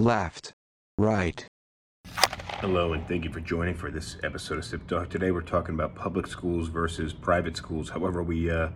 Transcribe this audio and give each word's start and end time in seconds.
left, 0.00 0.54
right. 0.98 1.46
Hello, 2.60 2.94
and 2.94 3.06
thank 3.06 3.24
you 3.24 3.30
for 3.30 3.40
joining 3.40 3.74
for 3.74 3.90
this 3.90 4.16
episode 4.22 4.58
of 4.58 4.64
Sip 4.64 4.86
Talk. 4.86 5.10
Today 5.10 5.30
we're 5.30 5.42
talking 5.42 5.74
about 5.74 5.94
public 5.94 6.26
schools 6.26 6.68
versus 6.68 7.12
private 7.12 7.56
schools. 7.56 7.90
However, 7.90 8.22
we 8.22 8.50
uh, 8.50 8.70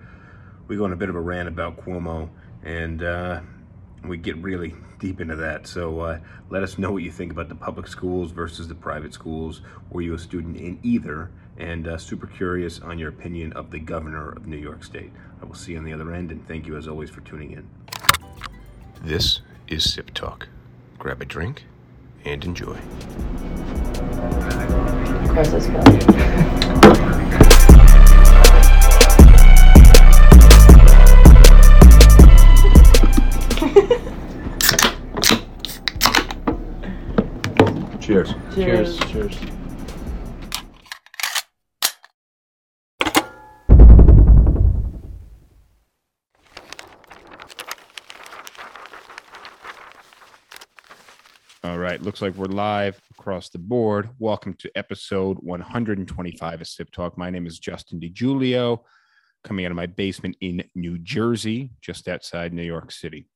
we 0.69 0.77
go 0.77 0.85
on 0.85 0.93
a 0.93 0.97
bit 0.97 1.09
of 1.09 1.17
a 1.17 1.21
rant 1.21 1.49
about 1.49 1.79
Cuomo, 1.79 2.29
and 2.63 3.03
uh, 3.03 3.41
we 4.05 4.17
get 4.19 4.37
really 4.39 4.75
deep 4.99 5.21
into 5.21 5.37
that. 5.37 5.67
So 5.67 6.01
uh, 6.01 6.21
let 6.51 6.63
us 6.63 6.79
know 6.79 6.93
what 6.93 7.03
you 7.03 7.11
think 7.11 7.33
about 7.33 7.49
the 7.49 7.55
public 7.55 7.89
schools 7.89 8.31
versus 8.31 8.69
the 8.69 8.75
private 8.75 9.15
schools. 9.15 9.63
Were 9.91 10.03
you 10.03 10.15
a 10.15 10.19
student 10.19 10.57
in 10.59 10.79
either? 10.83 11.31
And 11.57 11.87
uh, 11.87 11.99
super 11.99 12.27
curious 12.27 12.81
on 12.81 12.99
your 12.99 13.11
opinion 13.11 13.53
of 13.53 13.71
the 13.71 13.79
governor 13.79 14.33
of 14.33 14.47
New 14.47 14.57
York 14.57 14.83
State. 14.83 15.13
I 15.41 15.45
will 15.45 15.55
see 15.55 15.73
you 15.73 15.79
on 15.79 15.85
the 15.85 15.93
other 15.93 16.13
end, 16.13 16.33
and 16.33 16.47
thank 16.49 16.67
you 16.67 16.77
as 16.77 16.89
always 16.89 17.11
for 17.11 17.21
tuning 17.21 17.53
in. 17.53 17.69
This 19.03 19.41
is 19.69 19.93
Sip 19.93 20.13
Talk. 20.15 20.49
Grab 21.05 21.21
a 21.21 21.27
drink 21.27 21.65
and 22.25 22.43
enjoy. 22.47 22.79
Gross 25.29 25.53
as 25.53 25.67
hell. 25.67 25.85
Cheers. 38.01 38.35
Cheers. 38.55 38.99
Cheers. 39.01 39.37
All 39.37 39.64
right, 51.95 52.03
looks 52.03 52.21
like 52.21 52.35
we're 52.35 52.47
live 52.47 53.01
across 53.17 53.51
the 53.51 53.59
board. 53.59 54.09
Welcome 54.19 54.55
to 54.55 54.71
episode 54.75 55.39
125 55.43 56.61
of 56.61 56.67
Sip 56.67 56.91
Talk. 56.91 57.17
My 57.17 57.31
name 57.31 57.47
is 57.47 57.61
Justin 57.61 58.01
DiGiulio, 58.01 58.81
coming 59.45 59.65
out 59.65 59.71
of 59.71 59.77
my 59.77 59.87
basement 59.87 60.37
in 60.41 60.65
New 60.75 60.99
Jersey, 60.99 61.71
just 61.81 62.09
outside 62.09 62.53
New 62.53 62.65
York 62.65 62.91
City. 62.91 63.29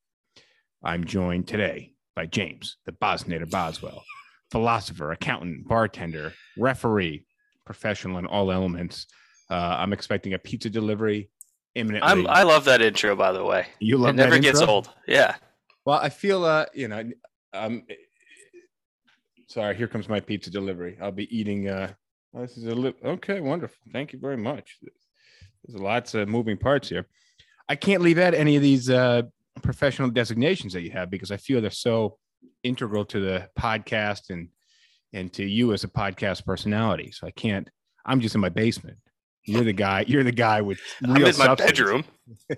I'm 0.83 1.05
joined 1.05 1.47
today 1.47 1.93
by 2.17 2.27
James, 2.27 2.79
the 2.85 2.91
Bosnator 2.91 3.49
Boswell, 3.49 4.03
philosopher, 4.51 5.13
accountant, 5.13 5.69
bartender, 5.69 6.33
referee, 6.57 7.27
professional 7.65 8.19
in 8.19 8.27
all 8.27 8.51
elements. 8.51 9.07
Uh, 9.49 9.77
I'm 9.79 9.93
expecting 9.93 10.35
a 10.35 10.39
pizza 10.41 10.69
delivery 10.69 11.31
imminently. 11.77 12.11
I'm, 12.11 12.27
I 12.27 12.43
love 12.43 12.65
that 12.65 12.83
intro, 12.83 13.15
by 13.15 13.31
the 13.31 13.45
way. 13.45 13.69
you 13.79 13.99
love 13.99 14.15
it 14.15 14.17
never 14.17 14.41
gets 14.41 14.61
old. 14.61 14.91
Yeah. 15.07 15.37
Well, 15.85 16.01
I 16.03 16.09
feel 16.09 16.45
uh, 16.45 16.67
you 16.75 16.89
know, 16.89 17.09
um 17.55 17.85
sorry, 19.49 19.77
here 19.77 19.89
comes 19.89 20.09
my 20.09 20.21
pizza 20.21 20.51
delivery. 20.51 20.97
I'll 21.01 21.11
be 21.11 21.37
eating 21.37 21.69
uh 21.69 21.93
oh, 22.35 22.43
this 22.43 22.57
is 22.57 22.65
a 22.65 22.75
little 22.75 23.01
okay, 23.05 23.41
wonderful. 23.41 23.77
Thank 23.93 24.13
you 24.13 24.19
very 24.19 24.37
much. 24.37 24.79
There's 25.65 25.81
lots 25.81 26.15
of 26.15 26.29
moving 26.29 26.57
parts 26.57 26.89
here. 26.89 27.09
I 27.69 27.77
can't 27.77 28.03
leave 28.03 28.19
out 28.19 28.35
any 28.35 28.57
of 28.57 28.63
these 28.63 28.89
uh 28.89 29.23
professional 29.63 30.11
designations 30.11 30.73
that 30.75 30.83
you 30.83 30.93
have 30.93 31.11
because 31.11 31.33
I 31.33 31.37
feel 31.37 31.61
they're 31.61 31.71
so 31.71 32.19
integral 32.63 33.05
to 33.07 33.21
the 33.21 33.49
podcast 33.59 34.31
and 34.31 34.49
and 35.13 35.33
to 35.33 35.45
you 35.45 35.73
as 35.73 35.85
a 35.85 35.89
podcast 35.89 36.45
personality. 36.45 37.11
So 37.13 37.27
I 37.27 37.31
can't 37.33 37.69
I'm 38.07 38.21
just 38.21 38.35
in 38.35 38.41
my 38.41 38.49
basement. 38.49 38.99
You're 39.45 39.65
the 39.65 39.73
guy, 39.73 40.05
you're 40.07 40.25
the 40.25 40.33
guy 40.33 40.61
with 40.61 40.79
real 41.03 41.13
I'm 41.13 41.17
in 41.17 41.23
my 41.25 41.31
substance. 41.31 41.71
bedroom. 41.71 42.05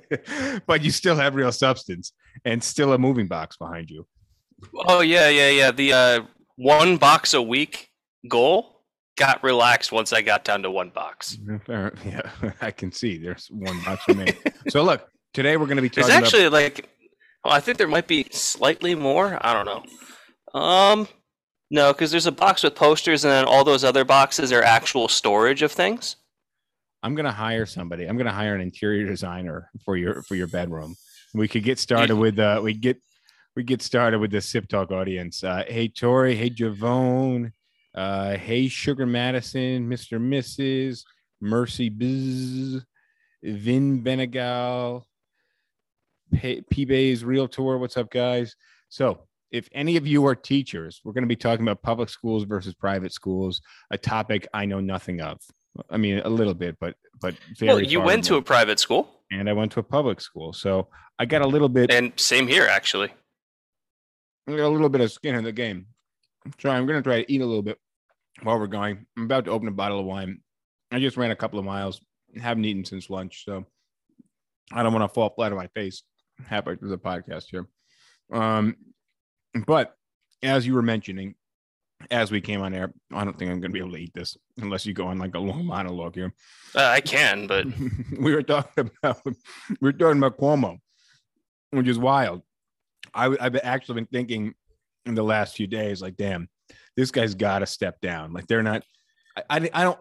but 0.67 0.83
you 0.83 0.91
still 0.91 1.15
have 1.15 1.37
real 1.37 1.53
substance 1.53 2.13
and 2.45 2.63
still 2.63 2.93
a 2.93 2.99
moving 2.99 3.29
box 3.29 3.57
behind 3.57 3.91
you. 3.91 4.07
Oh 4.87 5.01
yeah, 5.01 5.29
yeah, 5.29 5.51
yeah. 5.51 5.71
The 5.71 5.93
uh, 5.93 6.21
one 6.61 6.99
box 6.99 7.33
a 7.33 7.41
week 7.41 7.89
goal 8.29 8.83
got 9.17 9.43
relaxed 9.43 9.93
once 9.93 10.13
I 10.13 10.21
got 10.21 10.45
down 10.45 10.63
to 10.63 10.71
one 10.71 10.91
box. 10.91 11.39
Yeah, 11.69 12.23
I 12.61 12.71
can 12.71 12.93
see 12.93 13.17
there's 13.17 13.49
one 13.51 13.83
box 13.83 14.05
for 14.05 14.15
me. 14.15 14.27
so 14.69 14.83
look, 14.83 15.09
today 15.33 15.57
we're 15.57 15.67
going 15.67 15.77
to 15.77 15.83
be 15.83 15.89
There's 15.89 16.09
talking 16.09 16.23
actually 16.23 16.49
like, 16.51 16.89
well, 17.45 17.55
I 17.55 17.61
think 17.61 17.79
there 17.79 17.89
might 17.89 18.07
be 18.07 18.27
slightly 18.31 18.95
more. 18.95 19.39
I 19.41 19.55
don't 19.55 19.65
know. 19.65 20.61
Um, 20.61 21.09
no, 21.71 21.95
because 21.95 22.11
there's 22.11 22.27
a 22.27 22.33
box 22.33 22.63
with 22.63 22.75
posters, 22.75 23.25
and 23.25 23.33
then 23.33 23.45
all 23.47 23.65
those 23.65 23.85
other 23.85 24.05
boxes 24.05 24.53
are 24.53 24.63
actual 24.63 25.09
storage 25.09 25.63
of 25.63 25.73
things. 25.73 26.17
I'm 27.03 27.15
going 27.15 27.25
to 27.25 27.33
hire 27.33 27.65
somebody. 27.65 28.05
I'm 28.05 28.17
going 28.17 28.27
to 28.27 28.33
hire 28.33 28.55
an 28.55 28.61
interior 28.61 29.07
designer 29.07 29.71
for 29.85 29.97
your 29.97 30.23
for 30.25 30.35
your 30.35 30.49
bedroom. 30.49 30.97
We 31.33 31.49
could 31.49 31.63
get 31.63 31.79
started 31.79 32.17
with 32.17 32.39
uh 32.39 32.61
we 32.63 32.75
get 32.75 32.99
we 33.57 33.63
get 33.63 33.83
started 33.83 34.19
with 34.21 34.31
the 34.31 34.41
Sip 34.41 34.69
Talk 34.69 34.91
audience. 34.91 35.43
Uh, 35.43 35.65
hey 35.67 35.89
Tori, 35.89 36.35
hey 36.35 36.51
Javone, 36.51 37.53
uh, 37.95 38.37
hey 38.37 38.69
Sugar 38.69 39.07
Madison, 39.07 39.89
Mr. 39.89 40.21
Mrs. 40.21 41.03
Mercy 41.41 41.89
Biz, 41.89 42.83
Vin 43.43 44.03
Benegal, 44.03 45.03
P- 46.35 46.63
P-Bay's 46.71 47.25
Realtor. 47.25 47.79
What's 47.79 47.97
up, 47.97 48.11
guys? 48.11 48.55
So, 48.89 49.27
if 49.51 49.69
any 49.73 49.97
of 49.97 50.07
you 50.07 50.25
are 50.27 50.35
teachers, 50.37 51.01
we're 51.05 51.13
going 51.13 51.25
to 51.25 51.29
be 51.29 51.37
talking 51.37 51.65
about 51.65 51.83
public 51.83 52.09
schools 52.09 52.45
versus 52.45 52.73
private 52.75 53.13
schools, 53.13 53.61
a 53.91 53.99
topic 53.99 54.47
I 54.55 54.65
know 54.65 54.81
nothing 54.81 55.21
of. 55.21 55.41
I 55.89 55.97
mean, 55.97 56.21
a 56.21 56.29
little 56.29 56.55
bit, 56.55 56.77
but 56.81 56.95
but 57.21 57.35
very. 57.59 57.69
well, 57.69 57.81
you 57.81 58.01
went 58.01 58.25
to 58.25 58.37
a 58.37 58.43
private 58.43 58.79
school, 58.79 59.09
and 59.33 59.49
I 59.49 59.53
went 59.53 59.73
to 59.73 59.81
a 59.81 59.83
public 59.83 60.21
school, 60.21 60.53
so 60.53 60.89
I 61.19 61.25
got 61.27 61.43
a 61.43 61.47
little 61.47 61.69
bit, 61.69 61.91
and 61.93 62.13
same 62.17 62.47
here 62.47 62.67
actually. 62.67 63.13
I 64.47 64.53
got 64.53 64.67
a 64.67 64.69
little 64.69 64.89
bit 64.89 65.01
of 65.01 65.13
skin 65.13 65.35
in 65.35 65.45
the 65.45 65.53
game. 65.53 65.87
So 66.59 66.71
I'm 66.71 66.87
going 66.87 66.99
to 66.99 67.09
try 67.09 67.23
to 67.23 67.33
eat 67.33 67.41
a 67.41 67.47
little 67.47 67.63
bit 67.63 67.79
while 68.43 68.59
we're 68.59 68.67
going. 68.67 69.07
I'm 69.17 69.25
about 69.25 69.45
to 69.45 69.51
open 69.51 69.69
a 69.69 69.73
bottle 69.73 70.01
of 70.01 70.07
wine. 70.07 70.41
I 70.91 70.99
just 70.99 71.17
ran 71.17 71.31
a 71.31 71.37
couple 71.37 71.59
of 71.59 71.65
miles, 71.65 72.01
haven't 72.41 72.65
eaten 72.65 72.85
since 72.85 73.11
lunch, 73.11 73.45
so 73.45 73.67
I 74.73 74.83
don't 74.83 74.93
want 74.93 75.09
to 75.09 75.15
fall 75.15 75.31
flat 75.31 75.53
on 75.53 75.59
my 75.59 75.69
face 75.69 76.03
halfway 76.47 76.77
through 76.77 76.91
the 76.91 76.99
podcast 76.99 77.45
here. 77.51 77.67
Um, 78.33 78.77
but 79.67 79.95
as 80.43 80.67
you 80.67 80.75
were 80.75 80.83
mentioning, 80.83 81.35
as 82.11 82.31
we 82.31 82.41
came 82.41 82.63
on 82.63 82.75
air, 82.75 82.93
I 83.13 83.25
don't 83.25 83.39
think 83.39 83.51
I'm 83.51 83.61
going 83.61 83.71
to 83.71 83.75
be 83.75 83.79
able 83.79 83.93
to 83.93 83.99
eat 83.99 84.15
this 84.15 84.37
unless 84.59 84.87
you 84.87 84.95
go 84.95 85.09
on 85.09 85.19
like 85.19 85.35
a 85.35 85.39
long 85.39 85.67
monologue 85.67 86.15
here. 86.15 86.33
Uh, 86.75 86.87
I 86.87 87.01
can, 87.01 87.47
but 87.47 87.67
we 88.19 88.35
were 88.35 88.43
talking 88.43 88.91
about 89.03 89.21
we 89.25 89.35
were 89.81 89.93
talking 89.93 90.19
about 90.19 90.39
Cuomo, 90.39 90.79
which 91.73 91.89
is 91.89 91.99
wild. 91.99 92.43
I, 93.15 93.37
have 93.41 93.59
actually 93.63 93.97
been 93.97 94.07
thinking 94.07 94.55
in 95.07 95.15
the 95.15 95.23
last 95.23 95.57
few 95.57 95.67
days, 95.67 96.03
like, 96.03 96.17
damn, 96.17 96.49
this 96.97 97.11
guy's 97.11 97.35
got 97.35 97.61
to 97.61 97.67
step 97.67 98.01
down. 98.01 98.33
Like, 98.33 98.47
they're 98.47 98.63
not. 98.63 98.83
I, 99.37 99.43
I, 99.51 99.71
I 99.73 99.83
don't. 99.85 99.99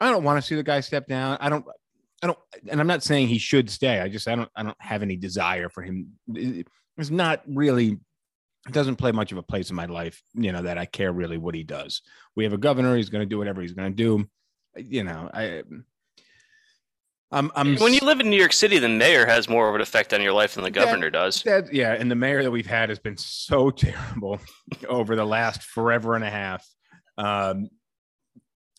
I 0.00 0.10
don't 0.10 0.24
want 0.24 0.40
to 0.40 0.46
see 0.46 0.54
the 0.54 0.62
guy 0.62 0.80
step 0.80 1.06
down. 1.06 1.38
I 1.40 1.48
don't. 1.48 1.64
I 2.22 2.28
don't. 2.28 2.38
And 2.68 2.80
I'm 2.80 2.86
not 2.86 3.02
saying 3.02 3.28
he 3.28 3.38
should 3.38 3.70
stay. 3.70 4.00
I 4.00 4.08
just. 4.08 4.28
I 4.28 4.34
don't. 4.34 4.50
I 4.56 4.62
don't 4.62 4.76
have 4.80 5.02
any 5.02 5.16
desire 5.16 5.68
for 5.68 5.82
him. 5.82 6.12
It's 6.28 7.10
not 7.10 7.42
really. 7.46 7.98
It 8.66 8.72
doesn't 8.72 8.96
play 8.96 9.12
much 9.12 9.30
of 9.30 9.38
a 9.38 9.42
place 9.42 9.70
in 9.70 9.76
my 9.76 9.86
life. 9.86 10.20
You 10.34 10.52
know 10.52 10.62
that 10.62 10.78
I 10.78 10.86
care 10.86 11.12
really 11.12 11.38
what 11.38 11.54
he 11.54 11.62
does. 11.62 12.02
We 12.34 12.44
have 12.44 12.52
a 12.52 12.58
governor. 12.58 12.96
He's 12.96 13.10
going 13.10 13.22
to 13.22 13.26
do 13.26 13.38
whatever 13.38 13.62
he's 13.62 13.72
going 13.72 13.94
to 13.94 13.96
do. 13.96 14.28
You 14.76 15.04
know. 15.04 15.30
I. 15.32 15.62
I'm. 17.32 17.50
I'm. 17.56 17.76
when 17.76 17.92
you 17.92 18.00
live 18.02 18.20
in 18.20 18.30
New 18.30 18.36
York 18.38 18.52
City, 18.52 18.78
the 18.78 18.88
mayor 18.88 19.26
has 19.26 19.48
more 19.48 19.68
of 19.68 19.74
an 19.74 19.80
effect 19.80 20.14
on 20.14 20.22
your 20.22 20.32
life 20.32 20.54
than 20.54 20.64
the 20.64 20.70
Yeah. 20.70 20.84
governor 20.84 21.10
does. 21.10 21.42
That, 21.42 21.72
yeah, 21.74 21.92
and 21.94 22.10
the 22.10 22.14
mayor 22.14 22.42
that 22.42 22.50
we've 22.50 22.66
had 22.66 22.88
has 22.88 22.98
been 22.98 23.16
so 23.16 23.70
terrible 23.84 24.38
over 24.88 25.16
the 25.16 25.24
last 25.24 25.62
forever 25.62 26.14
and 26.14 26.24
a 26.24 26.30
half. 26.30 26.66
Um, 27.18 27.68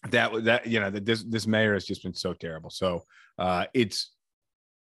that 0.09 0.44
that 0.46 0.68
you 0.68 0.80
know 0.80 0.90
that 0.90 1.06
this 1.06 1.24
this 1.24 1.46
mayor 1.47 1.74
has 1.74 1.85
just 1.85 2.03
been 2.03 2.13
so 2.13 2.34
terrible. 2.34 2.69
So 2.69 3.03
uh, 3.38 3.66
it's 3.74 4.12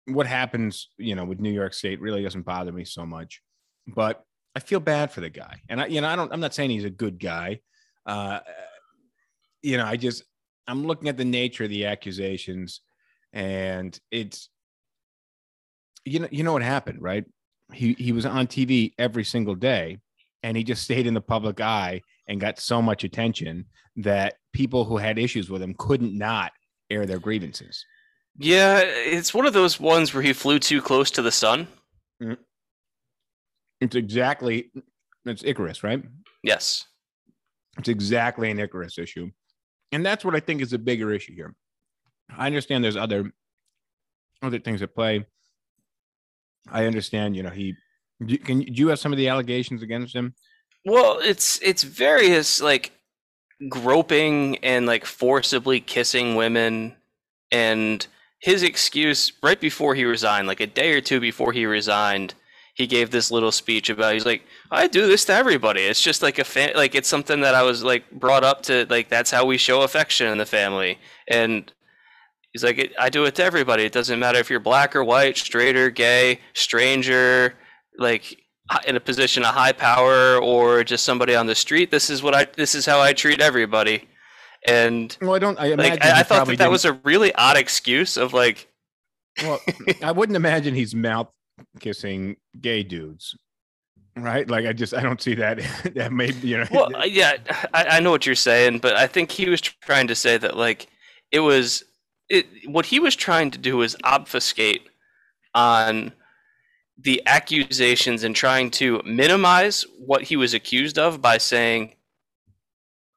what 0.07 0.27
happens, 0.27 0.89
you 0.97 1.15
know, 1.15 1.25
with 1.25 1.39
New 1.39 1.51
York 1.51 1.73
State 1.73 1.99
really 2.01 2.21
doesn't 2.21 2.43
bother 2.45 2.71
me 2.71 2.85
so 2.85 3.05
much, 3.05 3.41
but 3.87 4.23
I 4.55 4.59
feel 4.59 4.79
bad 4.79 5.11
for 5.11 5.21
the 5.21 5.29
guy, 5.31 5.61
and 5.69 5.81
I 5.81 5.87
you 5.87 6.01
know 6.01 6.07
I 6.07 6.15
don't 6.15 6.31
I'm 6.31 6.39
not 6.39 6.53
saying 6.53 6.69
he's 6.69 6.83
a 6.85 6.89
good 6.91 7.19
guy. 7.19 7.61
Uh, 8.05 8.41
you 9.63 9.77
know, 9.77 9.85
I 9.85 9.95
just 9.97 10.23
I'm 10.67 10.85
looking 10.85 11.09
at 11.09 11.17
the 11.17 11.25
nature 11.25 11.63
of 11.63 11.71
the 11.71 11.85
accusations, 11.87 12.81
and 13.35 13.99
it's 14.09 14.49
you 16.05 16.19
know 16.19 16.27
you 16.31 16.43
know 16.43 16.53
what 16.53 16.63
happened, 16.63 17.01
right? 17.01 17.25
He 17.71 17.93
he 17.93 18.11
was 18.11 18.25
on 18.25 18.47
TV 18.47 18.93
every 18.97 19.23
single 19.23 19.55
day, 19.55 19.99
and 20.41 20.57
he 20.57 20.63
just 20.63 20.83
stayed 20.83 21.05
in 21.05 21.13
the 21.13 21.21
public 21.21 21.61
eye 21.61 22.01
and 22.27 22.39
got 22.39 22.59
so 22.59 22.81
much 22.81 23.03
attention 23.03 23.65
that 23.97 24.35
people 24.53 24.85
who 24.85 24.97
had 24.97 25.19
issues 25.19 25.49
with 25.49 25.61
him 25.61 25.75
couldn't 25.77 26.17
not 26.17 26.51
air 26.89 27.05
their 27.05 27.19
grievances. 27.19 27.85
Yeah, 28.37 28.81
it's 28.83 29.33
one 29.33 29.45
of 29.45 29.53
those 29.53 29.79
ones 29.79 30.13
where 30.13 30.23
he 30.23 30.33
flew 30.33 30.59
too 30.59 30.81
close 30.81 31.11
to 31.11 31.21
the 31.21 31.31
sun. 31.31 31.67
Mm-hmm. 32.21 32.41
It's 33.81 33.95
exactly 33.95 34.71
it's 35.25 35.43
Icarus, 35.43 35.83
right? 35.83 36.03
Yes. 36.43 36.85
It's 37.77 37.89
exactly 37.89 38.51
an 38.51 38.59
Icarus 38.59 38.97
issue. 38.97 39.31
And 39.91 40.05
that's 40.05 40.23
what 40.23 40.35
I 40.35 40.39
think 40.39 40.61
is 40.61 40.73
a 40.73 40.79
bigger 40.79 41.11
issue 41.11 41.35
here. 41.35 41.55
I 42.35 42.47
understand 42.47 42.83
there's 42.83 42.97
other 42.97 43.31
other 44.41 44.59
things 44.59 44.81
at 44.81 44.93
play. 44.93 45.25
I 46.69 46.85
understand, 46.85 47.35
you 47.35 47.43
know, 47.43 47.49
he 47.49 47.75
do- 48.25 48.37
can 48.37 48.59
do 48.59 48.73
you 48.73 48.87
have 48.89 48.99
some 48.99 49.11
of 49.11 49.17
the 49.17 49.27
allegations 49.27 49.83
against 49.83 50.15
him? 50.15 50.33
Well, 50.85 51.19
it's 51.19 51.59
it's 51.61 51.83
various 51.83 52.61
like 52.61 52.91
groping 53.69 54.57
and 54.57 54.85
like 54.85 55.05
forcibly 55.05 55.79
kissing 55.79 56.35
women 56.35 56.95
and 57.51 58.05
his 58.39 58.63
excuse 58.63 59.31
right 59.41 59.59
before 59.59 59.95
he 59.95 60.03
resigned, 60.05 60.47
like 60.47 60.59
a 60.59 60.67
day 60.67 60.91
or 60.93 61.01
two 61.01 61.19
before 61.19 61.51
he 61.51 61.65
resigned, 61.65 62.33
he 62.75 62.85
gave 62.85 63.09
this 63.09 63.31
little 63.31 63.51
speech 63.51 63.89
about 63.89 64.13
he's 64.13 64.25
like, 64.25 64.43
I 64.69 64.87
do 64.87 65.07
this 65.07 65.25
to 65.25 65.33
everybody. 65.33 65.81
It's 65.81 66.01
just 66.01 66.21
like 66.21 66.37
a 66.37 66.43
fa- 66.43 66.73
like 66.75 66.93
it's 66.93 67.07
something 67.07 67.41
that 67.41 67.55
I 67.55 67.63
was 67.63 67.83
like 67.83 68.09
brought 68.11 68.43
up 68.43 68.61
to 68.63 68.85
like 68.89 69.09
that's 69.09 69.31
how 69.31 69.45
we 69.45 69.57
show 69.57 69.81
affection 69.81 70.27
in 70.27 70.37
the 70.37 70.45
family. 70.45 70.99
And 71.27 71.71
he's 72.55 72.63
like, 72.63 72.93
I 72.97 73.09
do 73.09 73.25
it 73.25 73.35
to 73.35 73.43
everybody. 73.43 73.83
It 73.83 73.91
doesn't 73.91 74.17
matter 74.17 74.39
if 74.39 74.49
you're 74.49 74.61
black 74.61 74.95
or 74.95 75.03
white, 75.03 75.35
straight 75.35 75.75
or 75.75 75.89
gay, 75.89 76.39
stranger, 76.53 77.53
like 77.97 78.41
in 78.87 78.95
a 78.95 78.99
position 79.01 79.43
of 79.43 79.53
high 79.53 79.73
power 79.73 80.37
or 80.37 80.81
just 80.85 81.03
somebody 81.03 81.35
on 81.35 81.47
the 81.47 81.53
street. 81.55 81.91
This 81.91 82.09
is 82.09 82.23
what 82.23 82.33
I 82.33 82.45
this 82.55 82.73
is 82.73 82.85
how 82.85 83.01
I 83.01 83.11
treat 83.11 83.41
everybody. 83.41 84.07
And 84.65 85.15
Well, 85.21 85.33
I 85.35 85.39
don't. 85.39 85.59
I 85.59 85.73
like 85.73 86.03
I, 86.05 86.21
I 86.21 86.23
thought 86.23 86.45
that 86.47 86.51
that 86.53 86.57
didn't- 86.59 86.71
was 86.71 86.85
a 86.85 86.93
really 87.03 87.35
odd 87.35 87.57
excuse 87.57 88.15
of 88.15 88.31
like 88.33 88.69
Well, 89.43 89.59
I 90.01 90.13
wouldn't 90.13 90.37
imagine 90.37 90.73
he's 90.75 90.95
mouth 90.95 91.27
kissing 91.81 92.37
gay 92.61 92.83
dudes, 92.83 93.35
right? 94.15 94.49
Like 94.49 94.65
I 94.65 94.71
just 94.71 94.93
I 94.93 95.01
don't 95.01 95.21
see 95.21 95.35
that. 95.35 95.59
that 95.95 96.13
may 96.13 96.31
you 96.31 96.59
know. 96.59 96.67
well 96.71 96.95
uh, 96.95 97.03
yeah 97.03 97.33
I, 97.73 97.97
I 97.97 97.99
know 97.99 98.11
what 98.11 98.25
you're 98.25 98.33
saying 98.35 98.79
but 98.79 98.95
i 98.95 99.07
think 99.07 99.29
he 99.31 99.49
was 99.49 99.59
trying 99.61 100.07
to 100.07 100.15
say 100.15 100.37
that 100.37 100.55
like 100.55 100.87
it 101.31 101.41
was 101.41 101.83
it 102.29 102.45
what 102.65 102.85
he 102.87 102.99
was 102.99 103.15
trying 103.15 103.51
to 103.51 103.57
do 103.57 103.77
was 103.77 103.95
obfuscate 104.03 104.87
on 105.53 106.11
the 106.97 107.21
accusations 107.25 108.23
and 108.23 108.35
trying 108.35 108.71
to 108.71 109.01
minimize 109.05 109.85
what 109.99 110.23
he 110.23 110.35
was 110.35 110.53
accused 110.53 110.97
of 110.97 111.21
by 111.21 111.37
saying 111.37 111.93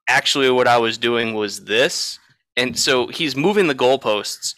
actually 0.08 0.50
what 0.50 0.66
i 0.68 0.76
was 0.78 0.98
doing 0.98 1.34
was 1.34 1.64
this. 1.64 2.18
And 2.56 2.76
so 2.76 3.06
he's 3.06 3.36
moving 3.36 3.68
the 3.68 3.74
goalposts 3.74 4.54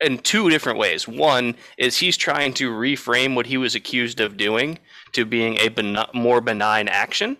in 0.00 0.18
two 0.18 0.50
different 0.50 0.80
ways. 0.80 1.06
One 1.06 1.54
is 1.78 1.96
he's 1.96 2.16
trying 2.16 2.54
to 2.54 2.72
reframe 2.72 3.36
what 3.36 3.46
he 3.46 3.56
was 3.56 3.76
accused 3.76 4.20
of 4.20 4.36
doing 4.36 4.80
to 5.12 5.24
being 5.24 5.56
a 5.58 5.68
ben- 5.68 5.96
more 6.12 6.40
benign 6.40 6.88
action. 6.88 7.36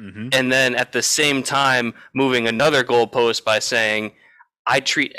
Mhm. 0.00 0.34
and 0.34 0.50
then 0.50 0.74
at 0.74 0.92
the 0.92 1.02
same 1.02 1.42
time 1.42 1.92
moving 2.14 2.48
another 2.48 2.82
goalpost 2.82 3.44
by 3.44 3.58
saying 3.58 4.10
i 4.66 4.80
treat 4.80 5.14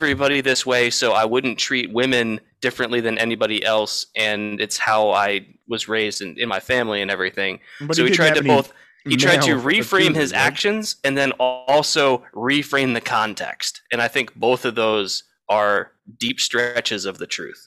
everybody 0.00 0.40
this 0.40 0.64
way 0.64 0.90
so 0.90 1.12
i 1.12 1.24
wouldn't 1.24 1.58
treat 1.58 1.92
women 1.92 2.40
differently 2.60 3.00
than 3.00 3.18
anybody 3.18 3.64
else 3.64 4.06
and 4.14 4.60
it's 4.60 4.78
how 4.78 5.10
i 5.10 5.44
was 5.68 5.88
raised 5.88 6.22
in, 6.22 6.38
in 6.38 6.48
my 6.48 6.60
family 6.60 7.02
and 7.02 7.10
everything 7.10 7.58
But 7.80 7.96
so 7.96 8.04
he 8.04 8.10
tried 8.12 8.34
to 8.36 8.44
both 8.44 8.72
he 9.04 9.16
tried 9.16 9.42
to 9.42 9.56
reframe 9.56 10.14
his 10.14 10.32
right? 10.32 10.40
actions 10.40 10.96
and 11.02 11.16
then 11.18 11.32
also 11.32 12.24
reframe 12.32 12.94
the 12.94 13.00
context 13.00 13.82
and 13.90 14.00
i 14.00 14.06
think 14.06 14.32
both 14.36 14.64
of 14.64 14.76
those 14.76 15.24
are 15.48 15.90
deep 16.18 16.38
stretches 16.38 17.04
of 17.04 17.18
the 17.18 17.26
truth 17.26 17.66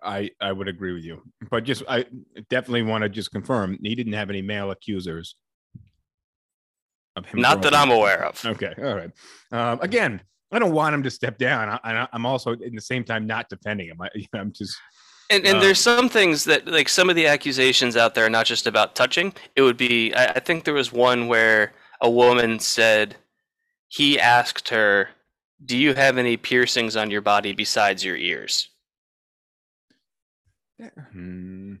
I 0.00 0.30
I 0.40 0.52
would 0.52 0.68
agree 0.68 0.92
with 0.92 1.02
you, 1.02 1.22
but 1.50 1.64
just 1.64 1.82
I 1.88 2.04
definitely 2.50 2.82
want 2.82 3.02
to 3.02 3.08
just 3.08 3.32
confirm 3.32 3.76
he 3.82 3.96
didn't 3.96 4.12
have 4.12 4.30
any 4.30 4.42
male 4.42 4.70
accusers. 4.70 5.34
Of 7.16 7.26
him 7.26 7.40
not 7.40 7.62
that 7.62 7.74
i'm 7.74 7.90
aware 7.90 8.24
of 8.24 8.40
Okay, 8.46 8.72
all 8.78 8.94
right. 8.94 9.10
Um, 9.50 9.80
again, 9.82 10.22
I 10.50 10.58
don't 10.58 10.72
want 10.72 10.94
him 10.94 11.02
to 11.02 11.10
step 11.10 11.36
down. 11.38 11.68
I, 11.68 11.78
I, 11.84 12.08
I'm 12.12 12.24
also 12.26 12.52
in 12.52 12.74
the 12.74 12.80
same 12.80 13.04
time 13.04 13.26
not 13.26 13.48
defending 13.48 13.88
him. 13.88 14.00
I, 14.00 14.08
I'm 14.38 14.52
just 14.52 14.76
And, 15.30 15.44
and 15.46 15.58
Uh, 15.58 15.60
there's 15.60 15.78
some 15.80 16.08
things 16.08 16.44
that, 16.44 16.66
like, 16.66 16.88
some 16.88 17.10
of 17.10 17.16
the 17.16 17.26
accusations 17.26 17.96
out 17.96 18.14
there 18.14 18.24
are 18.26 18.30
not 18.30 18.46
just 18.46 18.66
about 18.66 18.94
touching. 18.94 19.34
It 19.56 19.62
would 19.62 19.76
be, 19.76 20.14
I, 20.14 20.26
I 20.32 20.40
think 20.40 20.64
there 20.64 20.74
was 20.74 20.90
one 20.92 21.28
where 21.28 21.72
a 22.00 22.10
woman 22.10 22.58
said 22.60 23.16
he 23.88 24.18
asked 24.18 24.68
her, 24.70 25.10
Do 25.64 25.76
you 25.76 25.92
have 25.94 26.16
any 26.18 26.36
piercings 26.36 26.96
on 26.96 27.10
your 27.10 27.20
body 27.20 27.52
besides 27.52 28.02
your 28.04 28.16
ears? 28.16 28.68
Hmm. 31.12 31.74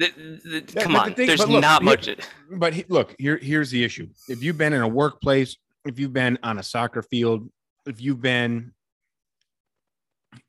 Th- 0.00 0.14
th- 0.14 0.42
That- 0.44 0.74
come 0.82 0.92
but 0.92 1.04
the 1.04 1.10
on, 1.10 1.14
thing- 1.14 1.26
there's 1.26 1.46
look, 1.48 1.60
not 1.62 1.82
here- 1.82 1.90
much. 1.90 2.08
But 2.52 2.74
he, 2.74 2.84
look, 2.88 3.14
here 3.18 3.38
here's 3.38 3.70
the 3.70 3.82
issue. 3.82 4.08
If 4.28 4.42
you've 4.42 4.58
been 4.58 4.72
in 4.72 4.82
a 4.82 4.88
workplace, 4.88 5.56
if 5.84 5.98
you've 5.98 6.12
been 6.12 6.38
on 6.42 6.58
a 6.58 6.62
soccer 6.62 7.02
field, 7.02 7.50
if 7.86 8.00
you've 8.00 8.20
been 8.20 8.72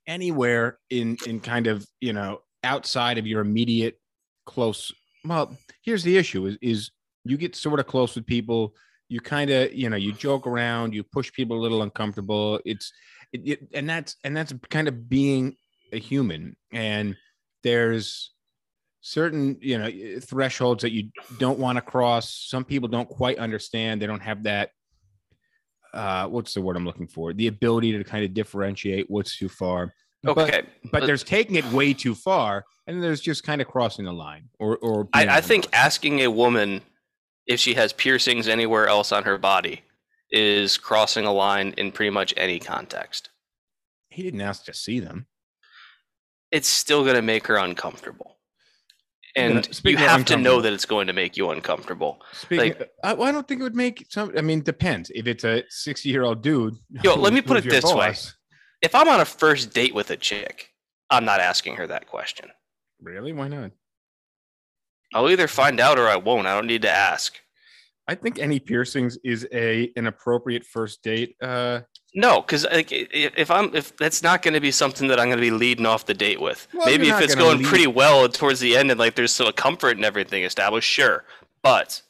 anywhere 0.06 0.80
in 0.90 1.18
in 1.26 1.40
kind 1.40 1.68
of 1.68 1.86
you 2.00 2.14
know 2.14 2.42
outside 2.64 3.18
of 3.18 3.28
your 3.28 3.42
immediate 3.42 4.00
close, 4.46 4.92
well, 5.26 5.56
here's 5.84 6.04
the 6.04 6.18
issue: 6.18 6.46
is 6.46 6.58
is 6.62 6.92
you 7.24 7.38
get 7.38 7.56
sort 7.56 7.80
of 7.80 7.88
close 7.88 8.16
with 8.16 8.26
people. 8.26 8.74
You 9.10 9.22
kind 9.22 9.50
of 9.50 9.74
you 9.74 9.90
know 9.90 9.98
you 9.98 10.14
joke 10.14 10.48
around, 10.48 10.94
you 10.94 11.04
push 11.04 11.32
people 11.32 11.58
a 11.58 11.62
little 11.62 11.82
uncomfortable. 11.82 12.60
It's 12.66 12.92
it, 13.34 13.48
it, 13.48 13.68
and 13.74 13.90
that's 13.90 14.16
and 14.24 14.36
that's 14.36 14.54
kind 14.70 14.88
of 14.88 15.10
being 15.10 15.56
a 15.94 16.00
human. 16.00 16.56
And 16.72 17.16
there's 17.64 18.32
certain 19.02 19.58
you 19.62 19.78
know 19.78 19.90
thresholds 20.20 20.82
that 20.82 20.92
you 20.92 21.10
don't 21.38 21.60
want 21.60 21.78
to 21.78 21.82
cross 21.82 22.48
some 22.50 22.66
people 22.66 22.90
don't 22.90 23.08
quite 23.08 23.38
understand 23.38 24.02
they 24.02 24.08
don't 24.08 24.22
have 24.22 24.44
that 24.44 24.72
uh 25.98 26.28
what's 26.28 26.54
the 26.54 26.62
word 26.62 26.78
i'm 26.78 26.86
looking 26.86 27.08
for 27.08 27.34
the 27.34 27.48
ability 27.48 27.92
to 27.92 28.04
kind 28.04 28.24
of 28.24 28.34
differentiate 28.34 29.10
what's 29.10 29.38
too 29.38 29.50
far 29.50 29.94
Okay. 30.26 30.64
but 30.92 31.06
there's 31.06 31.24
taking 31.24 31.56
it 31.56 31.66
way 31.72 31.94
too 31.94 32.14
far 32.16 32.66
and 32.88 33.02
there's 33.04 33.22
just 33.22 33.44
kind 33.44 33.62
of 33.62 33.68
crossing 33.68 34.06
the 34.06 34.12
line 34.14 34.50
or 34.60 34.78
or 34.78 35.08
I, 35.14 35.28
I 35.38 35.42
think 35.42 35.68
asking 35.74 36.22
a 36.22 36.32
woman 36.32 36.82
if 37.46 37.60
she 37.60 37.74
has 37.76 37.94
piercings 37.94 38.48
anywhere 38.48 38.88
else 38.88 39.12
on 39.12 39.24
her 39.24 39.38
body 39.38 39.84
is 40.32 40.78
crossing 40.78 41.26
a 41.26 41.32
line 41.32 41.74
in 41.78 41.92
pretty 41.92 42.10
much 42.10 42.34
any 42.38 42.60
context. 42.60 43.30
he 44.10 44.24
didn't 44.24 44.42
ask 44.42 44.66
to 44.66 44.74
see 44.74 45.00
them 45.00 45.28
it's 46.52 46.68
still 46.70 47.04
going 47.04 47.16
to 47.16 47.22
make 47.22 47.46
her 47.48 47.58
uncomfortable. 47.58 48.37
And 49.38 49.70
you 49.84 49.98
have 49.98 50.26
to 50.26 50.38
know 50.38 50.62
that 50.62 50.74
it's 50.74 50.86
going 50.86 51.08
to 51.08 51.14
make 51.14 51.38
you 51.38 51.52
uncomfortable. 51.52 52.22
speaking 52.34 52.74
Like- 52.80 52.92
I, 53.04 53.14
I 53.14 53.32
don't 53.32 53.48
think 53.48 53.62
it 53.62 53.64
would 53.64 53.76
make 53.76 54.06
some 54.10 54.34
i 54.38 54.42
mean 54.42 54.62
depends 54.62 55.12
if 55.14 55.28
it's 55.28 55.44
a 55.44 55.64
60 55.70 56.10
year 56.10 56.24
old 56.24 56.42
dude 56.42 56.76
Yo, 57.04 57.16
let 57.16 57.34
me 57.34 57.42
put 57.42 57.58
it 57.58 57.70
this 57.70 57.86
way. 57.94 58.14
If 58.82 58.94
I'm 58.94 59.08
on 59.08 59.22
a 59.22 59.26
first 59.26 59.74
date 59.74 59.94
with 59.94 60.12
a 60.12 60.18
chick, 60.18 60.70
I'm 61.10 61.26
not 61.26 61.40
asking 61.40 61.76
her 61.78 61.88
that 61.88 62.08
question. 62.08 62.50
really 63.02 63.34
why 63.34 63.48
not 63.48 63.72
I'll 65.14 65.30
either 65.30 65.48
find 65.48 65.80
out 65.80 65.98
or 65.98 66.08
I 66.08 66.18
won't. 66.18 66.48
I 66.48 66.54
don't 66.56 66.68
need 66.68 66.82
to 66.82 66.92
ask. 66.92 67.38
I 68.10 68.16
think 68.16 68.40
any 68.40 68.60
piercings 68.60 69.18
is 69.24 69.48
a 69.54 69.92
an 69.96 70.08
appropriate 70.08 70.66
first 70.66 71.02
date. 71.04 71.36
Uh, 71.42 71.82
No, 72.18 72.42
because 72.42 72.66
like, 72.66 72.88
if 72.92 73.52
I'm 73.52 73.76
if 73.76 73.96
that's 73.96 74.24
not 74.24 74.42
going 74.42 74.56
to 74.56 74.60
be 74.60 74.72
something 74.72 75.08
that 75.10 75.20
I'm 75.20 75.28
going 75.28 75.38
to 75.38 75.42
be 75.42 75.52
leading 75.52 75.86
off 75.86 76.08
the 76.08 76.16
date 76.16 76.42
with. 76.42 76.68
Well, 76.74 76.88
Maybe 76.88 77.10
if 77.10 77.22
it's 77.22 77.36
gonna 77.36 77.60
lead- 77.60 77.68
pretty 77.68 77.86
well 77.86 78.28
towards 78.28 78.60
the 78.60 78.76
end 78.76 78.90
and 78.90 79.00
like 79.00 79.14
there's 79.14 79.32
still 79.32 79.50
a 79.50 79.54
comfort 79.54 79.98
and 79.98 80.04
everything 80.04 80.42
established, 80.42 80.90
sure. 80.90 81.26
But 81.62 82.02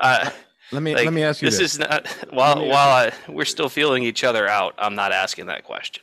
uh, 0.00 0.30
let 0.72 0.82
me 0.82 0.96
like, 0.96 1.04
let 1.04 1.14
me 1.14 1.22
ask 1.22 1.40
you 1.40 1.46
this, 1.48 1.60
this: 1.60 1.74
is 1.74 1.78
not 1.78 2.08
while 2.30 2.66
while 2.66 2.88
I, 2.88 3.12
we're 3.28 3.44
still 3.44 3.68
feeling 3.68 4.02
each 4.02 4.24
other 4.24 4.48
out. 4.48 4.74
I'm 4.78 4.96
not 4.96 5.12
asking 5.12 5.46
that 5.46 5.62
question. 5.62 6.02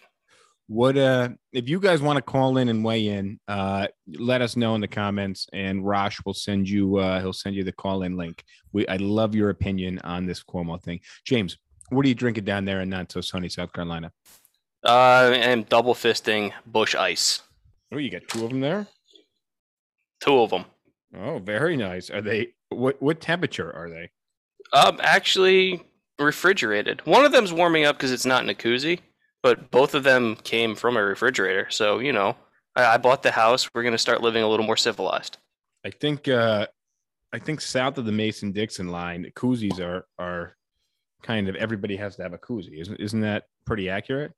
What 0.68 0.98
uh, 0.98 1.32
if 1.52 1.68
you 1.68 1.82
guys 1.82 2.02
want 2.02 2.16
to 2.16 2.22
call 2.22 2.56
in 2.56 2.70
and 2.70 2.82
weigh 2.82 3.08
in? 3.10 3.42
Uh, 3.50 3.88
let 4.08 4.42
us 4.42 4.56
know 4.56 4.74
in 4.76 4.80
the 4.80 4.88
comments, 4.88 5.48
and 5.52 5.86
Rosh 5.86 6.18
will 6.26 6.34
send 6.34 6.70
you. 6.70 6.96
Uh, 6.96 7.20
he'll 7.20 7.34
send 7.34 7.58
you 7.58 7.66
the 7.66 7.74
call 7.74 8.04
in 8.04 8.16
link. 8.16 8.42
We 8.72 8.88
I 8.88 8.96
love 8.96 9.36
your 9.36 9.50
opinion 9.50 10.00
on 10.06 10.28
this 10.28 10.42
Cuomo 10.42 10.82
thing, 10.82 11.02
James. 11.26 11.58
What 11.90 12.06
are 12.06 12.10
you 12.10 12.16
drinking 12.16 12.46
down 12.46 12.66
there 12.66 12.82
in 12.82 12.90
not 12.90 13.12
so 13.12 13.22
sunny 13.22 13.50
South 13.50 13.74
Carolina? 13.74 14.12
Uh, 14.84 15.32
I 15.32 15.36
am 15.36 15.64
double 15.64 15.94
fisting 15.94 16.52
Busch 16.66 16.96
Ice. 16.96 17.42
Oh, 17.92 17.98
you 17.98 18.10
got 18.10 18.28
two 18.28 18.44
of 18.44 18.50
them 18.50 18.60
there. 18.60 18.88
Two 20.20 20.40
of 20.40 20.50
them. 20.50 20.66
Oh, 21.16 21.40
very 21.40 21.78
nice. 21.78 22.10
Are 22.10 22.22
they 22.22 22.54
what 22.70 23.02
what 23.02 23.22
temperature 23.22 23.72
are 23.72 23.90
they? 23.90 24.10
Um, 24.74 25.00
actually 25.02 25.84
refrigerated. 26.20 27.06
One 27.06 27.26
of 27.26 27.32
them's 27.32 27.54
warming 27.54 27.86
up 27.86 27.98
because 27.98 28.12
it's 28.12 28.26
not 28.26 28.44
in 28.44 28.50
a 28.50 28.54
koozie, 28.54 29.00
but 29.42 29.70
both 29.70 29.94
of 29.94 30.04
them 30.04 30.36
came 30.38 30.76
from 30.76 30.98
a 30.98 31.04
refrigerator. 31.04 31.70
So 31.70 32.00
you 32.00 32.12
know, 32.12 32.36
I, 32.76 32.96
I 32.96 32.98
bought 32.98 33.24
the 33.24 33.32
house. 33.32 33.70
We're 33.74 33.84
gonna 33.84 33.98
start 33.98 34.22
living 34.22 34.44
a 34.44 34.50
little 34.50 34.66
more 34.66 34.78
civilized. 34.78 35.38
I 35.86 35.92
think 35.92 36.28
uh 36.28 36.68
I 37.32 37.40
think 37.40 37.62
south 37.62 37.98
of 37.98 38.06
the 38.06 38.12
Mason 38.12 38.52
Dixon 38.52 38.90
line, 38.90 39.24
the 39.24 39.32
koozies 39.32 39.80
are 39.80 40.06
are 40.18 40.56
kind 41.24 41.50
of 41.50 41.56
everybody 41.56 41.96
has 41.96 42.16
to 42.18 42.24
have 42.24 42.34
a 42.34 42.38
koozie. 42.38 42.80
Isn't 42.80 43.00
isn't 43.00 43.22
that 43.22 43.46
pretty 43.66 43.90
accurate? 43.90 44.34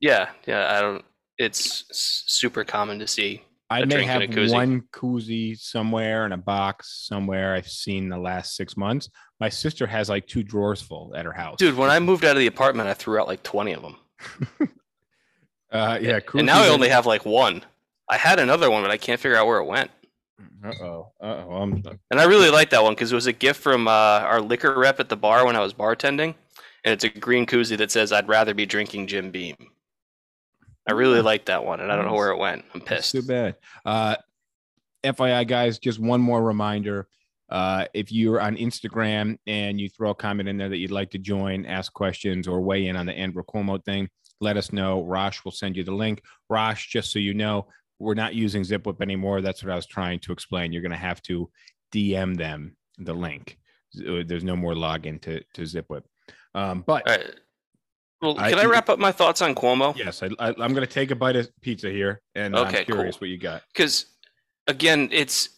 Yeah, 0.00 0.30
yeah. 0.46 0.74
I 0.76 0.80
don't. 0.80 1.04
It's 1.36 1.84
super 1.90 2.64
common 2.64 2.98
to 3.00 3.06
see. 3.06 3.42
I 3.70 3.84
may 3.84 4.04
have 4.04 4.22
a 4.22 4.28
koozie. 4.28 4.52
one 4.52 4.82
koozie 4.92 5.58
somewhere 5.58 6.26
in 6.26 6.32
a 6.32 6.36
box 6.36 7.06
somewhere 7.08 7.54
I've 7.54 7.68
seen 7.68 8.08
the 8.08 8.18
last 8.18 8.56
six 8.56 8.76
months. 8.76 9.08
My 9.40 9.48
sister 9.48 9.86
has 9.86 10.08
like 10.08 10.26
two 10.26 10.42
drawers 10.42 10.80
full 10.80 11.12
at 11.16 11.24
her 11.24 11.32
house. 11.32 11.56
Dude, 11.58 11.76
when 11.76 11.90
I 11.90 11.98
moved 11.98 12.24
out 12.24 12.32
of 12.32 12.38
the 12.38 12.46
apartment, 12.46 12.88
I 12.88 12.94
threw 12.94 13.18
out 13.18 13.26
like 13.26 13.42
twenty 13.42 13.72
of 13.72 13.82
them, 13.82 13.96
uh, 15.72 15.98
yeah, 16.00 16.20
and 16.34 16.46
now 16.46 16.62
I 16.62 16.68
only 16.68 16.88
have 16.88 17.06
like 17.06 17.24
one. 17.24 17.64
I 18.08 18.16
had 18.16 18.38
another 18.38 18.70
one, 18.70 18.82
but 18.82 18.90
I 18.90 18.98
can't 18.98 19.18
figure 19.18 19.36
out 19.36 19.46
where 19.46 19.58
it 19.58 19.64
went. 19.64 19.90
Uh 20.64 20.72
oh. 20.80 21.12
Uh 21.20 21.44
oh. 21.46 21.50
I'm 21.56 21.82
And 22.10 22.20
I 22.20 22.24
really 22.24 22.50
like 22.50 22.70
that 22.70 22.82
one 22.82 22.94
because 22.94 23.12
it 23.12 23.14
was 23.14 23.26
a 23.26 23.32
gift 23.32 23.60
from 23.60 23.86
uh, 23.86 23.90
our 23.90 24.40
liquor 24.40 24.78
rep 24.78 25.00
at 25.00 25.08
the 25.08 25.16
bar 25.16 25.46
when 25.46 25.56
I 25.56 25.60
was 25.60 25.74
bartending, 25.74 26.34
and 26.84 26.92
it's 26.92 27.04
a 27.04 27.08
green 27.08 27.46
koozie 27.46 27.78
that 27.78 27.90
says 27.90 28.12
"I'd 28.12 28.28
rather 28.28 28.54
be 28.54 28.66
drinking 28.66 29.06
Jim 29.06 29.30
Beam." 29.30 29.56
I 30.88 30.92
really 30.92 31.22
like 31.22 31.46
that 31.46 31.64
one, 31.64 31.80
and 31.80 31.90
I 31.90 31.96
don't 31.96 32.04
know 32.04 32.14
where 32.14 32.30
it 32.30 32.38
went. 32.38 32.64
I'm 32.74 32.80
That's 32.80 33.10
pissed. 33.10 33.12
too 33.12 33.22
bad. 33.22 33.56
Uh, 33.86 34.16
FYI, 35.02 35.46
guys, 35.46 35.78
just 35.78 35.98
one 35.98 36.20
more 36.20 36.42
reminder. 36.42 37.08
Uh, 37.48 37.86
if 37.94 38.10
you're 38.10 38.40
on 38.40 38.56
Instagram 38.56 39.38
and 39.46 39.80
you 39.80 39.88
throw 39.88 40.10
a 40.10 40.14
comment 40.14 40.48
in 40.48 40.56
there 40.56 40.68
that 40.68 40.78
you'd 40.78 40.90
like 40.90 41.10
to 41.10 41.18
join, 41.18 41.64
ask 41.66 41.92
questions, 41.92 42.48
or 42.48 42.60
weigh 42.60 42.86
in 42.86 42.96
on 42.96 43.06
the 43.06 43.12
Andrew 43.12 43.42
Cuomo 43.44 43.82
thing, 43.84 44.08
let 44.40 44.56
us 44.56 44.72
know. 44.72 45.02
Rosh 45.04 45.44
will 45.44 45.52
send 45.52 45.76
you 45.76 45.84
the 45.84 45.92
link. 45.92 46.22
Rosh, 46.48 46.88
just 46.88 47.12
so 47.12 47.18
you 47.18 47.34
know, 47.34 47.66
we're 47.98 48.14
not 48.14 48.34
using 48.34 48.62
ZipWhip 48.62 49.00
anymore. 49.00 49.40
That's 49.40 49.62
what 49.62 49.72
I 49.72 49.76
was 49.76 49.86
trying 49.86 50.18
to 50.20 50.32
explain. 50.32 50.72
You're 50.72 50.82
going 50.82 50.92
to 50.92 50.96
have 50.96 51.22
to 51.22 51.50
DM 51.92 52.36
them 52.36 52.76
the 52.98 53.14
link. 53.14 53.58
There's 53.94 54.44
no 54.44 54.56
more 54.56 54.74
login 54.74 55.20
to, 55.22 55.40
to 55.54 55.62
ZipWhip. 55.62 56.02
Um, 56.54 56.82
but 56.86 57.02
right. 57.06 57.34
Well, 58.22 58.38
I- 58.38 58.50
can 58.50 58.58
I 58.58 58.64
wrap 58.64 58.88
up 58.88 58.98
my 58.98 59.12
thoughts 59.12 59.42
on 59.42 59.54
Cuomo? 59.54 59.96
yes, 59.96 60.22
I, 60.22 60.26
I, 60.38 60.48
I'm 60.48 60.72
going 60.74 60.76
to 60.76 60.86
take 60.86 61.10
a 61.10 61.16
bite 61.16 61.36
of 61.36 61.48
pizza 61.60 61.90
here, 61.90 62.20
and 62.34 62.54
Okay, 62.56 62.80
I'm 62.80 62.84
curious 62.84 63.16
cool. 63.16 63.26
what 63.26 63.30
you 63.30 63.38
got. 63.38 63.62
because 63.72 64.06
again 64.66 65.10
it's 65.12 65.50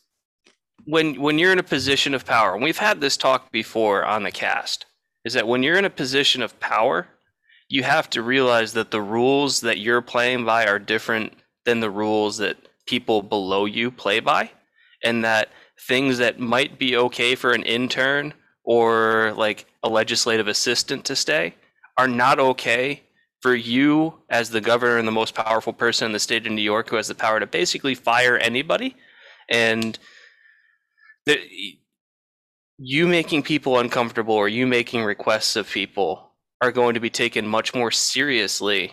when 0.84 1.20
when 1.20 1.38
you're 1.38 1.52
in 1.52 1.60
a 1.60 1.62
position 1.62 2.12
of 2.12 2.24
power 2.24 2.54
and 2.54 2.62
we've 2.62 2.76
had 2.78 3.00
this 3.00 3.16
talk 3.16 3.52
before 3.52 4.04
on 4.04 4.24
the 4.24 4.32
cast 4.32 4.86
is 5.24 5.32
that 5.34 5.46
when 5.46 5.62
you're 5.62 5.78
in 5.78 5.84
a 5.84 5.90
position 5.90 6.42
of 6.42 6.58
power 6.58 7.06
you 7.68 7.84
have 7.84 8.10
to 8.10 8.20
realize 8.20 8.72
that 8.72 8.90
the 8.90 9.00
rules 9.00 9.60
that 9.60 9.78
you're 9.78 10.02
playing 10.02 10.44
by 10.44 10.66
are 10.66 10.80
different 10.80 11.32
than 11.66 11.80
the 11.80 11.90
rules 11.90 12.38
that 12.38 12.56
people 12.87 13.20
below 13.20 13.66
you 13.66 13.90
play 13.90 14.20
by 14.20 14.50
and 15.04 15.25
that 15.25 15.50
things 15.87 16.18
that 16.18 16.40
might 16.40 16.78
be 16.78 16.96
okay 16.96 17.35
for 17.35 17.52
an 17.52 17.62
intern 17.64 18.32
or 18.64 19.35
like 19.37 19.66
a 19.82 19.88
legislative 19.88 20.49
assistant 20.49 21.04
to 21.04 21.14
stay 21.14 21.54
are 21.99 22.08
not 22.08 22.38
okay 22.38 23.02
for 23.40 23.54
you 23.54 24.14
as 24.30 24.49
the 24.49 24.61
governor 24.61 24.96
and 24.96 25.06
the 25.06 25.12
most 25.12 25.35
powerful 25.35 25.73
person 25.73 26.06
in 26.06 26.12
the 26.12 26.18
state 26.18 26.46
of 26.46 26.52
New 26.52 26.62
York 26.62 26.88
who 26.88 26.96
has 26.96 27.08
the 27.08 27.14
power 27.14 27.38
to 27.38 27.46
basically 27.46 27.94
fire 27.94 28.38
anybody 28.38 28.96
and 29.50 29.99
the, 31.26 31.38
you 32.78 33.06
making 33.06 33.42
people 33.42 33.78
uncomfortable 33.78 34.35
or 34.35 34.49
you 34.49 34.66
making 34.66 35.04
requests 35.04 35.56
of 35.56 35.68
people 35.68 36.30
are 36.62 36.73
going 36.73 36.94
to 36.94 37.00
be 37.00 37.11
taken 37.11 37.46
much 37.46 37.75
more 37.75 37.90
seriously 37.90 38.92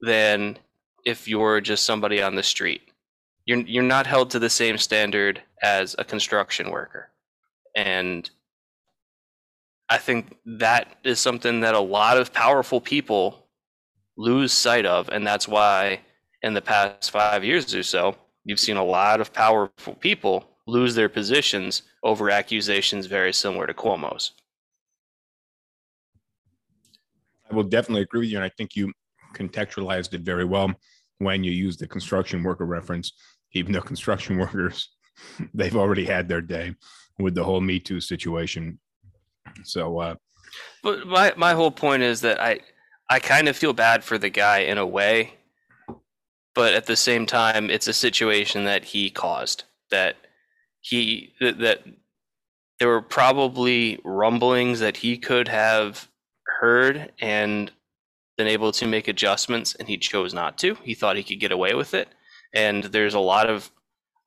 than 0.00 0.58
if 1.04 1.26
you're 1.28 1.60
just 1.60 1.84
somebody 1.84 2.22
on 2.22 2.34
the 2.34 2.42
street. 2.42 2.82
You're 3.44 3.60
you're 3.60 3.82
not 3.82 4.06
held 4.06 4.30
to 4.30 4.38
the 4.38 4.50
same 4.50 4.78
standard 4.78 5.42
as 5.62 5.96
a 5.98 6.04
construction 6.04 6.70
worker. 6.70 7.10
And 7.74 8.28
I 9.88 9.98
think 9.98 10.36
that 10.46 10.96
is 11.04 11.18
something 11.20 11.60
that 11.60 11.74
a 11.74 11.80
lot 11.80 12.18
of 12.18 12.32
powerful 12.32 12.80
people 12.80 13.46
lose 14.16 14.52
sight 14.52 14.86
of 14.86 15.08
and 15.08 15.26
that's 15.26 15.48
why 15.48 16.00
in 16.42 16.54
the 16.54 16.60
past 16.60 17.10
5 17.10 17.44
years 17.44 17.74
or 17.74 17.82
so 17.82 18.14
you've 18.44 18.60
seen 18.60 18.76
a 18.76 18.84
lot 18.84 19.20
of 19.20 19.32
powerful 19.32 19.94
people 19.94 20.44
lose 20.66 20.94
their 20.94 21.08
positions 21.08 21.82
over 22.02 22.30
accusations 22.30 23.06
very 23.06 23.32
similar 23.32 23.66
to 23.66 23.74
Cuomo's. 23.74 24.32
I 27.50 27.54
will 27.54 27.64
definitely 27.64 28.02
agree 28.02 28.20
with 28.20 28.28
you, 28.30 28.36
and 28.36 28.44
I 28.44 28.48
think 28.48 28.76
you 28.76 28.92
contextualized 29.32 30.14
it 30.14 30.22
very 30.22 30.44
well 30.44 30.72
when 31.18 31.44
you 31.44 31.52
use 31.52 31.76
the 31.76 31.86
construction 31.86 32.42
worker 32.42 32.66
reference. 32.66 33.12
Even 33.52 33.72
though 33.72 33.80
construction 33.80 34.38
workers, 34.44 34.88
they've 35.54 35.76
already 35.76 36.04
had 36.04 36.28
their 36.28 36.40
day 36.40 36.74
with 37.18 37.34
the 37.34 37.44
whole 37.44 37.60
Me 37.60 37.78
Too 37.78 38.00
situation. 38.00 38.78
So, 39.64 39.98
uh, 39.98 40.14
But 40.82 41.06
my 41.06 41.32
my 41.36 41.52
whole 41.52 41.70
point 41.70 42.02
is 42.02 42.20
that 42.22 42.40
I 42.40 42.60
I 43.10 43.18
kind 43.18 43.48
of 43.48 43.56
feel 43.56 43.72
bad 43.72 44.04
for 44.04 44.18
the 44.18 44.30
guy 44.30 44.60
in 44.60 44.78
a 44.78 44.86
way, 44.86 45.34
but 46.54 46.74
at 46.74 46.86
the 46.86 46.96
same 46.96 47.26
time, 47.26 47.70
it's 47.70 47.88
a 47.88 47.92
situation 47.92 48.64
that 48.64 48.84
he 48.84 49.10
caused. 49.10 49.64
That 49.90 50.16
he 50.80 51.34
that, 51.40 51.58
that 51.58 51.82
there 52.78 52.88
were 52.88 53.02
probably 53.02 54.00
rumblings 54.04 54.80
that 54.80 54.96
he 54.96 55.16
could 55.16 55.48
have 55.48 56.08
heard 56.46 57.12
and 57.20 57.70
been 58.42 58.52
able 58.52 58.72
to 58.72 58.86
make 58.86 59.06
adjustments, 59.06 59.76
and 59.76 59.86
he 59.86 59.96
chose 59.96 60.34
not 60.34 60.58
to. 60.58 60.74
He 60.82 60.94
thought 60.94 61.16
he 61.16 61.22
could 61.22 61.38
get 61.38 61.52
away 61.52 61.74
with 61.74 61.94
it, 61.94 62.08
and 62.52 62.84
there's 62.84 63.14
a 63.14 63.20
lot 63.20 63.48
of 63.48 63.70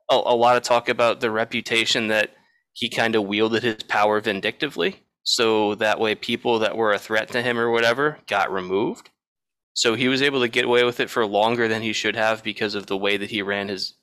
a, 0.10 0.15
a 0.15 0.36
lot 0.36 0.55
of 0.55 0.63
talk 0.63 0.88
about 0.88 1.19
the 1.19 1.31
reputation 1.31 2.07
that 2.07 2.31
he 2.74 2.89
kind 2.89 3.15
of 3.15 3.24
wielded 3.25 3.63
his 3.63 3.84
power 3.84 4.22
vindictively. 4.22 5.03
So 5.24 5.75
that 5.75 6.00
way 6.00 6.15
people 6.15 6.60
that 6.60 6.77
were 6.77 6.93
a 6.93 7.00
threat 7.00 7.29
to 7.29 7.41
him 7.41 7.57
or 7.57 7.72
whatever 7.72 8.19
got 8.27 8.51
removed. 8.51 9.10
So 9.74 9.95
he 9.95 10.07
was 10.07 10.22
able 10.22 10.39
to 10.41 10.48
get 10.48 10.65
away 10.65 10.84
with 10.84 11.00
it 11.00 11.10
for 11.10 11.25
longer 11.25 11.67
than 11.67 11.81
he 11.81 11.91
should 11.91 12.15
have 12.15 12.43
because 12.43 12.75
of 12.75 12.86
the 12.86 12.98
way 12.98 13.17
that 13.17 13.31
he 13.31 13.41
ran 13.41 13.67
his 13.67 13.95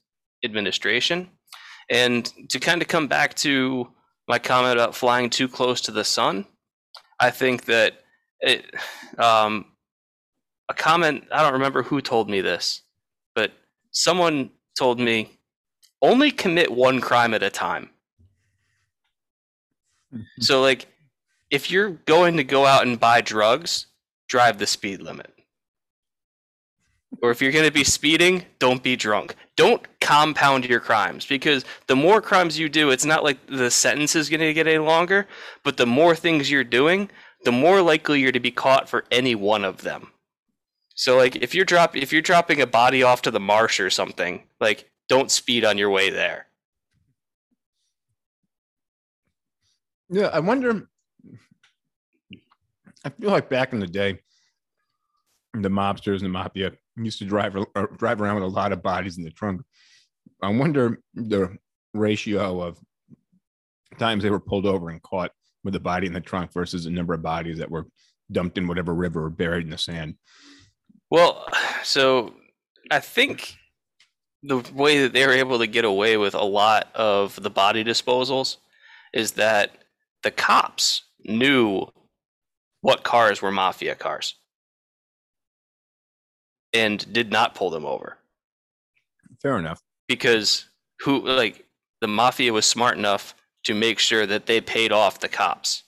administration. 0.44 1.30
And 1.88 2.30
to 2.50 2.58
kind 2.58 2.82
of 2.82 2.88
come 2.88 3.06
back 3.06 3.34
to 3.36 3.88
my 4.28 4.38
comment 4.38 4.78
about 4.78 4.94
flying 4.94 5.30
too 5.30 5.48
close 5.48 5.80
to 5.82 5.90
the 5.90 6.04
sun 6.04 6.46
i 7.20 7.30
think 7.30 7.64
that 7.64 7.94
it 8.40 8.74
um, 9.18 9.66
a 10.68 10.74
comment 10.74 11.24
i 11.32 11.42
don't 11.42 11.52
remember 11.52 11.82
who 11.82 12.00
told 12.00 12.28
me 12.28 12.40
this 12.40 12.82
but 13.34 13.52
someone 13.90 14.50
told 14.76 14.98
me 14.98 15.38
only 16.00 16.30
commit 16.30 16.70
one 16.70 17.00
crime 17.00 17.34
at 17.34 17.42
a 17.42 17.50
time 17.50 17.90
mm-hmm. 20.12 20.22
so 20.40 20.60
like 20.60 20.86
if 21.52 21.70
you're 21.70 21.90
going 21.90 22.38
to 22.38 22.44
go 22.44 22.64
out 22.64 22.86
and 22.86 22.98
buy 22.98 23.20
drugs, 23.20 23.86
drive 24.26 24.56
the 24.58 24.66
speed 24.66 25.02
limit. 25.02 25.30
Or 27.22 27.30
if 27.30 27.42
you're 27.42 27.52
going 27.52 27.66
to 27.66 27.70
be 27.70 27.84
speeding, 27.84 28.46
don't 28.58 28.82
be 28.82 28.96
drunk. 28.96 29.36
Don't 29.54 29.86
compound 30.00 30.64
your 30.64 30.80
crimes 30.80 31.26
because 31.26 31.66
the 31.88 31.94
more 31.94 32.22
crimes 32.22 32.58
you 32.58 32.70
do, 32.70 32.88
it's 32.88 33.04
not 33.04 33.22
like 33.22 33.46
the 33.46 33.70
sentence 33.70 34.16
is 34.16 34.30
going 34.30 34.40
to 34.40 34.54
get 34.54 34.66
any 34.66 34.78
longer, 34.78 35.28
but 35.62 35.76
the 35.76 35.84
more 35.84 36.16
things 36.16 36.50
you're 36.50 36.64
doing, 36.64 37.10
the 37.44 37.52
more 37.52 37.82
likely 37.82 38.20
you're 38.20 38.32
to 38.32 38.40
be 38.40 38.50
caught 38.50 38.88
for 38.88 39.04
any 39.10 39.34
one 39.34 39.62
of 39.62 39.82
them. 39.82 40.08
So 40.94 41.16
like 41.16 41.36
if 41.36 41.54
you're 41.54 41.64
drop 41.64 41.96
if 41.96 42.12
you're 42.12 42.22
dropping 42.22 42.60
a 42.60 42.66
body 42.66 43.02
off 43.02 43.22
to 43.22 43.30
the 43.30 43.40
marsh 43.40 43.80
or 43.80 43.90
something, 43.90 44.42
like 44.60 44.90
don't 45.08 45.30
speed 45.30 45.64
on 45.64 45.78
your 45.78 45.90
way 45.90 46.10
there. 46.10 46.46
yeah, 50.12 50.26
I 50.26 50.40
wonder. 50.40 50.88
I 53.04 53.08
feel 53.08 53.30
like 53.30 53.48
back 53.48 53.72
in 53.72 53.80
the 53.80 53.86
day, 53.86 54.20
the 55.54 55.70
mobsters 55.70 56.16
and 56.16 56.26
the 56.26 56.28
mafia 56.28 56.72
used 56.96 57.18
to 57.18 57.24
drive 57.24 57.56
uh, 57.56 57.86
drive 57.96 58.20
around 58.20 58.36
with 58.36 58.44
a 58.44 58.46
lot 58.46 58.72
of 58.72 58.82
bodies 58.82 59.16
in 59.16 59.24
the 59.24 59.30
trunk. 59.30 59.62
I 60.42 60.50
wonder 60.50 61.00
the 61.14 61.56
ratio 61.94 62.60
of 62.60 62.78
times 63.98 64.22
they 64.22 64.30
were 64.30 64.38
pulled 64.38 64.66
over 64.66 64.90
and 64.90 65.02
caught 65.02 65.32
with 65.64 65.74
a 65.76 65.80
body 65.80 66.06
in 66.06 66.12
the 66.12 66.20
trunk 66.20 66.52
versus 66.52 66.84
the 66.84 66.90
number 66.90 67.14
of 67.14 67.22
bodies 67.22 67.58
that 67.58 67.70
were 67.70 67.86
dumped 68.30 68.58
in 68.58 68.68
whatever 68.68 68.94
river 68.94 69.24
or 69.24 69.30
buried 69.30 69.64
in 69.64 69.70
the 69.70 69.78
sand. 69.78 70.16
Well, 71.12 71.46
so 71.82 72.32
I 72.90 72.98
think 72.98 73.58
the 74.42 74.64
way 74.74 75.02
that 75.02 75.12
they 75.12 75.26
were 75.26 75.34
able 75.34 75.58
to 75.58 75.66
get 75.66 75.84
away 75.84 76.16
with 76.16 76.34
a 76.34 76.42
lot 76.42 76.88
of 76.94 77.40
the 77.42 77.50
body 77.50 77.84
disposals 77.84 78.56
is 79.12 79.32
that 79.32 79.72
the 80.22 80.30
cops 80.30 81.02
knew 81.22 81.86
what 82.80 83.04
cars 83.04 83.42
were 83.42 83.52
mafia 83.52 83.94
cars 83.94 84.36
and 86.72 87.12
did 87.12 87.30
not 87.30 87.54
pull 87.54 87.68
them 87.68 87.84
over 87.84 88.16
Fair 89.42 89.58
enough. 89.58 89.82
because 90.08 90.64
who 91.00 91.28
like 91.28 91.66
the 92.00 92.08
mafia 92.08 92.54
was 92.54 92.64
smart 92.64 92.96
enough 92.96 93.34
to 93.64 93.74
make 93.74 93.98
sure 93.98 94.24
that 94.24 94.46
they 94.46 94.62
paid 94.62 94.92
off 94.92 95.20
the 95.20 95.28
cops 95.28 95.82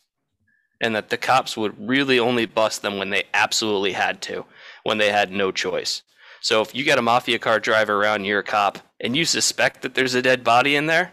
and 0.83 0.95
that 0.95 1.09
the 1.09 1.17
cops 1.17 1.57
would 1.57 1.75
really 1.89 2.19
only 2.19 2.45
bust 2.45 2.83
them 2.83 2.99
when 2.99 3.09
they 3.09 3.25
absolutely 3.33 3.93
had 3.93 4.21
to 4.21 4.45
when 4.85 4.99
they 4.99 5.11
had 5.13 5.31
no 5.33 5.51
choice 5.53 6.03
so 6.41 6.61
if 6.63 6.75
you 6.75 6.85
got 6.85 6.99
a 6.99 7.03
mafia 7.03 7.39
car 7.39 7.59
driver 7.61 7.97
around 8.01 8.25
you're 8.25 8.39
a 8.41 8.45
cop 8.45 8.79
and 9.01 9.17
you 9.17 9.25
suspect 9.25 9.83
that 9.83 9.95
there's 9.95 10.15
a 10.15 10.23
dead 10.23 10.43
body 10.45 10.77
in 10.77 10.87
there 10.87 11.11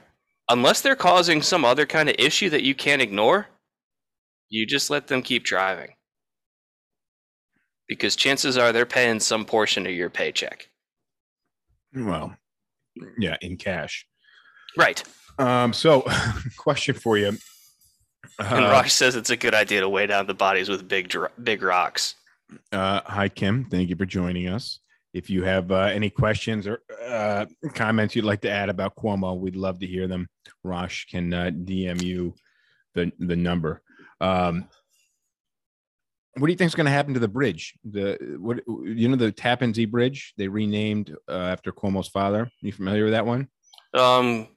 unless 0.50 0.82
they're 0.82 0.96
causing 0.96 1.42
some 1.42 1.66
other 1.66 1.86
kind 1.86 2.08
of 2.10 2.16
issue 2.20 2.50
that 2.50 2.64
you 2.64 2.76
can't 2.76 3.02
ignore 3.02 3.48
you 4.50 4.66
just 4.68 4.90
let 4.90 5.08
them 5.08 5.22
keep 5.22 5.44
driving 5.44 5.90
because 7.88 8.16
chances 8.16 8.58
are 8.58 8.72
they're 8.72 8.86
paying 8.86 9.20
some 9.20 9.46
portion 9.46 9.86
of 9.86 9.92
your 9.94 10.10
paycheck 10.10 10.70
Well, 11.96 12.36
yeah, 13.18 13.38
in 13.42 13.58
cash. 13.58 14.06
right 14.78 15.04
Um, 15.40 15.74
so 15.74 16.06
question 16.58 16.94
for 16.96 17.18
you. 17.18 17.28
And 17.30 18.66
Uh, 18.66 18.70
Rock 18.72 18.90
says 18.90 19.16
it's 19.16 19.30
a 19.30 19.38
good 19.38 19.54
idea 19.56 19.82
to 19.82 19.90
weigh 19.90 20.08
down 20.08 20.28
the 20.28 20.34
bodies 20.34 20.70
with 20.70 20.88
big 20.88 21.14
big 21.44 21.62
rocks. 21.64 22.16
Uh, 22.72 23.02
hi, 23.06 23.30
Kim. 23.30 23.66
Thank 23.66 23.90
you 23.90 23.96
for 23.96 24.06
joining 24.06 24.48
us. 24.48 24.80
if 25.14 25.30
you 25.30 25.44
have 25.44 25.72
uh, 25.72 25.90
any 25.94 26.10
questions 26.10 26.68
or 26.68 26.82
uh, 27.06 27.46
comments 27.74 28.16
you'd 28.16 28.26
like 28.26 28.42
to 28.42 28.50
add 28.50 28.70
about 28.70 28.96
Cuomo, 28.96 29.38
we'd 29.38 29.56
love 29.56 29.80
to 29.80 29.88
hear 29.88 30.08
them. 30.08 30.28
Rosh 30.64 31.06
can 31.06 31.34
uh, 31.34 31.52
DM 31.54 32.02
you 32.02 32.34
the 32.96 33.12
the 33.20 33.36
number. 33.36 33.82
Um, 34.20 34.68
what 36.38 36.48
do 36.48 36.54
you 36.54 36.58
think 36.58 36.70
is 36.70 36.76
going 36.76 36.86
to 36.86 36.92
happen 36.92 37.14
to 37.14 37.20
the 37.20 37.28
bridge? 37.28 37.74
The 37.84 38.38
what 38.40 38.60
you 38.68 39.10
know 39.10 39.18
the 39.18 39.32
Tappan 39.32 39.74
Zee 39.74 39.86
Bridge 39.86 40.34
they 40.38 40.48
renamed 40.48 41.16
uh, 41.28 41.34
after 41.34 41.72
Cuomo's 41.72 42.08
father. 42.08 42.50
You 42.62 42.72
familiar 42.72 43.04
with 43.04 43.14
that 43.14 43.26
one? 43.26 43.50
Um, 43.94 44.48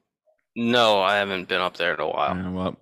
no, 0.55 1.01
I 1.01 1.17
haven't 1.17 1.49
been 1.49 1.61
up 1.61 1.77
there 1.77 1.95
in 1.95 2.01
a 2.01 2.09
while. 2.09 2.33
Uh, 2.33 2.51
well, 2.53 2.77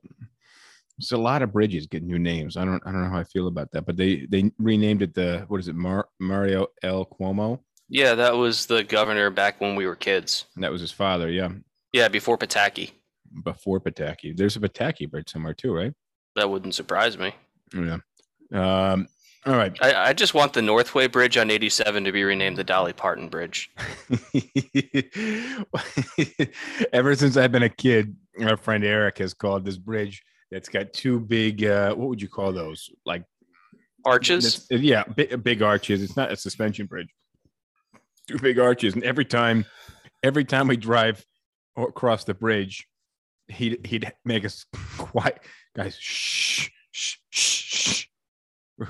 it's 0.99 1.13
a 1.13 1.17
lot 1.17 1.43
of 1.43 1.53
bridges 1.53 1.87
get 1.87 2.03
new 2.03 2.19
names. 2.19 2.57
I 2.57 2.65
don't 2.65 2.83
I 2.87 2.93
don't 2.93 3.03
know 3.03 3.11
how 3.11 3.19
I 3.19 3.25
feel 3.25 3.49
about 3.49 3.71
that, 3.73 3.87
but 3.87 3.97
they 3.97 4.27
they 4.31 4.51
renamed 4.59 5.03
it 5.03 5.15
the 5.15 5.45
what 5.49 5.61
is 5.61 5.69
it 5.69 5.75
Mar- 5.75 6.09
Mario 6.21 6.69
L 6.83 7.07
Cuomo? 7.07 7.61
Yeah, 7.89 8.15
that 8.15 8.37
was 8.37 8.67
the 8.67 8.85
governor 8.85 9.31
back 9.31 9.61
when 9.61 9.75
we 9.77 9.87
were 9.87 9.97
kids. 9.97 10.47
That 10.57 10.73
was 10.73 10.81
his 10.81 10.93
father. 10.93 11.31
Yeah, 11.31 11.51
Yeah, 11.93 12.09
before 12.09 12.39
Pataki. 12.39 12.93
before 13.45 13.81
Pataki. 13.81 14.37
There's 14.37 14.57
a 14.57 14.61
Pataki 14.61 15.11
bridge 15.11 15.31
somewhere 15.31 15.55
too, 15.55 15.75
right? 15.75 15.93
That 16.37 16.49
wouldn't 16.51 16.75
surprise 16.75 17.19
me. 17.19 17.35
Yeah. 17.75 17.99
Um. 18.53 19.09
All 19.45 19.57
right. 19.57 19.77
I, 19.83 20.11
I 20.11 20.13
just 20.13 20.35
want 20.35 20.53
the 20.53 20.63
Northway 20.63 21.09
Bridge 21.09 21.37
on 21.37 21.51
87 21.51 22.05
to 22.05 22.13
be 22.13 22.23
renamed 22.23 22.57
the 22.57 22.63
Dolly 22.63 22.93
Parton 22.93 23.29
Bridge. 23.29 23.71
Ever 26.93 27.15
since 27.17 27.37
I've 27.37 27.51
been 27.53 27.65
a 27.65 27.69
kid, 27.69 28.15
our 28.41 28.57
friend 28.57 28.85
Eric 28.85 29.19
has 29.19 29.35
called 29.35 29.65
this 29.65 29.77
bridge 29.79 30.23
that's 30.53 30.69
got 30.69 30.93
two 30.93 31.19
big. 31.19 31.65
Uh, 31.65 31.95
what 31.95 32.09
would 32.09 32.23
you 32.23 32.29
call 32.29 32.53
those? 32.53 32.91
Like 33.05 33.25
Arches? 34.05 34.67
Yeah, 34.71 35.05
big, 35.05 35.43
big 35.43 35.63
arches. 35.63 36.03
It's 36.03 36.17
not 36.17 36.31
a 36.33 36.37
suspension 36.37 36.87
bridge. 36.87 37.09
Two 38.29 38.39
big 38.39 38.59
arches, 38.59 38.95
and 38.95 39.03
every 39.03 39.25
time, 39.25 39.65
every 40.23 40.45
time 40.45 40.69
we 40.69 40.77
drive 40.77 41.25
across 41.77 42.25
the 42.25 42.35
bridge, 42.35 42.87
he'd 43.49 43.85
he'd 43.87 44.13
make 44.25 44.45
us 44.45 44.65
quiet, 44.99 45.41
guys. 45.75 45.97
Shh, 45.99 46.69
shh, 46.91 47.17
shh, 47.31 47.63
shh. 47.63 48.07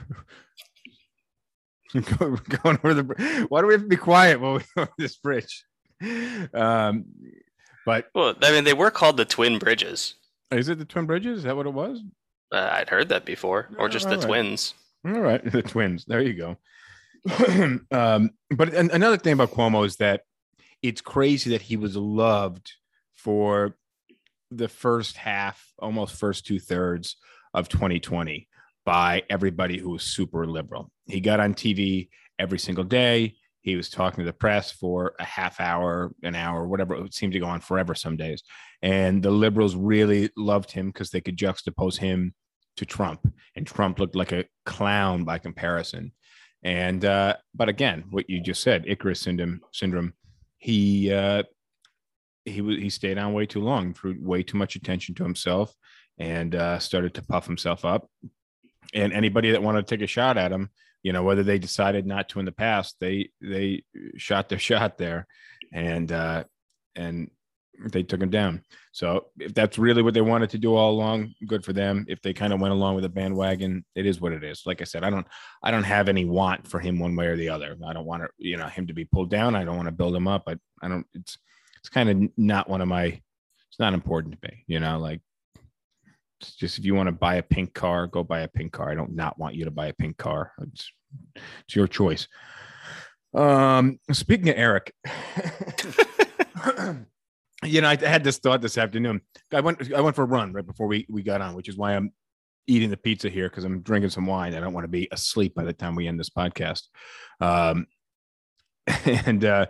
Going 1.92 2.78
over 2.83 2.95
the. 2.95 3.47
Why 3.49 3.61
do 3.61 3.66
we 3.66 3.75
have 3.75 3.83
to 3.83 3.88
be 3.88 3.97
quiet 3.97 4.40
while 4.40 4.54
we 4.54 4.61
go 4.75 4.83
over 4.83 4.92
this 4.99 5.16
bridge? 5.16 5.64
Um, 6.54 7.04
but 7.85 8.09
Well, 8.14 8.35
I 8.42 8.50
mean, 8.50 8.64
they 8.64 8.75
were 8.75 8.90
called 8.90 9.16
the 9.16 9.25
Twin 9.25 9.59
Bridges. 9.59 10.14
Is 10.52 10.68
it 10.68 10.78
the 10.78 10.85
twin 10.85 11.06
bridges? 11.06 11.38
Is 11.38 11.44
that 11.44 11.56
what 11.56 11.66
it 11.66 11.73
was? 11.73 12.00
Uh, 12.52 12.68
I'd 12.73 12.88
heard 12.88 13.09
that 13.09 13.25
before, 13.25 13.68
or 13.78 13.88
just 13.88 14.09
the 14.09 14.16
twins. 14.16 14.75
All 15.06 15.21
right, 15.21 15.42
the 15.52 15.62
twins. 15.62 16.04
There 16.04 16.23
you 16.23 16.35
go. 16.35 16.56
um, 17.90 18.30
but 18.50 18.75
an- 18.75 18.90
another 18.90 19.16
thing 19.16 19.32
about 19.32 19.52
Cuomo 19.52 19.87
is 19.87 19.97
that 19.97 20.23
it's 20.82 21.00
crazy 21.00 21.50
that 21.50 21.62
he 21.62 21.76
was 21.76 21.97
loved 21.97 22.73
for 23.14 23.76
the 24.50 24.68
first 24.68 25.16
half, 25.16 25.64
almost 25.78 26.16
first 26.16 26.47
two 26.47 26.59
thirds 26.59 27.16
of 27.54 27.68
2020 27.68 28.49
by 28.85 29.23
everybody 29.30 29.78
who 29.78 29.90
was 29.90 30.02
super 30.02 30.47
liberal. 30.47 30.90
He 31.06 31.21
got 31.21 31.40
on 31.40 31.54
TV 31.54 32.09
every 32.38 32.59
single 32.59 32.85
day. 32.85 33.37
He 33.62 33.76
was 33.76 33.88
talking 33.88 34.19
to 34.19 34.25
the 34.25 34.33
press 34.33 34.71
for 34.71 35.14
a 35.19 35.25
half 35.25 35.61
hour, 35.61 36.12
an 36.23 36.35
hour, 36.35 36.66
whatever. 36.66 36.95
It 37.04 37.14
seemed 37.14 37.33
to 37.33 37.40
go 37.40 37.47
on 37.47 37.61
forever 37.61 37.95
some 37.95 38.16
days. 38.16 38.42
And 38.83 39.23
the 39.23 39.31
liberals 39.31 39.75
really 39.76 40.31
loved 40.37 40.71
him 40.71 40.88
because 40.88 41.11
they 41.11 41.21
could 41.21 41.37
juxtapose 41.37 41.97
him 41.97 42.35
to 42.76 42.87
Trump, 42.87 43.33
and 43.54 43.66
Trump 43.66 43.99
looked 43.99 44.16
like 44.16 44.33
a 44.33 44.45
clown 44.64 45.25
by 45.25 45.38
comparison. 45.38 46.12
And 46.62 47.04
uh, 47.04 47.37
but 47.54 47.69
again, 47.69 48.04
what 48.11 48.31
you 48.31 48.40
just 48.40 48.62
said, 48.62 48.85
Icarus 48.87 49.21
syndrome, 49.21 49.61
syndrome, 49.73 50.14
he 50.59 51.12
uh, 51.12 51.42
he 52.45 52.62
he 52.62 52.90
stayed 52.90 53.19
on 53.19 53.33
way 53.33 53.47
too 53.47 53.61
long, 53.61 53.95
threw 53.95 54.16
way 54.21 54.42
too 54.42 54.57
much 54.57 54.76
attention 54.76 55.14
to 55.16 55.25
himself, 55.25 55.75
and 56.19 56.54
uh, 56.54 56.78
started 56.78 57.14
to 57.14 57.23
puff 57.23 57.47
himself 57.47 57.85
up. 57.85 58.08
And 58.95 59.13
anybody 59.13 59.50
that 59.50 59.63
wanted 59.63 59.86
to 59.86 59.97
take 59.97 60.04
a 60.04 60.06
shot 60.06 60.36
at 60.36 60.52
him, 60.52 60.71
you 61.02 61.12
know, 61.12 61.23
whether 61.23 61.43
they 61.43 61.58
decided 61.58 62.06
not 62.06 62.28
to 62.30 62.38
in 62.38 62.45
the 62.45 62.52
past, 62.52 62.97
they 63.00 63.30
they 63.41 63.84
shot 64.17 64.49
their 64.49 64.58
shot 64.71 64.99
there, 64.99 65.26
and 65.73 66.10
uh, 66.10 66.45
and 66.95 67.30
they 67.91 68.02
took 68.02 68.21
him 68.21 68.30
down. 68.30 68.62
So 68.93 69.26
if 69.38 69.54
that's 69.54 69.78
really 69.78 70.02
what 70.02 70.15
they 70.15 70.21
wanted 70.21 70.50
to 70.50 70.58
do 70.58 70.75
all 70.75 70.93
along, 70.93 71.34
good 71.47 71.65
for 71.65 71.73
them. 71.73 72.04
If 72.08 72.21
they 72.23 72.32
kind 72.32 72.52
of 72.52 72.60
went 72.60 72.73
along 72.75 72.95
with 72.95 73.02
the 73.02 73.08
bandwagon, 73.08 73.84
it 73.95 74.06
is 74.06 74.21
what 74.21 74.32
it 74.32 74.45
is. 74.45 74.62
Like 74.67 74.80
I 74.80 74.84
said, 74.84 75.04
I 75.04 75.10
don't 75.10 75.26
I 75.62 75.71
don't 75.71 75.84
have 75.84 76.08
any 76.08 76.25
want 76.25 76.69
for 76.69 76.78
him 76.78 76.99
one 76.99 77.17
way 77.17 77.26
or 77.26 77.36
the 77.36 77.49
other. 77.49 77.76
I 77.84 77.93
don't 77.93 78.06
want 78.06 78.23
to, 78.23 78.28
you 78.36 78.56
know, 78.56 78.67
him 78.67 78.86
to 78.86 78.93
be 78.93 79.04
pulled 79.04 79.30
down. 79.30 79.56
I 79.56 79.65
don't 79.65 79.76
want 79.76 79.88
to 79.88 79.93
build 79.93 80.15
him 80.15 80.28
up. 80.28 80.45
I 80.47 80.56
I 80.82 80.88
don't 80.88 81.06
it's 81.15 81.38
it's 81.78 81.88
kind 81.88 82.10
of 82.10 82.30
not 82.36 82.69
one 82.69 82.80
of 82.80 82.88
my 82.88 83.04
it's 83.04 83.78
not 83.78 83.95
important 83.95 84.41
to 84.41 84.49
me, 84.49 84.65
you 84.67 84.80
know, 84.80 84.99
like 84.99 85.21
just 86.50 86.78
if 86.78 86.85
you 86.85 86.95
want 86.95 87.07
to 87.09 87.13
buy 87.13 87.37
a 87.37 87.43
pink 87.43 87.75
car, 87.75 88.07
go 88.07 88.25
buy 88.25 88.41
a 88.41 88.49
pink 88.49 88.73
car. 88.73 88.91
I 88.91 88.95
don't 88.95 89.15
not 89.15 89.39
want 89.39 89.55
you 89.55 89.65
to 89.65 89.71
buy 89.71 89.87
a 89.87 89.95
pink 89.95 90.17
car. 90.17 90.52
It's 90.63 90.93
it's 91.67 91.76
your 91.76 91.87
choice. 91.87 92.28
Um 93.35 93.99
speaking 94.11 94.49
of 94.49 94.57
Eric, 94.59 94.95
you 97.65 97.81
know, 97.81 97.89
I 97.89 97.97
had 97.97 98.25
this 98.25 98.39
thought 98.39 98.61
this 98.61 98.78
afternoon. 98.78 99.21
I 99.52 99.61
went 99.61 99.93
I 99.93 100.00
went 100.00 100.17
for 100.17 100.23
a 100.23 100.26
run 100.26 100.52
right 100.52 100.67
before 100.67 100.87
we 100.87 101.07
we 101.09 101.23
got 101.23 101.41
on, 101.41 101.55
which 101.55 101.69
is 101.69 101.76
why 101.76 101.95
I'm 101.95 102.13
eating 102.67 102.91
the 102.91 102.97
pizza 102.97 103.28
here 103.28 103.49
because 103.49 103.65
I'm 103.65 103.81
drinking 103.83 104.11
some 104.11 104.26
wine. 104.26 104.55
I 104.55 104.61
don't 104.61 104.73
want 104.73 104.85
to 104.85 104.89
be 104.89 105.09
asleep 105.11 105.55
by 105.55 105.65
the 105.65 105.73
time 105.73 105.95
we 105.95 106.07
end 106.07 106.19
this 106.19 106.31
podcast. 106.31 106.83
Um, 107.41 107.87
and 109.05 109.45
uh, 109.45 109.67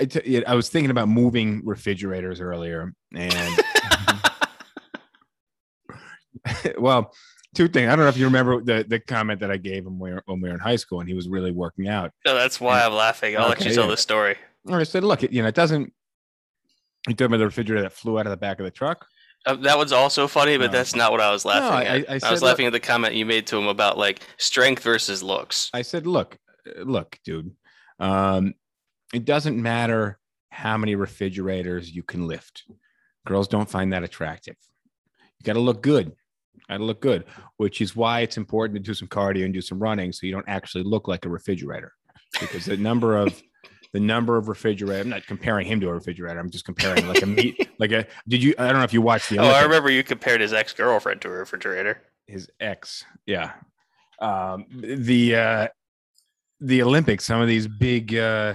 I, 0.00 0.04
t- 0.04 0.44
I 0.44 0.54
was 0.54 0.68
thinking 0.68 0.90
about 0.90 1.08
moving 1.08 1.62
refrigerators 1.64 2.40
earlier, 2.40 2.92
and 3.14 3.32
well, 6.78 7.14
two 7.54 7.68
things. 7.68 7.88
I 7.88 7.96
don't 7.96 8.04
know 8.04 8.08
if 8.08 8.16
you 8.16 8.26
remember 8.26 8.62
the 8.62 8.84
the 8.86 9.00
comment 9.00 9.40
that 9.40 9.50
I 9.50 9.56
gave 9.56 9.86
him 9.86 9.98
when 9.98 10.10
we 10.10 10.14
were, 10.14 10.22
when 10.26 10.40
we 10.40 10.48
were 10.48 10.54
in 10.54 10.60
high 10.60 10.76
school, 10.76 11.00
and 11.00 11.08
he 11.08 11.14
was 11.14 11.28
really 11.28 11.50
working 11.50 11.88
out. 11.88 12.12
No, 12.24 12.34
that's 12.34 12.60
why 12.60 12.82
I'm 12.82 12.92
laughing. 12.92 13.36
I'll 13.36 13.48
let 13.48 13.64
you 13.64 13.72
tell 13.72 13.84
yeah. 13.84 13.90
the 13.90 13.96
story. 13.96 14.36
I 14.68 14.82
said, 14.82 15.04
"Look, 15.04 15.22
it, 15.22 15.32
you 15.32 15.42
know, 15.42 15.48
it 15.48 15.54
doesn't." 15.54 15.92
You 17.08 17.14
talking 17.14 17.26
about 17.26 17.38
the 17.38 17.44
refrigerator 17.46 17.82
that 17.82 17.92
flew 17.92 18.18
out 18.18 18.26
of 18.26 18.30
the 18.30 18.36
back 18.36 18.58
of 18.58 18.64
the 18.64 18.70
truck? 18.70 19.06
Uh, 19.46 19.54
that 19.54 19.78
was 19.78 19.92
also 19.92 20.26
funny, 20.26 20.56
but 20.56 20.66
No. 20.66 20.72
that's 20.72 20.96
not 20.96 21.12
what 21.12 21.20
I 21.20 21.30
was 21.30 21.44
laughing 21.44 21.86
I- 21.88 21.98
at. 22.00 22.10
I 22.10 22.14
I, 22.14 22.18
said, 22.18 22.30
was 22.32 22.42
look- 22.42 22.48
laughing 22.48 22.66
at 22.66 22.72
the 22.72 22.80
comment 22.80 23.14
you 23.14 23.24
made 23.24 23.46
to 23.48 23.56
him 23.56 23.68
about 23.68 23.96
like 23.96 24.20
strength 24.38 24.82
versus 24.82 25.22
looks. 25.22 25.70
I 25.72 25.82
said, 25.82 26.04
look, 26.06 26.36
look, 26.82 27.16
dude, 27.24 27.52
um, 28.00 28.54
it 29.14 29.24
doesn't 29.24 29.56
matter 29.56 30.18
how 30.50 30.76
many 30.76 30.96
refrigerators 30.96 31.94
you 31.94 32.02
can 32.02 32.26
lift. 32.26 32.64
Girls 33.24 33.46
don't 33.46 33.70
find 33.70 33.92
that 33.92 34.02
attractive. 34.02 34.56
You 35.38 35.44
got 35.44 35.52
to 35.52 35.60
look 35.60 35.82
good. 35.82 36.12
To 36.68 36.78
look 36.78 37.00
good, 37.00 37.24
which 37.58 37.80
is 37.80 37.94
why 37.94 38.20
it's 38.20 38.36
important 38.36 38.76
to 38.76 38.80
do 38.80 38.92
some 38.92 39.06
cardio 39.08 39.44
and 39.44 39.54
do 39.54 39.60
some 39.60 39.78
running 39.78 40.12
so 40.12 40.26
you 40.26 40.32
don't 40.32 40.48
actually 40.48 40.84
look 40.84 41.06
like 41.06 41.24
a 41.24 41.28
refrigerator. 41.28 41.92
Because 42.40 42.64
the 42.64 42.76
number 42.76 43.16
of 43.16 43.40
the 43.92 44.00
number 44.00 44.36
of 44.36 44.48
refrigerator, 44.48 45.00
I'm 45.00 45.08
not 45.08 45.26
comparing 45.26 45.66
him 45.66 45.80
to 45.80 45.88
a 45.88 45.94
refrigerator. 45.94 46.40
I'm 46.40 46.50
just 46.50 46.64
comparing 46.64 47.06
like 47.06 47.22
a 47.22 47.26
meat, 47.26 47.68
like 47.78 47.92
a. 47.92 48.06
Did 48.28 48.42
you? 48.42 48.54
I 48.58 48.66
don't 48.66 48.78
know 48.78 48.82
if 48.82 48.92
you 48.92 49.00
watched 49.00 49.30
the. 49.30 49.38
Oh, 49.38 49.44
I 49.44 49.62
remember 49.62 49.90
you 49.90 50.02
compared 50.02 50.40
his 50.40 50.52
ex 50.52 50.72
girlfriend 50.72 51.20
to 51.22 51.28
a 51.28 51.32
refrigerator. 51.32 52.02
his 52.26 52.50
ex 52.58 53.04
yeah 53.26 53.52
um 54.20 54.64
the 54.72 55.36
uh 55.36 55.68
the 56.60 56.82
olympics 56.82 57.24
some 57.24 57.40
of 57.40 57.46
these 57.46 57.68
big 57.68 58.14
uh 58.16 58.54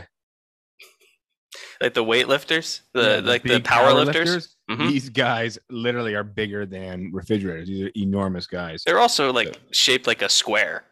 Like 1.80 1.94
the 1.94 2.04
weightlifters, 2.04 2.82
yeah, 2.94 3.02
the 3.02 3.22
like 3.22 3.44
the 3.44 3.50
big 3.56 3.64
power 3.64 3.94
lifters. 3.94 4.56
Mhm. 4.78 4.90
these 4.90 5.10
guys 5.10 5.58
literally 5.70 6.14
are 6.16 6.24
bigger 6.24 6.66
than 6.66 7.12
refrigerators 7.14 7.68
these 7.68 7.84
are 7.86 7.92
enormous 7.96 8.48
guys 8.48 8.84
They're 8.86 9.00
also 9.00 9.32
like 9.34 9.58
shaped 9.72 10.08
like 10.08 10.22
a 10.22 10.30
square. 10.30 10.84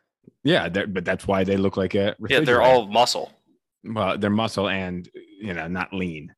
yeah 0.43 0.69
but 0.69 1.05
that's 1.05 1.27
why 1.27 1.43
they 1.43 1.57
look 1.57 1.77
like 1.77 1.95
a 1.95 2.15
Yeah, 2.29 2.39
they're 2.41 2.61
all 2.61 2.87
muscle. 2.87 3.31
well 3.83 4.17
they're 4.17 4.29
muscle 4.29 4.69
and 4.69 5.09
you 5.41 5.53
know 5.53 5.67
not 5.67 5.93
lean 5.93 6.33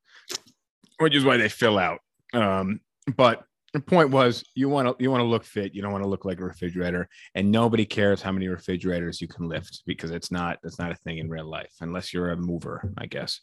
which 1.00 1.16
is 1.16 1.24
why 1.26 1.38
they 1.38 1.50
fill 1.50 1.78
out 1.80 2.00
um 2.34 2.80
but 3.16 3.44
the 3.74 3.80
point 3.80 4.10
was 4.10 4.44
you 4.56 4.68
want 4.68 4.88
to 4.88 5.04
you 5.04 5.10
want 5.10 5.22
to 5.22 5.26
look 5.26 5.44
fit 5.44 5.74
you 5.74 5.82
don't 5.82 5.92
want 5.92 6.04
to 6.04 6.10
look 6.10 6.26
like 6.26 6.40
a 6.40 6.44
refrigerator 6.44 7.08
and 7.36 7.50
nobody 7.50 7.86
cares 7.86 8.22
how 8.22 8.32
many 8.32 8.48
refrigerators 8.48 9.22
you 9.22 9.28
can 9.28 9.48
lift 9.48 9.84
because 9.86 10.12
it's 10.12 10.32
not 10.32 10.60
it's 10.64 10.80
not 10.80 10.92
a 10.92 10.96
thing 10.96 11.20
in 11.20 11.30
real 11.30 11.50
life 11.50 11.74
unless 11.82 12.14
you're 12.14 12.32
a 12.32 12.38
mover 12.38 12.92
i 12.98 13.06
guess. 13.06 13.40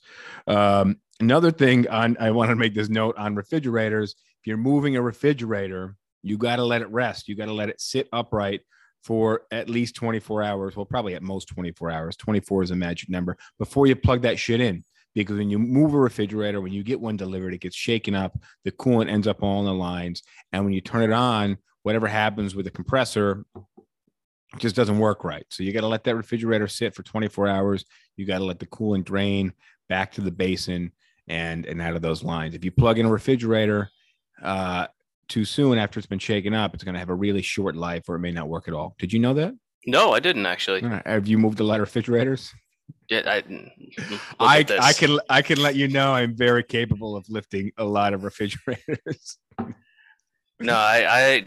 Um 0.47 0.97
another 1.21 1.51
thing 1.51 1.89
on 1.89 2.17
i 2.21 2.31
want 2.31 2.51
to 2.51 2.57
make 2.57 2.75
this 2.75 2.89
note 2.89 3.17
on 3.17 3.35
refrigerators 3.35 4.15
if 4.41 4.47
you're 4.47 4.57
moving 4.57 4.97
a 4.97 5.03
refrigerator 5.03 5.97
you 6.23 6.37
got 6.37 6.57
to 6.57 6.65
let 6.65 6.83
it 6.83 6.91
rest 6.91 7.29
you 7.29 7.35
got 7.35 7.47
to 7.47 7.53
let 7.53 7.69
it 7.69 7.81
sit 7.81 8.09
upright 8.13 8.61
for 9.03 9.43
at 9.51 9.69
least 9.69 9.95
24 9.95 10.43
hours 10.43 10.77
well 10.77 10.85
probably 10.85 11.15
at 11.15 11.23
most 11.23 11.49
24 11.49 11.91
hours 11.91 12.17
24 12.17 12.65
is 12.65 12.71
a 12.71 12.77
magic 12.77 13.09
number 13.09 13.37
before 13.59 13.87
you 13.87 13.97
plug 13.97 14.23
that 14.23 14.39
shit 14.39 14.61
in 14.61 14.85
because 15.15 15.37
when 15.37 15.51
you 15.51 15.59
move 15.59 15.95
a 15.95 15.99
refrigerator 15.99 16.61
when 16.61 16.73
you 16.73 16.83
get 16.83 17.01
one 17.01 17.17
delivered 17.17 17.55
it 17.55 17.61
gets 17.61 17.77
shaken 17.77 18.15
up 18.15 18.39
the 18.65 18.73
coolant 18.73 19.11
ends 19.11 19.27
up 19.27 19.43
all 19.43 19.61
in 19.61 19.67
the 19.67 19.73
lines 19.73 20.23
and 20.53 20.65
when 20.65 20.73
you 20.73 20.81
turn 20.81 21.03
it 21.03 21.13
on 21.13 21.57
whatever 21.83 22.07
happens 22.07 22.55
with 22.55 22.65
the 22.65 22.71
compressor 22.71 23.45
just 24.57 24.77
doesn't 24.77 24.99
work 24.99 25.25
right. 25.25 25.45
So 25.51 25.63
you 25.63 25.73
got 25.73 25.83
to 25.83 25.89
let 25.89 26.05
that 26.05 26.17
refrigerator 26.17 26.69
sit 26.69 26.95
for 26.95 27.03
24 27.03 27.49
hours. 27.49 27.85
You 28.17 28.27
got 28.27 28.39
to 28.39 28.45
let 28.45 28.59
the 28.59 28.67
coolant 28.67 29.05
drain 29.05 29.53
back 29.89 30.13
to 30.13 30.21
the 30.21 30.31
basin 30.31 30.93
and 31.27 31.67
and 31.67 31.83
out 31.83 31.95
of 31.95 32.03
those 32.03 32.23
lines. 32.23 32.55
If 32.55 32.65
you 32.65 32.71
plug 32.71 32.99
in 32.99 33.07
a 33.07 33.11
refrigerator 33.11 33.91
uh, 34.43 34.87
too 35.29 35.45
soon 35.45 35.77
after 35.77 36.01
it's 36.01 36.07
been 36.07 36.19
shaken 36.19 36.55
up, 36.55 36.75
it's 36.75 36.85
going 36.85 36.95
to 36.95 36.99
have 36.99 37.11
a 37.11 37.15
really 37.15 37.43
short 37.43 37.77
life 37.77 38.09
or 38.09 38.17
it 38.17 38.21
may 38.21 38.33
not 38.33 38.49
work 38.49 38.69
at 38.69 38.75
all. 38.75 38.95
Did 38.99 39.13
you 39.13 39.19
know 39.19 39.35
that? 39.35 39.55
No, 39.87 40.13
I 40.13 40.21
didn't 40.21 40.47
actually. 40.47 40.83
All 40.83 40.89
right. 40.89 41.07
Have 41.07 41.29
you 41.29 41.39
moved 41.39 41.61
a 41.61 41.65
lot 41.65 41.81
of 41.81 41.81
refrigerators? 41.81 42.53
Yeah, 43.09 43.23
I, 43.25 43.41
mm, 43.41 43.71
mm, 43.79 43.95
mm, 43.97 44.11
look 44.11 44.21
I, 44.41 44.61
at. 44.61 44.71
I 44.83 44.93
can 44.93 45.19
I 45.31 45.43
can 45.43 45.61
let 45.63 45.77
you 45.77 45.89
know 45.89 46.13
I'm 46.13 46.37
very 46.37 46.63
capable 46.63 47.17
of 47.17 47.29
lifting 47.31 47.73
a 47.79 47.85
lot 47.85 48.15
of 48.15 48.25
refrigerators. 48.25 49.39
No, 50.61 50.75
I, 50.75 51.07
I 51.09 51.45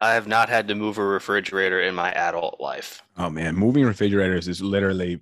I 0.00 0.14
have 0.14 0.26
not 0.26 0.48
had 0.48 0.68
to 0.68 0.74
move 0.74 0.96
a 0.96 1.04
refrigerator 1.04 1.82
in 1.82 1.94
my 1.94 2.10
adult 2.12 2.58
life. 2.58 3.02
Oh 3.18 3.28
man, 3.28 3.54
moving 3.54 3.84
refrigerators 3.84 4.48
is 4.48 4.62
literally 4.62 5.20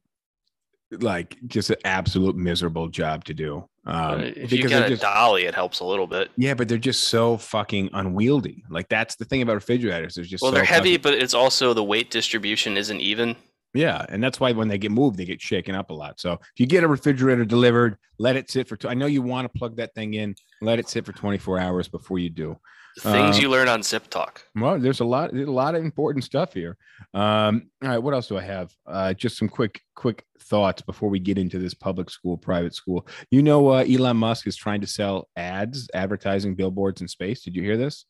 like 0.92 1.36
just 1.48 1.70
an 1.70 1.76
absolute 1.84 2.36
miserable 2.36 2.88
job 2.88 3.24
to 3.24 3.34
do. 3.34 3.68
Um, 3.86 4.20
if 4.20 4.52
you 4.52 4.68
get 4.68 4.86
a 4.86 4.88
just, 4.90 5.02
dolly, 5.02 5.46
it 5.46 5.54
helps 5.54 5.80
a 5.80 5.84
little 5.84 6.06
bit. 6.06 6.30
yeah, 6.36 6.54
but 6.54 6.68
they're 6.68 6.78
just 6.78 7.08
so 7.08 7.36
fucking 7.36 7.90
unwieldy. 7.92 8.62
Like 8.70 8.88
that's 8.88 9.16
the 9.16 9.24
thing 9.24 9.42
about 9.42 9.54
refrigerators. 9.54 10.14
They're 10.14 10.24
just 10.24 10.42
Well, 10.42 10.52
so 10.52 10.56
they're 10.56 10.64
heavy, 10.64 10.96
fucking- 10.96 11.02
but 11.02 11.14
it's 11.14 11.34
also 11.34 11.74
the 11.74 11.84
weight 11.84 12.10
distribution 12.10 12.76
isn't 12.76 13.00
even. 13.00 13.34
Yeah, 13.76 14.04
and 14.08 14.22
that's 14.22 14.40
why 14.40 14.52
when 14.52 14.68
they 14.68 14.78
get 14.78 14.90
moved, 14.90 15.18
they 15.18 15.24
get 15.24 15.40
shaken 15.40 15.74
up 15.74 15.90
a 15.90 15.94
lot. 15.94 16.18
So 16.18 16.32
if 16.32 16.58
you 16.58 16.66
get 16.66 16.84
a 16.84 16.88
refrigerator 16.88 17.44
delivered, 17.44 17.98
let 18.18 18.36
it 18.36 18.50
sit 18.50 18.68
for. 18.68 18.76
T- 18.76 18.88
I 18.88 18.94
know 18.94 19.06
you 19.06 19.22
want 19.22 19.52
to 19.52 19.58
plug 19.58 19.76
that 19.76 19.94
thing 19.94 20.14
in. 20.14 20.34
Let 20.60 20.78
it 20.78 20.88
sit 20.88 21.04
for 21.04 21.12
24 21.12 21.58
hours 21.58 21.88
before 21.88 22.18
you 22.18 22.30
do. 22.30 22.58
Things 23.00 23.36
Uh, 23.36 23.40
you 23.42 23.50
learn 23.50 23.68
on 23.68 23.82
Sip 23.82 24.08
Talk. 24.08 24.42
Well, 24.54 24.78
there's 24.78 25.00
a 25.00 25.04
lot, 25.04 25.30
there's 25.30 25.48
a 25.48 25.52
lot 25.52 25.74
of 25.74 25.84
important 25.84 26.24
stuff 26.24 26.54
here. 26.54 26.78
Um, 27.12 27.68
all 27.82 27.90
right, 27.90 27.98
what 27.98 28.14
else 28.14 28.26
do 28.26 28.38
I 28.38 28.42
have? 28.42 28.72
Uh, 28.86 29.12
just 29.12 29.36
some 29.36 29.50
quick, 29.50 29.82
quick 29.94 30.24
thoughts 30.40 30.80
before 30.80 31.10
we 31.10 31.18
get 31.18 31.36
into 31.36 31.58
this 31.58 31.74
public 31.74 32.08
school, 32.08 32.38
private 32.38 32.74
school. 32.74 33.06
You 33.30 33.42
know, 33.42 33.68
uh, 33.68 33.84
Elon 33.86 34.16
Musk 34.16 34.46
is 34.46 34.56
trying 34.56 34.80
to 34.80 34.86
sell 34.86 35.28
ads, 35.36 35.90
advertising 35.92 36.54
billboards 36.54 37.02
in 37.02 37.08
space. 37.08 37.42
Did 37.42 37.54
you 37.54 37.62
hear 37.62 37.76
this? 37.76 38.06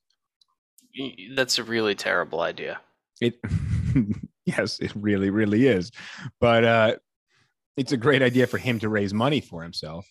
That's 1.35 1.59
a 1.59 1.65
really 1.65 1.97
terrible 1.97 2.41
idea. 2.41 2.79
It, 3.21 3.41
yes, 4.47 4.79
it 4.79 4.93
really, 4.95 5.31
really 5.31 5.67
is. 5.67 5.91
But 6.41 6.65
uh, 6.65 6.97
it's 7.77 7.93
a 7.93 7.97
great 7.97 8.23
idea 8.23 8.47
for 8.47 8.59
him 8.59 8.79
to 8.81 8.89
raise 8.89 9.13
money 9.13 9.41
for 9.41 9.63
himself. 9.63 10.07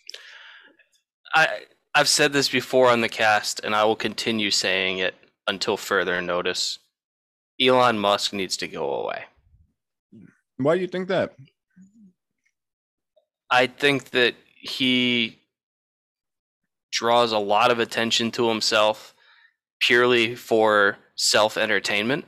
I 1.33 1.61
I've 1.93 2.09
said 2.09 2.33
this 2.33 2.49
before 2.49 2.89
on 2.89 2.99
the 2.99 3.09
cast, 3.09 3.61
and 3.63 3.73
I 3.73 3.85
will 3.85 3.95
continue 3.95 4.51
saying 4.51 4.97
it 4.97 5.15
until 5.47 5.77
further 5.77 6.21
notice. 6.21 6.77
Elon 7.59 7.97
Musk 7.97 8.33
needs 8.33 8.57
to 8.57 8.67
go 8.67 8.93
away. 8.95 9.23
Why 10.57 10.75
do 10.75 10.81
you 10.81 10.87
think 10.87 11.07
that? 11.07 11.33
I 13.49 13.67
think 13.67 14.09
that 14.09 14.35
he 14.55 15.39
draws 16.91 17.31
a 17.31 17.37
lot 17.37 17.71
of 17.71 17.79
attention 17.79 18.31
to 18.31 18.49
himself 18.49 19.15
purely 19.79 20.35
for 20.35 20.97
self 21.15 21.57
entertainment, 21.57 22.25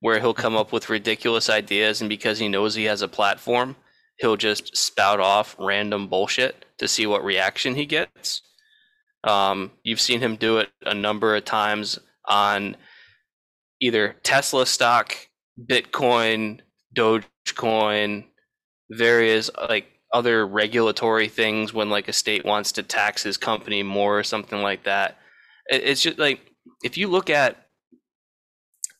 where 0.00 0.20
he'll 0.20 0.34
come 0.34 0.56
up 0.56 0.72
with 0.72 0.90
ridiculous 0.90 1.50
ideas, 1.50 2.00
and 2.00 2.08
because 2.08 2.38
he 2.38 2.48
knows 2.48 2.74
he 2.74 2.84
has 2.84 3.02
a 3.02 3.08
platform, 3.08 3.76
he'll 4.18 4.36
just 4.36 4.76
spout 4.76 5.20
off 5.20 5.56
random 5.58 6.08
bullshit 6.08 6.64
to 6.78 6.88
see 6.88 7.06
what 7.06 7.24
reaction 7.24 7.74
he 7.74 7.86
gets. 7.86 8.42
Um, 9.24 9.72
you've 9.82 10.00
seen 10.00 10.20
him 10.20 10.36
do 10.36 10.58
it 10.58 10.68
a 10.84 10.94
number 10.94 11.34
of 11.34 11.44
times 11.44 11.98
on 12.26 12.76
either 13.80 14.16
Tesla 14.22 14.66
stock, 14.66 15.16
Bitcoin, 15.68 16.60
Dogecoin, 16.96 18.24
various 18.90 19.50
like 19.68 19.86
other 20.12 20.46
regulatory 20.46 21.28
things 21.28 21.74
when 21.74 21.90
like 21.90 22.08
a 22.08 22.12
state 22.12 22.44
wants 22.44 22.72
to 22.72 22.82
tax 22.82 23.22
his 23.22 23.36
company 23.36 23.82
more 23.82 24.18
or 24.18 24.22
something 24.22 24.62
like 24.62 24.84
that. 24.84 25.18
It's 25.66 26.02
just 26.02 26.18
like 26.18 26.40
if 26.82 26.96
you 26.96 27.08
look 27.08 27.28
at 27.28 27.67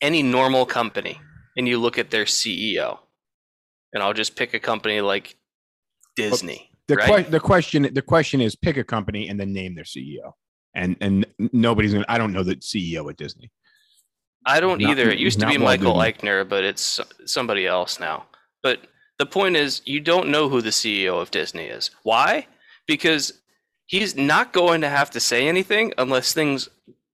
any 0.00 0.22
normal 0.22 0.66
company 0.66 1.20
and 1.56 1.66
you 1.66 1.78
look 1.78 1.98
at 1.98 2.10
their 2.10 2.24
CEO, 2.24 2.98
and 3.92 4.02
I'll 4.02 4.14
just 4.14 4.36
pick 4.36 4.54
a 4.54 4.60
company 4.60 5.00
like 5.00 5.36
Disney. 6.16 6.70
The, 6.86 6.96
right? 6.96 7.24
que- 7.24 7.30
the 7.30 7.40
question 7.40 7.88
the 7.92 8.02
question 8.02 8.40
is 8.40 8.56
pick 8.56 8.76
a 8.76 8.84
company 8.84 9.28
and 9.28 9.38
then 9.38 9.52
name 9.52 9.74
their 9.74 9.84
CEO. 9.84 10.32
And 10.74 10.96
and 11.00 11.26
nobody's 11.52 11.92
gonna 11.92 12.04
I 12.08 12.18
don't 12.18 12.32
know 12.32 12.42
the 12.42 12.56
CEO 12.56 13.08
at 13.10 13.16
Disney. 13.16 13.50
I 14.46 14.60
don't 14.60 14.80
Not- 14.80 14.90
either. 14.90 15.10
It 15.10 15.18
used 15.18 15.40
to 15.40 15.46
be 15.46 15.58
Michael. 15.58 16.00
Eisner, 16.00 16.44
but 16.44 16.64
it's 16.64 17.00
somebody 17.26 17.66
else 17.66 17.98
now. 18.00 18.26
But 18.62 18.86
the 19.18 19.26
point 19.26 19.56
is, 19.56 19.82
you 19.84 20.00
don't 20.00 20.28
know 20.28 20.48
who 20.48 20.62
the 20.62 20.70
CEO 20.70 21.20
of 21.20 21.30
Disney 21.30 21.64
is. 21.64 21.90
Why? 22.04 22.46
Because 22.86 23.32
he's 23.86 24.16
not 24.16 24.52
going 24.52 24.80
to 24.82 24.88
have 24.88 25.10
to 25.10 25.20
say 25.20 25.48
anything 25.48 25.92
unless 25.98 26.32
things 26.32 26.68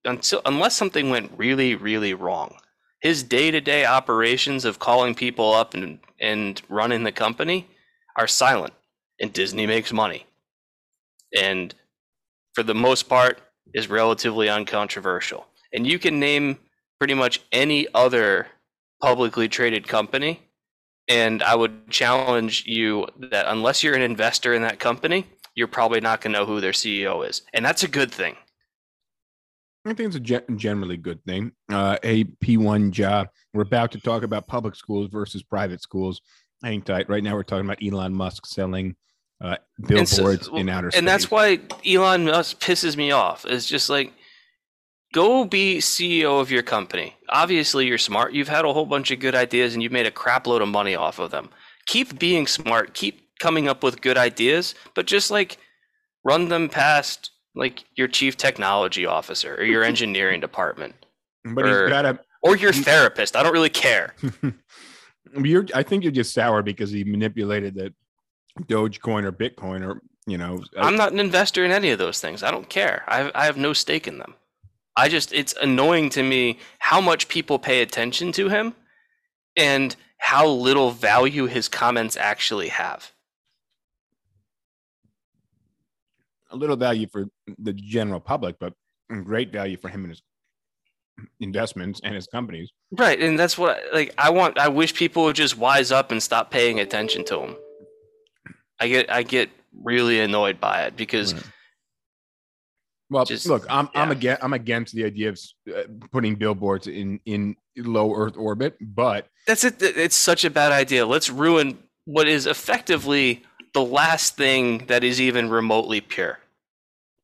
until 0.05 0.43
unless 0.45 0.77
something 0.77 1.11
went 1.11 1.33
really, 1.37 1.75
really 1.75 2.15
wrong. 2.15 2.57
His 3.05 3.23
day-to-day 3.23 3.85
operations 3.85 4.65
of 4.65 4.81
calling 4.81 5.15
people 5.15 5.55
up 5.55 5.75
and 5.75 6.01
and 6.21 6.61
running 6.69 7.05
the 7.05 7.13
company 7.13 7.69
are 8.17 8.27
silent, 8.27 8.73
and 9.21 9.33
Disney 9.33 9.67
makes 9.67 9.93
money. 9.93 10.27
And 11.39 11.75
for 12.55 12.63
the 12.63 12.75
most 12.75 13.09
part, 13.09 13.41
is 13.75 13.89
relatively 13.91 14.49
uncontroversial. 14.49 15.47
And 15.73 15.87
you 15.87 15.99
can 15.99 16.19
name 16.19 16.59
pretty 16.99 17.15
much 17.15 17.43
any 17.53 17.87
other 17.93 18.47
publicly 19.03 19.49
traded 19.49 19.87
company. 19.87 20.41
And 21.09 21.43
I 21.43 21.57
would 21.57 21.91
challenge 21.91 22.65
you 22.67 23.07
that 23.19 23.47
unless 23.49 23.83
you're 23.83 23.97
an 23.97 24.03
investor 24.03 24.55
in 24.55 24.63
that 24.63 24.79
company, 24.79 25.27
you're 25.55 25.67
probably 25.67 26.01
not 26.01 26.21
going 26.21 26.33
to 26.33 26.39
know 26.39 26.47
who 26.47 26.61
their 26.61 26.73
CEO 26.73 27.29
is. 27.29 27.43
And 27.53 27.65
that's 27.65 27.83
a 27.83 27.89
good 27.89 28.13
thing. 28.13 28.37
I 29.87 29.93
think 29.93 30.07
it's 30.09 30.17
a 30.17 30.21
gen- 30.21 30.57
generally 30.59 30.97
good 30.97 31.23
thing. 31.25 31.53
Uh, 31.71 31.99
a 32.03 32.25
P1 32.25 32.91
job. 32.91 33.29
We're 33.53 33.63
about 33.63 33.93
to 33.93 34.01
talk 34.01 34.23
about 34.23 34.47
public 34.47 34.75
schools 34.75 35.11
versus 35.11 35.43
private 35.43 35.83
schools. 35.83 36.23
Hang 36.63 36.81
tight. 36.83 37.09
Right 37.11 37.23
now, 37.23 37.35
we're 37.35 37.43
talking 37.43 37.67
about 37.67 37.83
Elon 37.83 38.15
Musk 38.15 38.47
selling 38.47 38.97
uh, 39.43 39.57
And 39.89 40.09
so- 40.09 40.17
billboards 40.23 40.49
in 40.55 40.69
outer 40.69 40.91
space. 40.91 40.99
And 40.99 41.07
that's 41.07 41.31
why 41.31 41.61
Elon 41.87 42.25
Musk 42.25 42.61
pisses 42.61 42.97
me 42.97 43.11
off. 43.11 43.45
It's 43.47 43.67
just 43.67 43.91
like, 43.91 44.13
go 45.13 45.45
be 45.45 45.79
CEO 45.79 46.41
of 46.41 46.51
your 46.51 46.63
company. 46.63 47.15
Obviously, 47.29 47.87
you're 47.87 47.99
smart. 47.99 48.33
You've 48.33 48.49
had 48.49 48.65
a 48.65 48.73
whole 48.73 48.87
bunch 48.87 49.11
of 49.11 49.21
good 49.21 49.35
ideas 49.35 49.75
and 49.75 49.83
you've 49.83 49.93
made 49.93 50.07
a 50.07 50.11
crap 50.11 50.47
load 50.47 50.63
of 50.63 50.69
money 50.69 50.95
off 50.95 51.19
of 51.19 51.31
them. 51.31 51.51
Keep 51.87 52.19
being 52.19 52.47
smart. 52.47 52.95
Keep 52.95 53.21
coming 53.39 53.69
up 53.69 53.83
with 53.83 54.01
good 54.01 54.17
ideas, 54.17 54.75
but 54.95 55.07
just 55.07 55.31
like 55.31 55.59
run 56.25 56.49
them 56.49 56.69
past 56.71 57.31
like 57.55 57.85
your 57.95 58.09
chief 58.09 58.37
technology 58.37 59.07
officer 59.07 59.55
or 59.55 59.65
your 59.65 59.85
engineering 59.85 60.41
department 60.41 60.95
but 61.45 61.67
or- 61.67 61.83
he's 61.83 61.91
got 61.91 62.07
a. 62.07 62.19
or 62.43 62.57
your 62.57 62.73
therapist. 62.73 63.37
I 63.37 63.43
don't 63.43 63.53
really 63.53 63.71
care. 63.71 64.15
You're. 65.37 65.67
I 65.75 65.83
think 65.83 66.05
you're 66.05 66.13
just 66.13 66.33
sour 66.33 66.63
because 66.63 66.93
he 66.93 67.03
manipulated 67.03 67.75
the 67.75 67.93
Dogecoin 68.63 69.25
or 69.25 69.33
Bitcoin 69.33 69.85
or 69.85 70.01
you 70.27 70.39
know. 70.39 70.63
Uh, 70.77 70.83
I'm 70.83 70.97
not 70.97 71.13
an 71.13 71.19
investor 71.19 71.65
in 71.65 71.73
any 71.73 71.91
of 71.91 71.99
those 71.99 72.21
things. 72.21 72.45
I 72.45 72.53
don't 72.53 72.69
care. 72.69 73.03
I 73.09 73.17
have, 73.17 73.33
I 73.35 73.45
have 73.47 73.57
no 73.57 73.73
stake 73.73 74.07
in 74.07 74.19
them. 74.19 74.35
I 74.97 75.09
just 75.09 75.33
it's 75.33 75.53
annoying 75.61 76.11
to 76.11 76.23
me 76.23 76.61
how 76.79 77.01
much 77.01 77.27
people 77.27 77.59
pay 77.59 77.83
attention 77.83 78.31
to 78.33 78.49
him 78.49 78.75
and 79.57 79.97
how 80.19 80.47
little 80.47 80.93
value 80.93 81.47
his 81.47 81.69
comments 81.69 82.17
actually 82.17 82.69
have. 82.69 83.11
A 86.55 86.57
little 86.57 86.77
value 86.77 87.07
for 87.11 87.27
the 87.59 87.73
general 87.73 88.21
public, 88.21 88.57
but 88.59 88.73
great 89.25 89.53
value 89.53 89.77
for 89.77 89.89
him 89.89 90.05
and 90.05 90.11
his 90.11 90.23
investments 91.41 92.01
and 92.03 92.15
his 92.15 92.27
companies. 92.27 92.71
Right, 92.93 93.21
and 93.21 93.39
that's 93.39 93.59
what 93.59 93.83
like 93.93 94.15
I 94.19 94.31
want 94.31 94.59
I 94.59 94.69
wish 94.69 94.95
people 94.95 95.25
would 95.25 95.37
just 95.37 95.59
wise 95.59 95.93
up 95.93 96.11
and 96.11 96.23
stop 96.23 96.51
paying 96.51 96.81
attention 96.81 97.25
to 97.27 97.41
him. 97.41 97.57
I 98.81 98.89
get 98.89 99.11
I 99.11 99.23
get 99.23 99.51
really 99.83 100.21
annoyed 100.21 100.61
by 100.61 100.83
it 100.83 100.97
because 100.97 101.35
Right. 101.35 101.43
Well, 103.11 103.25
Just- 103.27 103.47
look, 103.47 103.67
I'm 103.69 103.89
I'm 103.95 104.11
against 104.11 104.43
I'm 104.43 104.55
against 104.55 104.95
the 104.95 105.05
idea 105.05 105.29
of 105.29 105.39
uh, 105.69 105.83
putting 106.11 106.37
billboards 106.37 106.87
in 106.87 107.21
in 107.27 107.55
low 107.77 108.15
Earth 108.15 108.37
orbit, 108.37 108.77
but 108.81 109.29
That's 109.47 109.63
it. 109.63 109.77
It's 109.81 110.17
such 110.17 110.45
a 110.45 110.51
bad 110.51 110.73
idea. 110.73 111.05
Let's 111.07 111.29
ruin 111.29 111.79
what 112.07 112.27
is 112.27 112.47
effectively 112.47 113.43
the 113.75 113.85
last 113.85 114.37
thing 114.37 114.87
that 114.87 115.05
is 115.05 115.21
even 115.21 115.51
remotely 115.51 116.01
pure. 116.01 116.39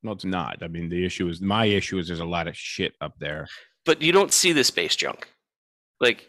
No, 0.03 0.13
it's 0.13 0.25
not. 0.25 0.63
I 0.63 0.69
mean, 0.69 0.89
the 0.89 1.05
issue 1.05 1.29
is 1.29 1.41
my 1.41 1.67
issue 1.67 1.99
is 1.99 2.07
there's 2.07 2.21
a 2.21 2.25
lot 2.25 2.49
of 2.49 2.57
shit 2.57 2.95
up 3.01 3.15
there. 3.19 3.47
But 3.85 4.03
you 4.03 4.13
don't 4.13 4.33
see 4.33 4.53
the 4.53 4.65
space 4.65 4.97
junk. 4.97 5.29
Like, 6.01 6.29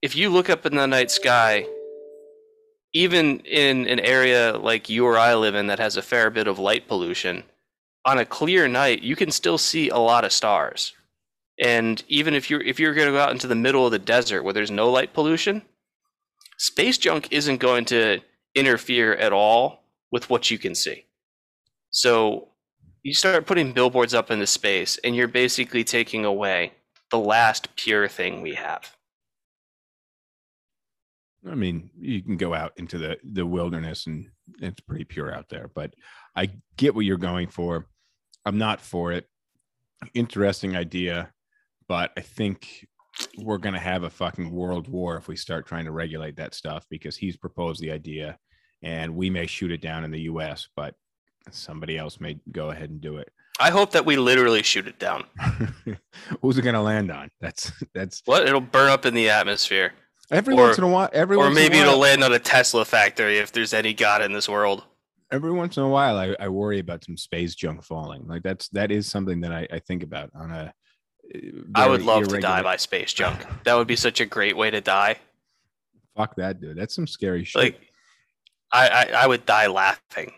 if 0.00 0.16
you 0.16 0.30
look 0.30 0.50
up 0.50 0.66
in 0.66 0.74
the 0.74 0.86
night 0.86 1.10
sky, 1.10 1.66
even 2.92 3.40
in 3.40 3.86
an 3.86 4.00
area 4.00 4.58
like 4.58 4.88
you 4.88 5.06
or 5.06 5.16
I 5.16 5.34
live 5.34 5.54
in 5.54 5.68
that 5.68 5.78
has 5.78 5.96
a 5.96 6.02
fair 6.02 6.30
bit 6.30 6.48
of 6.48 6.58
light 6.58 6.88
pollution, 6.88 7.44
on 8.04 8.18
a 8.18 8.26
clear 8.26 8.66
night, 8.66 9.02
you 9.02 9.14
can 9.14 9.30
still 9.30 9.58
see 9.58 9.88
a 9.88 9.96
lot 9.96 10.24
of 10.24 10.32
stars. 10.32 10.92
And 11.60 12.02
even 12.08 12.34
if 12.34 12.50
you're 12.50 12.62
if 12.62 12.80
you're 12.80 12.94
going 12.94 13.06
to 13.06 13.12
go 13.12 13.20
out 13.20 13.30
into 13.30 13.46
the 13.46 13.54
middle 13.54 13.86
of 13.86 13.92
the 13.92 13.98
desert 13.98 14.42
where 14.42 14.54
there's 14.54 14.70
no 14.70 14.90
light 14.90 15.12
pollution, 15.12 15.62
space 16.58 16.98
junk 16.98 17.28
isn't 17.30 17.58
going 17.58 17.84
to 17.86 18.20
interfere 18.54 19.14
at 19.14 19.32
all 19.32 19.84
with 20.10 20.28
what 20.28 20.50
you 20.50 20.58
can 20.58 20.74
see. 20.74 21.04
So 21.90 22.48
you 23.02 23.14
start 23.14 23.46
putting 23.46 23.72
billboards 23.72 24.14
up 24.14 24.30
in 24.30 24.38
the 24.38 24.46
space, 24.46 24.98
and 25.04 25.14
you're 25.16 25.28
basically 25.28 25.84
taking 25.84 26.24
away 26.24 26.72
the 27.10 27.18
last 27.18 27.74
pure 27.76 28.08
thing 28.08 28.42
we 28.42 28.54
have. 28.54 28.96
I 31.48 31.54
mean, 31.54 31.90
you 31.98 32.22
can 32.22 32.36
go 32.36 32.54
out 32.54 32.72
into 32.76 32.98
the 32.98 33.18
the 33.24 33.44
wilderness 33.44 34.06
and 34.06 34.28
it's 34.60 34.80
pretty 34.80 35.04
pure 35.04 35.34
out 35.34 35.48
there, 35.48 35.70
but 35.74 35.94
I 36.36 36.50
get 36.76 36.94
what 36.94 37.04
you're 37.04 37.16
going 37.16 37.48
for. 37.48 37.88
I'm 38.44 38.58
not 38.58 38.80
for 38.80 39.12
it. 39.12 39.26
Interesting 40.14 40.76
idea, 40.76 41.32
but 41.88 42.12
I 42.16 42.20
think 42.20 42.86
we're 43.38 43.58
going 43.58 43.74
to 43.74 43.80
have 43.80 44.04
a 44.04 44.10
fucking 44.10 44.50
world 44.50 44.88
war 44.88 45.16
if 45.16 45.28
we 45.28 45.36
start 45.36 45.66
trying 45.66 45.84
to 45.84 45.92
regulate 45.92 46.36
that 46.36 46.54
stuff 46.54 46.86
because 46.88 47.16
he's 47.16 47.36
proposed 47.36 47.80
the 47.80 47.90
idea 47.90 48.38
and 48.82 49.14
we 49.14 49.30
may 49.30 49.46
shoot 49.46 49.70
it 49.70 49.80
down 49.80 50.04
in 50.04 50.10
the 50.10 50.22
US, 50.22 50.68
but 50.74 50.94
somebody 51.50 51.96
else 51.98 52.20
may 52.20 52.38
go 52.50 52.70
ahead 52.70 52.90
and 52.90 53.00
do 53.00 53.16
it. 53.18 53.30
I 53.60 53.70
hope 53.70 53.90
that 53.92 54.06
we 54.06 54.16
literally 54.16 54.62
shoot 54.62 54.86
it 54.88 54.98
down. 54.98 55.24
Who's 56.42 56.58
it 56.58 56.62
going 56.62 56.74
to 56.74 56.80
land 56.80 57.10
on? 57.12 57.30
That's 57.40 57.70
that's 57.94 58.22
What? 58.24 58.46
It'll 58.46 58.60
burn 58.60 58.90
up 58.90 59.04
in 59.06 59.14
the 59.14 59.28
atmosphere. 59.30 59.92
every 60.30 60.54
Or- 60.54 60.64
once 60.66 60.78
in 60.78 60.84
a 60.84 60.88
while. 60.88 61.10
Every 61.12 61.36
Or 61.36 61.40
once 61.44 61.56
in 61.56 61.58
a 61.58 61.62
maybe 61.68 61.76
while- 61.78 61.88
it'll 61.88 62.00
land 62.00 62.24
on 62.24 62.32
a 62.32 62.38
Tesla 62.38 62.84
factory 62.84 63.38
if 63.38 63.52
there's 63.52 63.74
any 63.74 63.92
God 63.94 64.22
in 64.22 64.32
this 64.32 64.48
world. 64.48 64.84
every 65.30 65.52
once 65.52 65.76
in 65.76 65.82
a 65.82 65.88
while 65.88 66.16
I, 66.18 66.34
I 66.40 66.48
worry 66.48 66.78
about 66.78 67.04
some 67.04 67.16
space 67.16 67.54
junk 67.54 67.82
falling 67.84 68.26
like 68.28 68.42
that's 68.42 68.68
that 68.70 68.90
is 68.92 69.06
something 69.10 69.40
that 69.40 69.50
i, 69.50 69.66
I 69.72 69.78
think 69.78 70.02
about 70.02 70.28
on 70.34 70.50
a 70.50 70.74
uh, 71.74 71.86
would 71.88 72.02
very 72.02 72.02
love 72.02 72.28
to 72.28 72.38
die 72.38 72.62
by 72.62 72.76
space 72.76 73.14
junk. 73.14 73.38
That 73.64 73.74
would 73.76 73.86
be 73.86 73.96
such 73.96 74.20
a 74.20 74.26
great 74.26 74.54
way 74.56 74.70
to 74.70 74.82
die. 74.82 75.16
fuck 76.16 76.36
that 76.36 76.60
dude 76.60 76.76
that's 76.76 76.94
some 76.94 77.06
scary 77.06 77.44
shit 77.44 77.62
Like, 77.62 77.80
I, 78.74 78.88
I, 78.88 79.22
I 79.22 79.26
would 79.26 79.44
die 79.46 79.66
laughing. 79.68 80.32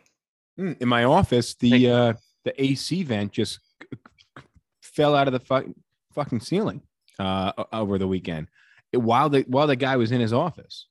Mm, 0.58 0.80
in 0.80 0.88
my 0.88 1.04
office 1.04 1.54
the 1.54 1.90
uh 1.90 2.12
the 2.44 2.62
ac 2.62 3.02
vent 3.02 3.32
just 3.32 3.58
fell 4.80 5.16
out 5.16 5.26
of 5.26 5.32
the 5.32 5.40
fuck, 5.40 5.64
fucking 6.14 6.38
ceiling 6.40 6.80
uh 7.18 7.52
over 7.72 7.98
the 7.98 8.06
weekend 8.06 8.46
while 8.92 9.28
the 9.28 9.42
while 9.48 9.66
the 9.66 9.76
guy 9.76 9.96
was 9.96 10.12
in 10.12 10.20
his 10.20 10.32
office. 10.32 10.86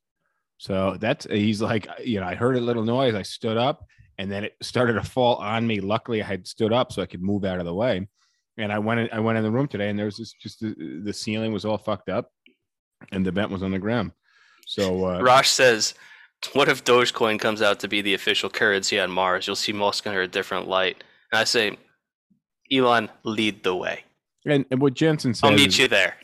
So 0.58 0.98
that's 1.00 1.26
he's 1.26 1.62
like 1.62 1.88
you 2.04 2.20
know 2.20 2.26
i 2.26 2.36
heard 2.36 2.58
a 2.58 2.62
little 2.62 2.84
noise 2.84 3.16
i 3.16 3.22
stood 3.22 3.58
up 3.58 3.86
and 4.18 4.32
then 4.32 4.44
it 4.44 4.56
started 4.62 4.94
to 4.94 5.04
fall 5.04 5.36
on 5.36 5.66
me. 5.66 5.80
Luckily 5.80 6.22
i 6.22 6.26
had 6.26 6.46
stood 6.46 6.74
up 6.74 6.92
so 6.92 7.02
i 7.02 7.06
could 7.06 7.22
move 7.22 7.46
out 7.46 7.60
of 7.60 7.66
the 7.66 7.74
way. 7.74 8.08
And 8.58 8.72
i 8.72 8.80
went 8.80 9.00
in, 9.00 9.10
i 9.14 9.20
went 9.20 9.38
in 9.38 9.44
the 9.44 9.52
room 9.52 9.68
today 9.68 9.90
and 9.90 9.98
there 9.98 10.08
was 10.08 10.18
this 10.18 10.34
just 10.34 10.60
the, 10.60 11.02
the 11.04 11.14
ceiling 11.14 11.54
was 11.54 11.64
all 11.64 11.78
fucked 11.78 12.10
up 12.10 12.32
and 13.14 13.26
the 13.26 13.32
vent 13.32 13.50
was 13.50 13.64
on 13.64 13.72
the 13.72 13.80
ground. 13.80 14.12
So 14.68 15.06
uh 15.06 15.22
Rosh 15.22 15.50
says, 15.50 15.94
"What 16.54 16.68
if 16.70 16.84
Dogecoin 16.84 17.40
comes 17.40 17.62
out 17.62 17.80
to 17.82 17.88
be 17.88 18.02
the 18.02 18.14
official 18.14 18.50
currency 18.50 19.00
on 19.00 19.10
Mars? 19.12 19.48
You'll 19.48 19.56
see 19.56 19.74
Musk 19.74 20.06
under 20.08 20.22
a 20.22 20.28
different 20.28 20.68
light." 20.68 21.04
And 21.32 21.40
I 21.40 21.44
say, 21.46 21.78
Elon, 22.72 23.10
lead 23.24 23.64
the 23.64 23.76
way. 23.76 24.04
and, 24.46 24.66
and 24.72 24.82
what 24.82 24.94
jensen 24.94 25.34
says 25.34 25.44
I'll 25.50 25.56
meet 25.56 25.78
you 25.80 25.88
there. 25.88 26.16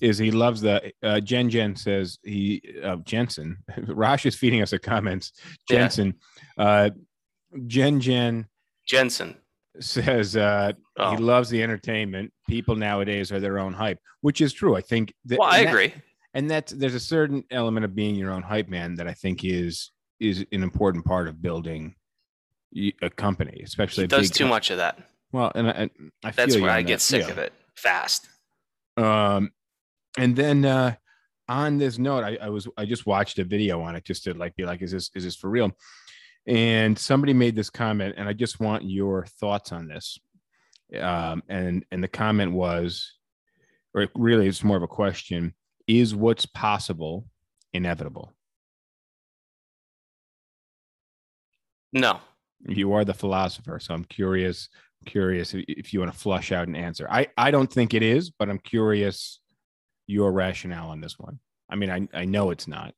is 0.00 0.18
he 0.18 0.30
loves 0.30 0.60
the 0.60 0.92
uh, 1.02 1.20
Jen 1.20 1.50
Jen 1.50 1.76
says 1.76 2.18
he 2.24 2.62
uh, 2.82 2.96
Jensen 3.04 3.58
Rosh 3.86 4.26
is 4.26 4.34
feeding 4.36 4.62
us 4.62 4.70
the 4.70 4.78
comments. 4.78 5.32
Yeah. 5.70 5.76
Jensen, 5.80 6.14
uh, 6.58 6.90
Jen 7.66 8.00
Jen 8.00 8.46
Jensen. 8.86 9.36
says 9.80 10.36
uh, 10.36 10.72
Oh. 10.98 11.10
he 11.10 11.18
loves 11.18 11.50
the 11.50 11.62
entertainment. 11.62 12.32
People 12.48 12.74
nowadays 12.74 13.30
are 13.30 13.38
their 13.40 13.58
own 13.58 13.74
hype, 13.74 13.98
which 14.22 14.40
is 14.40 14.52
true. 14.54 14.74
I 14.76 14.80
think. 14.80 15.12
That, 15.26 15.38
Well, 15.38 15.48
I 15.50 15.62
that- 15.64 15.68
agree. 15.68 15.92
And 16.36 16.50
that's 16.50 16.70
there's 16.72 16.94
a 16.94 17.00
certain 17.00 17.42
element 17.50 17.84
of 17.84 17.94
being 17.94 18.14
your 18.14 18.30
own 18.30 18.42
hype 18.42 18.68
man 18.68 18.94
that 18.96 19.08
I 19.08 19.14
think 19.14 19.42
is 19.44 19.90
is 20.20 20.44
an 20.52 20.62
important 20.62 21.04
part 21.04 21.28
of 21.28 21.40
building 21.40 21.94
a 23.02 23.08
company, 23.10 23.62
especially 23.64 24.04
He 24.04 24.08
does 24.08 24.30
too 24.30 24.46
much 24.46 24.70
of 24.70 24.76
that. 24.76 24.98
Well, 25.32 25.50
and 25.54 25.68
I, 25.68 25.90
I 26.24 26.30
That's 26.30 26.56
where 26.56 26.70
I 26.70 26.82
that. 26.82 26.88
get 26.88 27.00
sick 27.00 27.22
Yeah. 27.22 27.30
of 27.32 27.38
it 27.38 27.52
fast. 27.74 28.28
Um, 28.98 29.50
and 30.18 30.36
then 30.36 30.64
uh, 30.64 30.94
on 31.48 31.78
this 31.78 31.98
note, 31.98 32.22
I, 32.22 32.36
I 32.40 32.48
was 32.50 32.68
I 32.76 32.84
just 32.84 33.06
watched 33.06 33.38
a 33.38 33.44
video 33.44 33.80
on 33.80 33.96
it 33.96 34.04
just 34.04 34.24
to 34.24 34.34
like 34.34 34.54
be 34.56 34.64
like, 34.66 34.82
is 34.82 34.90
this 34.92 35.10
is 35.14 35.24
this 35.24 35.36
for 35.36 35.48
real? 35.48 35.72
And 36.46 36.98
somebody 36.98 37.32
made 37.32 37.56
this 37.56 37.70
comment, 37.70 38.14
and 38.18 38.28
I 38.28 38.34
just 38.34 38.60
want 38.60 38.84
your 38.84 39.24
thoughts 39.40 39.72
on 39.72 39.88
this. 39.88 40.18
Um, 41.00 41.42
and 41.48 41.84
and 41.90 42.04
the 42.04 42.08
comment 42.08 42.52
was, 42.52 43.14
or 43.94 44.06
really, 44.14 44.46
it's 44.48 44.62
more 44.62 44.76
of 44.76 44.82
a 44.82 44.88
question: 44.88 45.54
Is 45.88 46.14
what's 46.14 46.46
possible 46.46 47.26
inevitable? 47.72 48.32
No. 51.92 52.20
You 52.68 52.92
are 52.94 53.04
the 53.04 53.14
philosopher, 53.14 53.78
so 53.78 53.94
I'm 53.94 54.04
curious 54.04 54.68
curious 55.04 55.54
if- 55.54 55.92
you 55.92 56.00
want 56.00 56.12
to 56.12 56.18
flush 56.18 56.50
out 56.50 56.66
an 56.66 56.74
answer. 56.74 57.06
I 57.08 57.28
I 57.36 57.50
don't 57.52 57.72
think 57.72 57.94
it 57.94 58.02
is, 58.02 58.30
but 58.30 58.48
I'm 58.50 58.58
curious 58.58 59.38
your 60.08 60.32
rationale 60.32 60.88
on 60.90 61.00
this 61.00 61.18
one. 61.18 61.38
I 61.70 61.76
mean, 61.76 61.90
I 61.90 62.08
I 62.12 62.24
know 62.24 62.50
it's 62.50 62.66
not. 62.66 62.94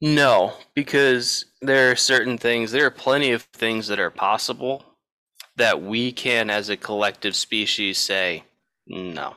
No, 0.00 0.54
because 0.74 1.46
there 1.62 1.90
are 1.90 1.96
certain 1.96 2.36
things, 2.36 2.70
there 2.72 2.84
are 2.86 2.90
plenty 2.90 3.30
of 3.32 3.42
things 3.42 3.86
that 3.88 3.98
are 4.00 4.10
possible 4.10 4.84
that 5.56 5.80
we 5.80 6.12
can, 6.12 6.50
as 6.50 6.68
a 6.68 6.76
collective 6.76 7.34
species, 7.34 7.96
say, 7.98 8.44
no. 8.86 9.36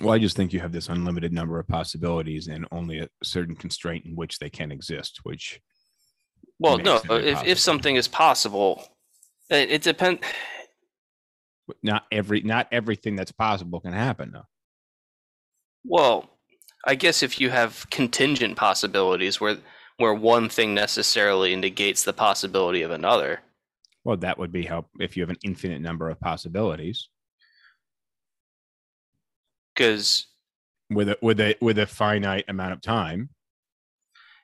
Well, 0.00 0.14
I 0.14 0.18
just 0.18 0.36
think 0.36 0.52
you 0.52 0.60
have 0.60 0.72
this 0.72 0.88
unlimited 0.88 1.32
number 1.32 1.58
of 1.58 1.68
possibilities 1.68 2.48
and 2.48 2.66
only 2.72 3.00
a 3.00 3.08
certain 3.22 3.54
constraint 3.54 4.06
in 4.06 4.16
which 4.16 4.38
they 4.38 4.48
can 4.48 4.72
exist, 4.72 5.20
which 5.24 5.60
Well, 6.58 6.78
no, 6.78 7.00
if, 7.10 7.44
if 7.44 7.58
something 7.58 7.96
is 7.96 8.08
possible, 8.08 8.82
it, 9.50 9.70
it 9.70 9.82
depends. 9.82 10.22
not 11.82 12.04
every 12.10 12.40
not 12.40 12.68
everything 12.72 13.16
that's 13.16 13.32
possible 13.32 13.80
can 13.80 13.92
happen 13.92 14.30
though. 14.32 14.46
Well, 15.84 16.30
I 16.86 16.94
guess 16.94 17.22
if 17.22 17.40
you 17.40 17.50
have 17.50 17.88
contingent 17.90 18.56
possibilities 18.56 19.40
where 19.40 19.58
where 19.98 20.14
one 20.14 20.48
thing 20.48 20.74
necessarily 20.74 21.54
negates 21.54 22.02
the 22.02 22.14
possibility 22.14 22.82
of 22.82 22.90
another, 22.90 23.40
Well, 24.04 24.16
that 24.16 24.38
would 24.38 24.52
be 24.52 24.64
how 24.64 24.86
if 24.98 25.16
you 25.16 25.22
have 25.22 25.30
an 25.30 25.38
infinite 25.44 25.82
number 25.82 26.08
of 26.08 26.18
possibilities 26.18 27.08
because 29.74 30.26
with 30.90 31.08
a 31.08 31.18
with 31.22 31.40
a 31.40 31.56
with 31.60 31.78
a 31.78 31.86
finite 31.86 32.44
amount 32.48 32.72
of 32.72 32.80
time. 32.82 33.30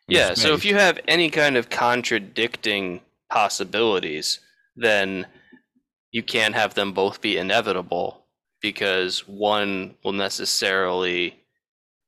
yeah, 0.09 0.35
so 0.35 0.55
if 0.55 0.65
you 0.65 0.75
have 0.75 0.99
any 1.09 1.31
kind 1.31 1.57
of 1.57 1.69
contradicting 1.69 3.01
possibilities, 3.31 4.41
then 4.77 5.27
you 6.13 6.23
can't 6.23 6.55
have 6.55 6.75
them 6.75 6.93
both 6.93 7.21
be 7.21 7.37
inevitable 7.37 8.25
because 8.63 9.29
one 9.29 9.95
will 10.03 10.13
necessarily 10.13 11.31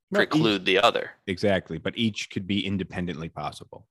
Well, 0.09 0.21
each- 0.23 0.29
preclude 0.29 0.65
the 0.65 0.79
other. 0.79 1.11
exactly, 1.27 1.77
but 1.77 1.97
each 1.97 2.29
could 2.31 2.47
be 2.47 2.65
independently 2.65 3.29
possible. 3.29 3.87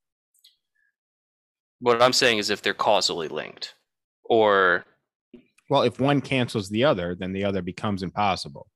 What 1.79 2.03
I'm 2.03 2.13
saying 2.13 2.39
is 2.39 2.51
if 2.51 2.61
they're 2.61 2.75
causally 2.75 3.29
linked 3.29 3.75
or 4.25 4.85
Well, 5.71 5.83
if 5.83 6.01
one 6.01 6.21
cancels 6.21 6.69
the 6.69 6.85
other, 6.85 7.15
then 7.15 7.33
the 7.33 7.45
other 7.45 7.63
becomes 7.63 8.03
impossible. 8.03 8.67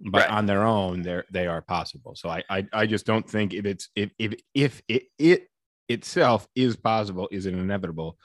But 0.00 0.22
Right. 0.22 0.30
on 0.30 0.46
their 0.46 0.64
own, 0.64 1.02
they're 1.02 1.24
they 1.30 1.46
are 1.46 1.62
possible. 1.62 2.14
So 2.16 2.28
I, 2.28 2.42
I 2.50 2.66
I 2.72 2.86
just 2.86 3.06
don't 3.06 3.28
think 3.28 3.54
if 3.54 3.64
it's 3.64 3.88
if 3.96 4.10
if 4.18 4.34
if 4.54 4.82
it 4.88 5.04
it 5.18 5.48
itself 5.88 6.46
is 6.54 6.76
possible, 6.76 7.28
is 7.32 7.46
it 7.46 7.54
inevitable? 7.54 8.18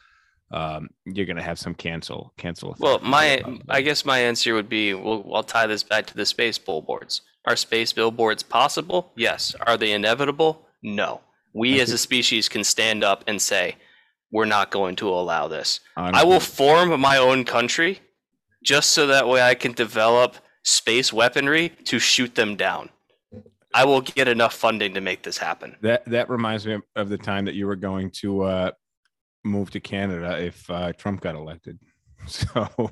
Um, 0.51 0.89
you're 1.05 1.25
gonna 1.25 1.41
have 1.41 1.57
some 1.60 1.73
cancel 1.73 2.34
cancel. 2.38 2.75
Well, 2.77 2.99
my. 2.99 3.41
I 3.69 3.81
guess 3.81 4.03
my 4.03 4.19
answer 4.19 4.53
would 4.53 4.67
be 4.67 4.93
well, 4.93 5.25
I'll 5.34 5.43
tie 5.43 5.67
this 5.67 5.84
back 5.84 6.05
to 6.07 6.15
the 6.15 6.25
space 6.25 6.57
billboards. 6.57 7.21
Are 7.47 7.55
space 7.55 7.93
billboards 7.93 8.43
possible? 8.43 9.13
Yes. 9.15 9.55
Are 9.65 9.77
they 9.77 9.93
inevitable? 9.93 10.67
No. 10.84 11.21
We 11.53 11.79
as 11.81 11.91
a 11.91 11.97
species 11.97 12.47
can 12.49 12.63
stand 12.63 13.03
up 13.03 13.23
and 13.27 13.41
say, 13.41 13.75
we're 14.31 14.45
not 14.45 14.71
going 14.71 14.95
to 14.97 15.10
allow 15.10 15.47
this. 15.47 15.79
I 15.97 16.23
will 16.23 16.39
form 16.39 16.99
my 16.99 17.17
own 17.17 17.43
country 17.43 17.99
just 18.63 18.91
so 18.91 19.07
that 19.07 19.27
way 19.27 19.41
I 19.41 19.55
can 19.55 19.71
develop 19.73 20.36
space 20.63 21.12
weaponry 21.13 21.69
to 21.86 22.00
shoot 22.00 22.36
them 22.36 22.56
down. 22.56 22.89
I 23.74 23.86
will 23.86 24.02
get 24.02 24.28
enough 24.28 24.54
funding 24.54 24.93
to 24.95 25.02
make 25.02 25.24
this 25.24 25.38
happen. 25.38 25.76
That 25.82 26.04
that 26.06 26.30
reminds 26.30 26.65
me 26.67 26.80
of- 26.95 27.10
the 27.10 27.17
time 27.17 27.45
that 27.45 27.56
you 27.56 27.65
were 27.67 27.76
going 27.78 28.12
to 28.21 28.41
uh, 28.43 28.71
move 29.45 29.71
to 29.71 29.80
Canada 29.80 30.38
if 30.43 30.69
uh, 30.69 30.91
Trump 30.93 31.21
got 31.21 31.36
elected. 31.36 31.80
So, 32.28 32.91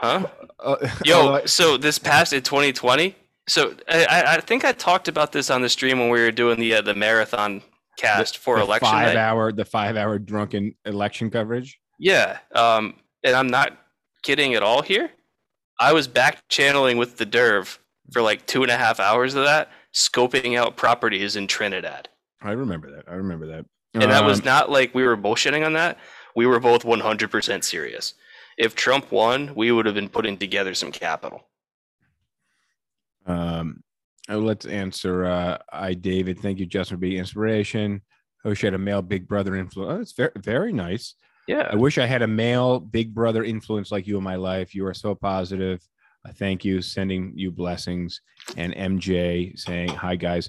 Huh? 0.00 0.26
Uh, 0.58 0.76
Yo, 1.04 1.20
although- 1.20 1.46
so 1.46 1.76
this 1.76 1.98
past 1.98 2.32
in 2.32 2.42
2020. 2.42 3.14
So 3.48 3.74
I, 3.88 4.24
I- 4.36 4.40
think 4.40 4.64
I 4.64 4.72
talked 4.72 5.08
about 5.08 5.30
this 5.32 5.50
on 5.50 5.62
the 5.62 5.68
stream 5.68 5.98
when 6.00 6.08
we 6.10 6.20
were 6.20 6.32
doing 6.32 6.58
the 6.58 6.74
uh, 6.76 6.80
the 6.82 6.94
marathon 6.94 7.62
cast 7.98 8.38
for 8.38 8.56
the 8.56 8.62
election 8.62 8.88
five 8.88 9.06
night. 9.08 9.16
hour 9.16 9.52
the 9.52 9.64
five 9.64 9.96
hour 9.96 10.18
drunken 10.18 10.74
election 10.86 11.30
coverage. 11.30 11.78
Yeah, 11.98 12.38
um, 12.54 12.94
and 13.24 13.36
I'm 13.36 13.48
not 13.48 13.76
kidding 14.22 14.54
at 14.54 14.62
all 14.62 14.80
here. 14.82 15.10
I 15.80 15.94
was 15.94 16.06
back 16.06 16.46
channeling 16.48 16.98
with 16.98 17.16
the 17.16 17.24
Derv 17.26 17.78
for 18.12 18.20
like 18.20 18.46
two 18.46 18.62
and 18.62 18.70
a 18.70 18.76
half 18.76 19.00
hours 19.00 19.34
of 19.34 19.44
that, 19.44 19.70
scoping 19.94 20.58
out 20.58 20.76
properties 20.76 21.36
in 21.36 21.46
Trinidad. 21.46 22.08
I 22.42 22.52
remember 22.52 22.90
that. 22.90 23.04
I 23.08 23.14
remember 23.14 23.46
that. 23.46 23.64
And 23.94 24.10
that 24.10 24.24
was 24.24 24.40
Um, 24.40 24.44
not 24.44 24.70
like 24.70 24.94
we 24.94 25.02
were 25.02 25.16
bullshitting 25.16 25.64
on 25.64 25.72
that. 25.72 25.98
We 26.36 26.46
were 26.46 26.60
both 26.60 26.84
100% 26.84 27.64
serious. 27.64 28.14
If 28.58 28.74
Trump 28.74 29.10
won, 29.10 29.54
we 29.54 29.72
would 29.72 29.86
have 29.86 29.94
been 29.94 30.08
putting 30.08 30.36
together 30.36 30.74
some 30.74 30.92
capital. 30.92 31.48
Um, 33.26 33.82
uh, 34.28 34.36
let's 34.36 34.66
answer. 34.66 35.24
Uh, 35.24 35.58
I, 35.72 35.94
David, 35.94 36.38
thank 36.38 36.58
you, 36.58 36.66
Justin, 36.66 36.96
for 36.96 37.00
being 37.00 37.18
inspiration. 37.18 38.02
Wish 38.44 38.62
I 38.64 38.68
had 38.68 38.74
a 38.74 38.78
male 38.78 39.02
Big 39.02 39.26
Brother 39.26 39.56
influence. 39.56 39.92
Oh, 39.92 40.00
it's 40.00 40.12
very, 40.12 40.32
very 40.36 40.72
nice. 40.72 41.14
Yeah. 41.50 41.66
I 41.68 41.74
wish 41.74 41.98
I 41.98 42.06
had 42.06 42.22
a 42.22 42.28
male 42.28 42.78
Big 42.78 43.12
Brother 43.12 43.42
influence 43.42 43.90
like 43.90 44.06
you 44.06 44.16
in 44.16 44.22
my 44.22 44.36
life. 44.36 44.72
You 44.72 44.86
are 44.86 44.94
so 44.94 45.16
positive. 45.16 45.82
Uh, 46.24 46.30
thank 46.30 46.64
you. 46.64 46.80
Sending 46.80 47.32
you 47.34 47.50
blessings. 47.50 48.20
And 48.56 48.72
MJ 48.72 49.58
saying, 49.58 49.88
Hi, 49.88 50.14
guys. 50.14 50.48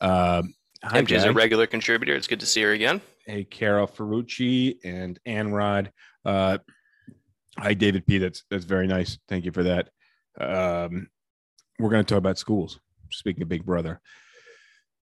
Um, 0.00 0.54
hi, 0.82 1.02
MJ's 1.02 1.24
a 1.24 1.34
regular 1.34 1.66
contributor. 1.66 2.14
It's 2.14 2.28
good 2.28 2.40
to 2.40 2.46
see 2.46 2.62
her 2.62 2.72
again. 2.72 3.02
Hey, 3.26 3.44
Carol 3.44 3.86
Ferrucci 3.86 4.78
and 4.84 5.20
Ann 5.26 5.52
Rod. 5.52 5.92
Uh, 6.24 6.58
hi, 7.58 7.74
David 7.74 8.06
P. 8.06 8.16
That's 8.16 8.42
that's 8.50 8.64
very 8.64 8.86
nice. 8.86 9.18
Thank 9.28 9.44
you 9.44 9.52
for 9.52 9.64
that. 9.64 9.90
Um, 10.40 11.08
we're 11.78 11.90
going 11.90 12.02
to 12.02 12.08
talk 12.08 12.18
about 12.18 12.38
schools. 12.38 12.80
Speaking 13.10 13.42
of 13.42 13.50
Big 13.50 13.66
Brother, 13.66 14.00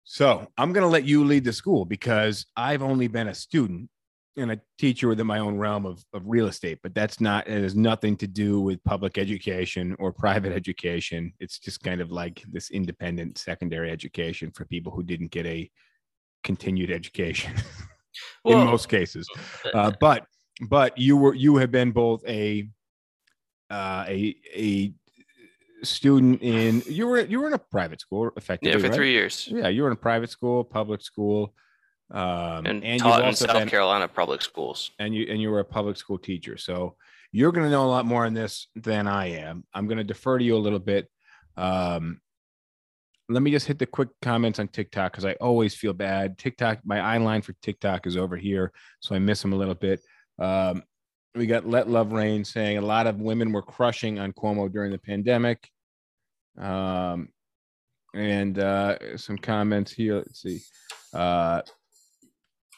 so 0.06 0.48
I'm 0.58 0.74
going 0.74 0.84
to 0.84 0.90
let 0.90 1.06
you 1.06 1.24
lead 1.24 1.44
the 1.44 1.54
school 1.54 1.86
because 1.86 2.48
I've 2.58 2.82
only 2.82 3.08
been 3.08 3.28
a 3.28 3.36
student 3.36 3.92
and 4.38 4.52
a 4.52 4.60
teacher 4.80 5.08
within 5.08 5.28
my 5.28 5.40
own 5.40 5.58
realm 5.58 5.86
of, 5.86 6.04
of 6.14 6.24
real 6.26 6.48
estate, 6.48 6.80
but 6.82 6.96
that's 6.96 7.22
not 7.22 7.48
it 7.48 7.62
has 7.62 7.76
nothing 7.76 8.18
to 8.18 8.28
do 8.28 8.60
with 8.60 8.84
public 8.84 9.18
education 9.18 9.96
or 10.00 10.12
private 10.12 10.52
education. 10.52 11.34
It's 11.40 11.60
just 11.60 11.84
kind 11.84 12.02
of 12.02 12.12
like 12.12 12.44
this 12.52 12.72
independent 12.72 13.38
secondary 13.38 13.92
education 13.92 14.52
for 14.52 14.66
people 14.66 14.92
who 14.92 15.04
didn't 15.04 15.32
get 15.32 15.46
a 15.46 15.70
continued 16.44 16.92
education. 16.92 17.54
in 18.46 18.58
Well, 18.58 18.66
most 18.66 18.90
cases. 18.90 19.28
Uh, 19.74 19.92
but 20.00 20.26
but 20.70 20.98
you 20.98 21.18
were 21.18 21.34
you 21.34 21.58
have 21.58 21.72
been 21.72 21.92
both 21.92 22.24
a 22.28 22.70
uh, 23.70 24.06
a 24.08 24.36
a 24.56 24.94
student 25.84 26.42
in 26.42 26.82
you 26.88 27.08
were 27.08 27.20
you 27.22 27.40
were 27.40 27.48
in 27.48 27.54
a 27.54 27.60
private 27.60 28.00
school 28.00 28.32
effectively 28.38 28.72
yeah, 28.72 28.78
for 28.78 28.90
right? 28.90 28.96
three 28.96 29.12
years. 29.12 29.50
yeah 29.52 29.68
you 29.68 29.82
were 29.82 29.90
in 29.90 29.94
a 29.94 29.98
private 29.98 30.30
school 30.30 30.64
public 30.64 31.02
school 31.02 31.54
um, 32.14 32.66
And, 32.66 32.84
and, 32.84 33.02
taught 33.02 33.28
in 33.28 33.36
South 33.36 33.54
been 33.54 33.68
Carolina 33.68 34.08
public 34.08 34.42
schools. 34.42 34.92
and 35.00 35.14
you 35.14 35.26
and 35.30 35.42
you 35.42 35.50
were 35.50 35.60
a 35.60 35.66
public 35.66 35.98
school 35.98 36.18
teacher. 36.18 36.58
So 36.58 36.96
you're 37.32 37.52
going 37.52 37.66
to 37.66 37.72
know 37.72 37.86
a 37.86 37.90
lot 37.90 38.06
more 38.06 38.26
on 38.26 38.34
this 38.34 38.68
than 38.76 39.08
i 39.08 39.26
am. 39.32 39.64
I'm 39.74 39.88
going 39.88 39.98
to 39.98 40.04
defer 40.04 40.38
to 40.38 40.44
you 40.44 40.56
a 40.56 40.60
little 40.60 40.80
bit. 40.80 41.10
Um, 41.58 42.22
let 43.30 43.42
me 43.42 43.52
just 43.52 43.66
hit 43.66 43.80
the 43.80 43.86
quick 43.88 44.10
comments 44.22 44.60
on 44.60 44.68
tiktok 44.68 45.12
because 45.12 45.26
i 45.26 45.34
always 45.34 45.74
feel 45.76 45.94
bad. 45.94 46.38
Tiktok 46.38 46.80
my 46.86 47.00
eye 47.00 47.18
line 47.18 47.42
for 47.42 47.54
tiktok 47.62 48.06
is 48.06 48.18
over 48.18 48.38
here 48.38 48.72
so 49.00 49.16
i 49.16 49.20
miss 49.20 49.42
them 49.42 49.54
a 49.54 49.58
little 49.58 49.76
bit. 49.76 50.02
Um, 50.40 50.84
we 51.36 51.48
got 51.48 51.68
let 51.68 51.90
love 51.90 52.12
rain 52.12 52.46
saying 52.46 52.78
a 52.78 52.82
lot 52.82 53.08
of 53.08 53.20
women 53.20 53.52
were 53.52 53.64
crushing 53.64 54.20
on 54.20 54.34
cuomo 54.34 54.72
during 54.72 54.92
the 54.92 55.00
pandemic. 55.00 55.68
Um, 56.60 57.30
and 58.14 58.60
uh, 58.60 59.18
some 59.18 59.38
comments 59.38 59.92
here. 59.92 60.18
Let's 60.18 60.42
see. 60.42 60.62
Uh, 61.14 61.62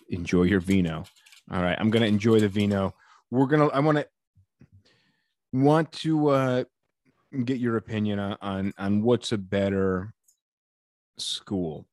enjoy 0.10 0.44
your 0.44 0.60
vino 0.60 1.06
all 1.52 1.62
right, 1.62 1.78
I'm 1.80 1.92
gonna 1.92 2.08
enjoy 2.08 2.40
the 2.40 2.50
vino. 2.50 2.94
We're 3.30 3.46
gonna. 3.46 3.68
I 3.68 3.80
want 3.80 4.00
to 4.00 4.08
want 5.54 5.92
to 5.92 6.28
uh, 6.30 6.64
get 7.44 7.60
your 7.60 7.78
opinion 7.78 8.20
on, 8.20 8.74
on 8.78 9.04
what's 9.04 9.32
a 9.32 9.38
better 9.38 10.14
school. 11.18 11.86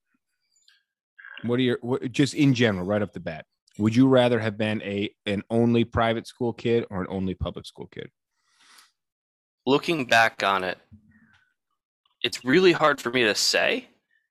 What 1.43 1.59
are 1.59 1.63
your 1.63 1.79
what, 1.83 2.11
just 2.13 2.35
in 2.35 2.55
general, 2.55 2.87
right 2.87 3.03
off 3.03 3.13
the 3.13 3.21
bat? 3.21 3.45
Would 3.79 3.95
you 3.95 4.09
rather 4.09 4.39
have 4.41 4.57
been 4.57 4.81
a 4.83 5.15
an 5.27 5.43
only 5.51 5.85
private 5.85 6.27
school 6.27 6.55
kid 6.55 6.87
or 6.91 7.03
an 7.03 7.07
only 7.11 7.35
public 7.35 7.67
school 7.67 7.89
kid? 7.93 8.11
Looking 9.67 10.07
back 10.07 10.43
on 10.43 10.65
it, 10.65 10.79
it's 12.23 12.43
really 12.43 12.73
hard 12.73 13.03
for 13.03 13.11
me 13.11 13.25
to 13.25 13.35
say 13.35 13.89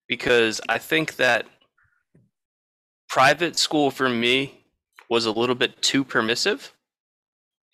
because 0.07 0.61
I 0.67 0.79
think 0.79 1.17
that 1.17 1.45
private 3.11 3.57
school 3.57 3.91
for 3.91 4.07
me 4.07 4.63
was 5.09 5.25
a 5.25 5.31
little 5.31 5.53
bit 5.53 5.81
too 5.81 6.01
permissive 6.01 6.73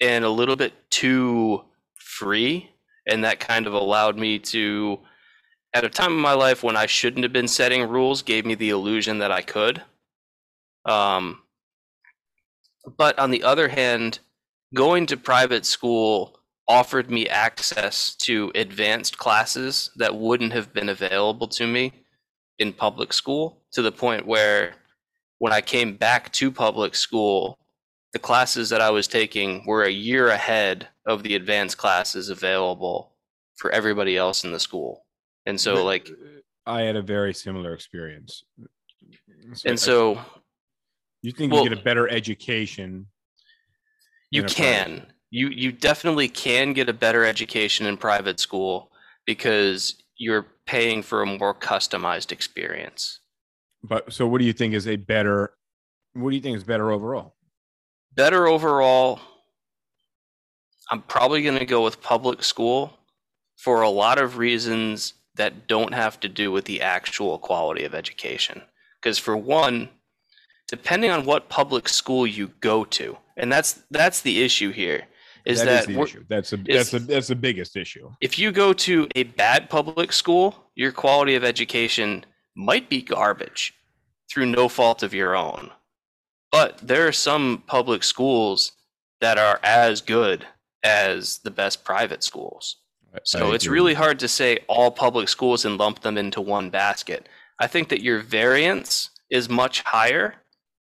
and 0.02 0.26
a 0.26 0.30
little 0.30 0.56
bit 0.56 0.74
too 0.90 1.64
free. 1.94 2.72
And 3.08 3.24
that 3.24 3.40
kind 3.40 3.68
of 3.68 3.74
allowed 3.74 4.18
me 4.18 4.40
to, 4.40 5.00
at 5.76 5.86
a 5.86 5.90
time 5.90 6.14
in 6.14 6.20
my 6.20 6.34
life 6.34 6.64
when 6.64 6.76
I 6.76 6.88
shouldn't 6.88 7.24
have 7.24 7.32
been 7.32 7.48
setting 7.48 7.88
rules, 7.88 8.24
gave 8.24 8.48
me 8.48 8.56
the 8.56 8.72
illusion 8.72 9.20
that 9.20 9.32
I 9.32 9.44
could. 9.44 9.84
Um, 10.86 11.44
but 12.98 13.18
on 13.20 13.30
the 13.30 13.44
other 13.44 13.68
hand, 13.68 14.20
going 14.74 15.06
to 15.06 15.18
private 15.18 15.68
school 15.68 16.40
offered 16.68 17.12
me 17.12 17.30
access 17.30 18.16
to 18.16 18.52
advanced 18.56 19.20
classes 19.20 19.92
that 19.98 20.16
wouldn't 20.16 20.54
have 20.54 20.74
been 20.74 20.90
available 20.90 21.48
to 21.48 21.68
me 21.68 21.94
in 22.58 22.74
public 22.74 23.14
school 23.14 23.62
to 23.74 23.84
the 23.84 23.92
point 23.92 24.26
where 24.26 24.74
when 25.40 25.54
I 25.54 25.62
came 25.62 25.96
back 25.96 26.32
to 26.34 26.52
public 26.52 26.96
school, 26.96 27.60
the 28.14 28.20
classes 28.20 28.70
that 28.70 28.82
I 28.82 28.90
was 28.90 29.08
taking 29.08 29.66
were 29.66 29.84
a 29.84 29.92
year 29.92 30.30
ahead 30.30 30.88
of 31.06 31.24
the 31.24 31.36
advanced 31.36 31.78
classes 31.78 32.30
available 32.30 33.14
for 33.56 33.72
everybody 33.72 34.18
else 34.18 34.44
in 34.44 34.52
the 34.52 34.60
school. 34.60 35.06
And 35.46 35.60
so, 35.60 35.84
like, 35.84 36.10
uh, 36.10 36.42
I 36.66 36.82
had 36.82 36.96
a 36.96 37.02
very 37.02 37.34
similar 37.34 37.74
experience. 37.74 38.44
So 39.54 39.70
and 39.70 39.80
so 39.80 40.20
you 41.22 41.32
think 41.32 41.54
well- 41.54 41.64
you 41.64 41.70
get 41.70 41.80
a 41.80 41.84
better 41.84 42.10
education? 42.10 43.08
you 44.30 44.42
private 44.42 44.56
can 44.56 45.06
you 45.30 45.50
you 45.50 45.72
definitely 45.72 46.28
can 46.28 46.74
get 46.74 46.90
a 46.90 46.94
better 46.94 47.26
education 47.26 47.86
in 47.86 47.98
private 47.98 48.40
school 48.40 48.92
because 49.26 49.96
you're 50.18 50.46
paying 50.66 51.02
for 51.02 51.22
a 51.22 51.26
more 51.26 51.54
customized 51.54 52.32
experience 52.32 53.20
But 53.88 54.12
so, 54.12 54.28
what 54.28 54.40
do 54.40 54.46
you 54.46 54.54
think 54.54 54.74
is 54.74 54.88
a 54.88 54.96
better? 54.96 55.54
What 56.14 56.32
do 56.32 56.36
you 56.36 56.42
think 56.42 56.58
is 56.58 56.64
better 56.64 56.92
overall? 56.92 57.36
better 58.16 58.48
overall 58.48 59.20
i'm 60.92 61.02
probably 61.04 61.44
going 61.44 61.60
to 61.60 61.66
go 61.66 61.84
with 61.84 62.02
public 62.02 62.44
school 62.44 62.98
for 63.58 63.82
a 63.84 63.90
lot 63.90 64.18
of 64.20 64.38
reasons 64.40 65.14
that 65.36 65.68
don't 65.68 65.94
have 65.94 66.20
to 66.20 66.28
do 66.28 66.52
with 66.52 66.66
the 66.66 66.82
actual 66.82 67.38
quality 67.38 67.84
of 67.84 67.94
education 67.94 68.60
because 69.00 69.20
for 69.20 69.38
one 69.38 69.88
depending 70.68 71.12
on 71.12 71.26
what 71.26 71.48
public 71.48 71.88
school 71.88 72.26
you 72.26 72.48
go 72.60 72.84
to 72.84 73.16
and 73.38 73.52
that's 73.52 73.84
that's 73.92 74.22
the 74.22 74.42
issue 74.42 74.72
here 74.72 75.04
is 75.46 75.64
that, 75.64 75.86
the 75.86 76.02
issue. 76.02 76.26
That's 76.28 76.52
a 76.54 76.58
is- 76.58 76.64
that's 76.66 76.94
a 76.94 77.00
that's 77.00 77.28
the 77.28 77.36
biggest 77.36 77.78
issue. 77.78 78.10
if 78.20 78.38
you 78.38 78.52
go 78.52 78.74
to 78.74 79.08
a 79.16 79.24
bad 79.24 79.70
public 79.70 80.12
school, 80.12 80.56
your 80.76 80.92
quality 80.92 81.36
of 81.36 81.44
education 81.46 82.26
might 82.58 82.90
be 82.90 83.02
garbage 83.02 83.74
through 84.30 84.48
no 84.48 84.68
fault 84.68 85.04
of 85.04 85.14
your 85.14 85.36
own. 85.36 85.72
But 86.52 86.80
there 86.80 87.08
are 87.08 87.14
some 87.14 87.64
public 87.68 88.04
schools 88.04 88.74
that 89.22 89.38
are 89.38 89.60
as 89.64 90.02
good 90.02 90.46
as 90.84 91.40
the 91.40 91.52
best 91.52 91.84
private 91.84 92.24
schools. 92.24 92.78
So 93.24 93.52
it's 93.52 93.68
really 93.68 93.94
hard 93.94 94.20
to 94.20 94.28
say 94.28 94.60
all 94.68 94.92
public 94.92 95.28
schools 95.28 95.66
and 95.66 95.78
lump 95.78 96.02
them 96.02 96.18
into 96.18 96.40
one 96.42 96.70
basket. 96.70 97.28
I 97.60 97.68
think 97.68 97.90
that 97.90 98.02
your 98.02 98.20
variance 98.20 99.10
is 99.30 99.50
much 99.50 99.82
higher 99.82 100.36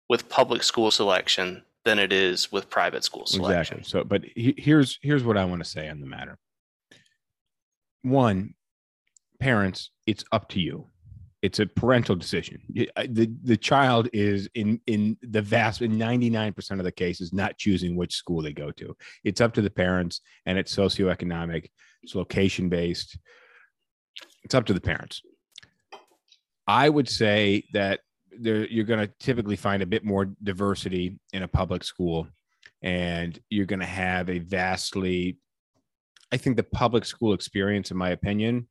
with 0.09 0.27
public 0.29 0.63
school 0.63 0.91
selection 0.91 1.63
than 1.85 1.99
it 1.99 2.11
is 2.11 2.51
with 2.51 2.69
private 2.69 3.03
school 3.03 3.25
selection. 3.25 3.79
Exactly. 3.79 3.99
So, 4.01 4.03
but 4.03 4.23
he, 4.35 4.53
here's 4.57 4.99
here's 5.01 5.23
what 5.23 5.37
I 5.37 5.45
want 5.45 5.63
to 5.63 5.69
say 5.69 5.87
on 5.87 6.01
the 6.01 6.05
matter. 6.05 6.37
One, 8.01 8.55
parents, 9.39 9.91
it's 10.05 10.25
up 10.31 10.49
to 10.49 10.59
you. 10.59 10.87
It's 11.41 11.59
a 11.59 11.67
parental 11.67 12.15
decision. 12.15 12.61
The 12.73 13.31
the 13.43 13.57
child 13.57 14.09
is 14.11 14.49
in 14.55 14.81
in 14.87 15.17
the 15.21 15.41
vast 15.41 15.81
in 15.81 15.93
99% 15.93 16.71
of 16.71 16.83
the 16.83 16.91
cases 16.91 17.31
not 17.31 17.57
choosing 17.57 17.95
which 17.95 18.15
school 18.15 18.41
they 18.41 18.53
go 18.53 18.71
to. 18.71 18.95
It's 19.23 19.39
up 19.39 19.53
to 19.53 19.61
the 19.61 19.69
parents 19.69 20.21
and 20.47 20.57
it's 20.57 20.75
socioeconomic, 20.75 21.69
it's 22.01 22.15
location 22.15 22.69
based. 22.69 23.17
It's 24.43 24.55
up 24.55 24.65
to 24.65 24.73
the 24.73 24.81
parents. 24.81 25.21
I 26.67 26.89
would 26.89 27.07
say 27.07 27.65
that 27.73 27.99
there 28.39 28.65
you're 28.67 28.85
going 28.85 28.99
to 28.99 29.13
typically 29.19 29.55
find 29.55 29.81
a 29.81 29.87
bit 29.87 30.03
more 30.03 30.25
diversity 30.43 31.19
in 31.33 31.43
a 31.43 31.47
public 31.47 31.83
school 31.83 32.27
and 32.81 33.39
you're 33.49 33.65
going 33.65 33.79
to 33.79 33.85
have 33.85 34.29
a 34.29 34.39
vastly 34.39 35.37
i 36.31 36.37
think 36.37 36.55
the 36.55 36.63
public 36.63 37.05
school 37.05 37.33
experience 37.33 37.91
in 37.91 37.97
my 37.97 38.09
opinion 38.09 38.67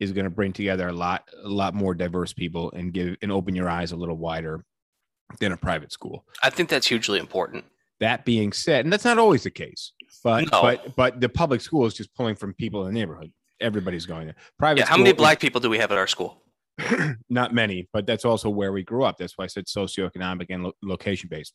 is 0.00 0.12
going 0.12 0.24
to 0.24 0.30
bring 0.30 0.52
together 0.52 0.88
a 0.88 0.92
lot 0.92 1.28
a 1.44 1.48
lot 1.48 1.74
more 1.74 1.94
diverse 1.94 2.32
people 2.32 2.72
and 2.72 2.92
give 2.92 3.16
and 3.22 3.30
open 3.30 3.54
your 3.54 3.68
eyes 3.68 3.92
a 3.92 3.96
little 3.96 4.16
wider 4.16 4.64
than 5.38 5.52
a 5.52 5.56
private 5.56 5.92
school 5.92 6.24
I 6.42 6.50
think 6.50 6.68
that's 6.68 6.86
hugely 6.88 7.18
important. 7.20 7.64
That 8.00 8.24
being 8.24 8.52
said, 8.52 8.86
and 8.86 8.92
that's 8.92 9.04
not 9.04 9.18
always 9.18 9.42
the 9.42 9.50
case, 9.50 9.92
but 10.24 10.50
No. 10.50 10.62
but 10.62 10.96
but 10.96 11.20
the 11.20 11.28
public 11.28 11.60
school 11.60 11.84
is 11.86 11.92
just 11.94 12.12
pulling 12.14 12.34
from 12.34 12.54
people 12.54 12.86
in 12.86 12.94
the 12.94 12.98
neighborhood. 12.98 13.30
Everybody's 13.60 14.06
going 14.06 14.26
there. 14.26 14.36
Private 14.58 14.80
Yeah, 14.80 14.86
how 14.86 14.96
many 14.96 15.10
school 15.10 15.16
is- 15.18 15.22
black 15.22 15.38
people 15.38 15.60
do 15.60 15.68
we 15.68 15.76
have 15.78 15.92
at 15.92 15.98
our 15.98 16.06
school? 16.06 16.42
not 17.28 17.52
many, 17.52 17.88
but 17.92 18.06
that's 18.06 18.24
also 18.24 18.48
where 18.48 18.72
we 18.72 18.82
grew 18.82 19.04
up. 19.04 19.18
That's 19.18 19.36
why 19.36 19.44
I 19.44 19.48
said 19.48 19.66
socioeconomic 19.66 20.46
and 20.48 20.64
lo- 20.64 20.72
location 20.82 21.28
based. 21.30 21.52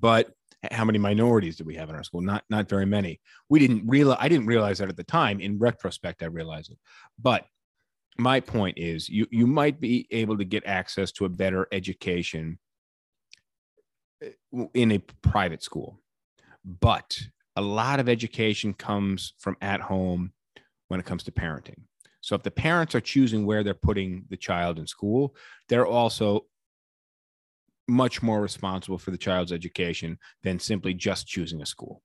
But 0.00 0.34
how 0.70 0.84
many 0.84 0.98
minorities 0.98 1.56
do 1.56 1.64
we 1.64 1.76
have 1.76 1.88
in 1.88 1.94
our 1.94 2.02
school? 2.02 2.20
Not 2.20 2.44
not 2.50 2.68
very 2.68 2.86
many. 2.86 3.20
We 3.48 3.58
didn't 3.58 3.86
realize. 3.86 4.18
I 4.20 4.28
didn't 4.28 4.46
realize 4.46 4.78
that 4.78 4.88
at 4.88 4.96
the 4.96 5.04
time. 5.04 5.40
In 5.40 5.58
retrospect, 5.58 6.22
I 6.22 6.26
realized 6.26 6.72
it. 6.72 6.78
But 7.20 7.46
my 8.18 8.40
point 8.40 8.78
is, 8.78 9.08
you 9.08 9.26
you 9.30 9.46
might 9.46 9.80
be 9.80 10.06
able 10.10 10.36
to 10.38 10.44
get 10.44 10.66
access 10.66 11.12
to 11.12 11.24
a 11.24 11.28
better 11.28 11.68
education 11.70 12.58
uh, 14.24 14.64
in 14.74 14.92
a 14.92 14.98
private 15.22 15.62
school, 15.62 16.00
but 16.64 17.18
a 17.56 17.62
lot 17.62 18.00
of 18.00 18.08
education 18.08 18.74
comes 18.74 19.34
from 19.38 19.56
at 19.60 19.80
home 19.80 20.32
when 20.88 20.98
it 20.98 21.06
comes 21.06 21.22
to 21.24 21.32
parenting. 21.32 21.82
So 22.20 22.34
if 22.34 22.42
the 22.42 22.50
parents 22.50 22.94
are 22.94 23.00
choosing 23.00 23.46
where 23.46 23.62
they're 23.62 23.74
putting 23.74 24.24
the 24.28 24.36
child 24.36 24.78
in 24.78 24.86
school, 24.86 25.36
they're 25.68 25.86
also 25.86 26.46
much 27.88 28.22
more 28.22 28.40
responsible 28.40 28.98
for 28.98 29.10
the 29.10 29.18
child's 29.18 29.52
education 29.52 30.18
than 30.42 30.58
simply 30.58 30.94
just 30.94 31.26
choosing 31.26 31.62
a 31.62 31.66
school. 31.66 32.02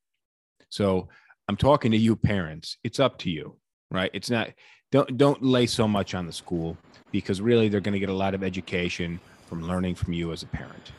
So 0.70 1.10
I'm 1.48 1.58
talking 1.58 1.92
to 1.92 1.98
you 1.98 2.16
parents. 2.16 2.78
It's 2.84 3.00
up 3.00 3.18
to 3.20 3.30
you, 3.30 3.58
right? 3.92 4.10
It's 4.14 4.30
not 4.30 4.50
don't 4.92 5.18
don't 5.18 5.44
lay 5.44 5.66
so 5.66 5.88
much 5.88 6.16
on 6.16 6.26
the 6.26 6.34
school 6.34 6.78
because 7.12 7.42
really 7.42 7.68
they're 7.70 7.82
going 7.82 7.94
to 7.94 8.00
get 8.00 8.10
a 8.10 8.14
lot 8.14 8.34
of 8.34 8.44
education 8.44 9.20
from 9.48 9.68
learning 9.68 9.96
from 9.96 10.14
you 10.14 10.32
as 10.32 10.44
a 10.44 10.48
parent. 10.48 10.92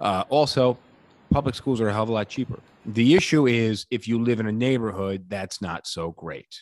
Uh, 0.00 0.24
also, 0.28 0.78
public 1.30 1.54
schools 1.54 1.80
are 1.80 1.88
a 1.88 1.92
hell 1.92 2.04
of 2.04 2.08
a 2.08 2.12
lot 2.12 2.28
cheaper. 2.28 2.60
The 2.86 3.14
issue 3.14 3.46
is 3.46 3.86
if 3.90 4.06
you 4.06 4.22
live 4.22 4.38
in 4.38 4.46
a 4.46 4.52
neighborhood 4.52 5.24
that's 5.28 5.60
not 5.60 5.86
so 5.86 6.12
great 6.12 6.60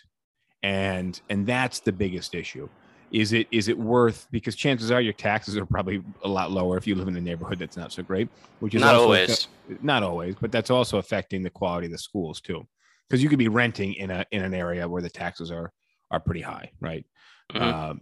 and 0.63 1.21
and 1.29 1.47
that's 1.47 1.81
the 1.81 1.93
biggest 1.93 2.35
issue 2.35 2.69
is 3.13 3.33
it 3.33 3.47
is 3.53 3.69
it 3.69 3.79
worth 3.79 4.27
because 4.31 4.57
chances 4.57 4.91
are 4.91 5.01
your 5.01 5.13
taxes 5.13 5.57
are 5.57 5.65
probably 5.67 6.03
a 6.25 6.29
lot 6.29 6.51
lower 6.51 6.77
if 6.77 6.87
you 6.87 6.95
live 6.95 7.07
in 7.09 7.17
a 7.17 7.21
neighborhood 7.21 7.59
that's 7.59 7.77
not 7.77 7.93
so 7.93 8.03
great 8.03 8.29
which 8.61 8.75
is 8.75 8.81
Not 8.81 8.95
always. 8.97 9.49
not 9.81 10.03
always 10.03 10.35
but 10.41 10.51
that's 10.51 10.71
also 10.71 10.99
affecting 10.99 11.43
the 11.43 11.51
quality 11.51 11.87
of 11.87 11.93
the 11.93 11.99
schools 11.99 12.41
too 12.41 12.67
because 13.09 13.23
you 13.23 13.29
could 13.29 13.39
be 13.39 13.49
renting 13.49 13.95
in 13.95 14.11
a 14.11 14.25
in 14.33 14.43
an 14.43 14.55
area 14.55 14.89
where 14.89 15.03
the 15.03 15.11
taxes 15.11 15.51
are 15.51 15.73
are 16.11 16.21
pretty 16.21 16.41
high 16.41 16.71
right 16.81 17.05
Mhm. 17.53 17.61
um, 17.63 18.01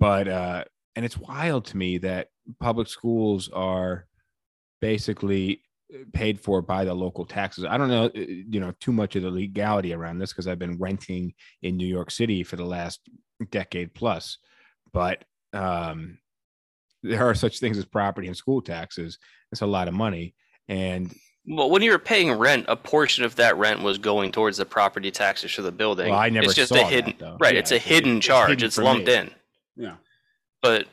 but 0.00 0.26
uh 0.26 0.64
and 0.96 1.04
it's 1.04 1.16
wild 1.16 1.64
to 1.66 1.76
me 1.76 1.98
that 1.98 2.28
public 2.58 2.88
schools 2.88 3.48
are 3.50 4.06
basically 4.80 5.62
paid 6.12 6.40
for 6.40 6.62
by 6.62 6.84
the 6.84 6.94
local 6.94 7.24
taxes. 7.24 7.64
I 7.64 7.76
don't 7.78 7.88
know, 7.88 8.04
uh, 8.06 8.10
you 8.14 8.60
know, 8.60 8.72
too 8.80 8.92
much 8.92 9.16
of 9.16 9.22
the 9.22 9.30
legality 9.30 9.92
around 9.92 10.18
this 10.18 10.32
because 10.32 10.46
I've 10.46 10.58
been 10.58 10.78
renting 10.78 11.34
in 11.62 11.76
New 11.76 11.86
York 11.86 12.10
City 12.10 12.42
for 12.42 12.56
the 12.56 12.64
last 12.64 13.00
decade 13.50 13.94
plus. 13.94 14.38
But 14.92 15.24
um, 15.52 16.18
there 17.02 17.28
are 17.28 17.34
such 17.34 17.58
things 17.60 17.78
as 17.78 17.84
property 17.84 18.26
and 18.28 18.36
school 18.36 18.60
taxes. 18.62 19.18
It's 19.52 19.62
a 19.62 19.66
lot 19.66 19.88
of 19.88 19.94
money, 19.94 20.34
and 20.68 21.12
Well, 21.46 21.70
when 21.70 21.82
you 21.82 21.90
were 21.90 21.98
paying 21.98 22.30
rent, 22.32 22.66
a 22.68 22.76
portion 22.76 23.24
of 23.24 23.34
that 23.36 23.56
rent 23.56 23.82
was 23.82 23.98
going 23.98 24.30
towards 24.32 24.58
the 24.58 24.66
property 24.66 25.10
taxes 25.10 25.52
for 25.52 25.62
the 25.62 25.72
building. 25.72 26.10
well, 26.10 26.18
I 26.20 26.28
never 26.28 26.44
it's 26.46 26.54
just 26.54 26.68
saw 26.68 26.76
a 26.76 26.78
that, 26.78 26.92
hidden, 26.92 27.14
though. 27.18 27.36
right? 27.40 27.54
Yeah, 27.54 27.60
it's 27.60 27.72
a 27.72 27.78
hidden 27.78 28.18
it's 28.18 28.26
charge. 28.26 28.50
hidden 28.50 28.66
it's 28.66 28.78
lumped 28.78 29.06
me. 29.06 29.14
in. 29.14 29.30
Yeah. 29.76 29.94
But 30.62 30.86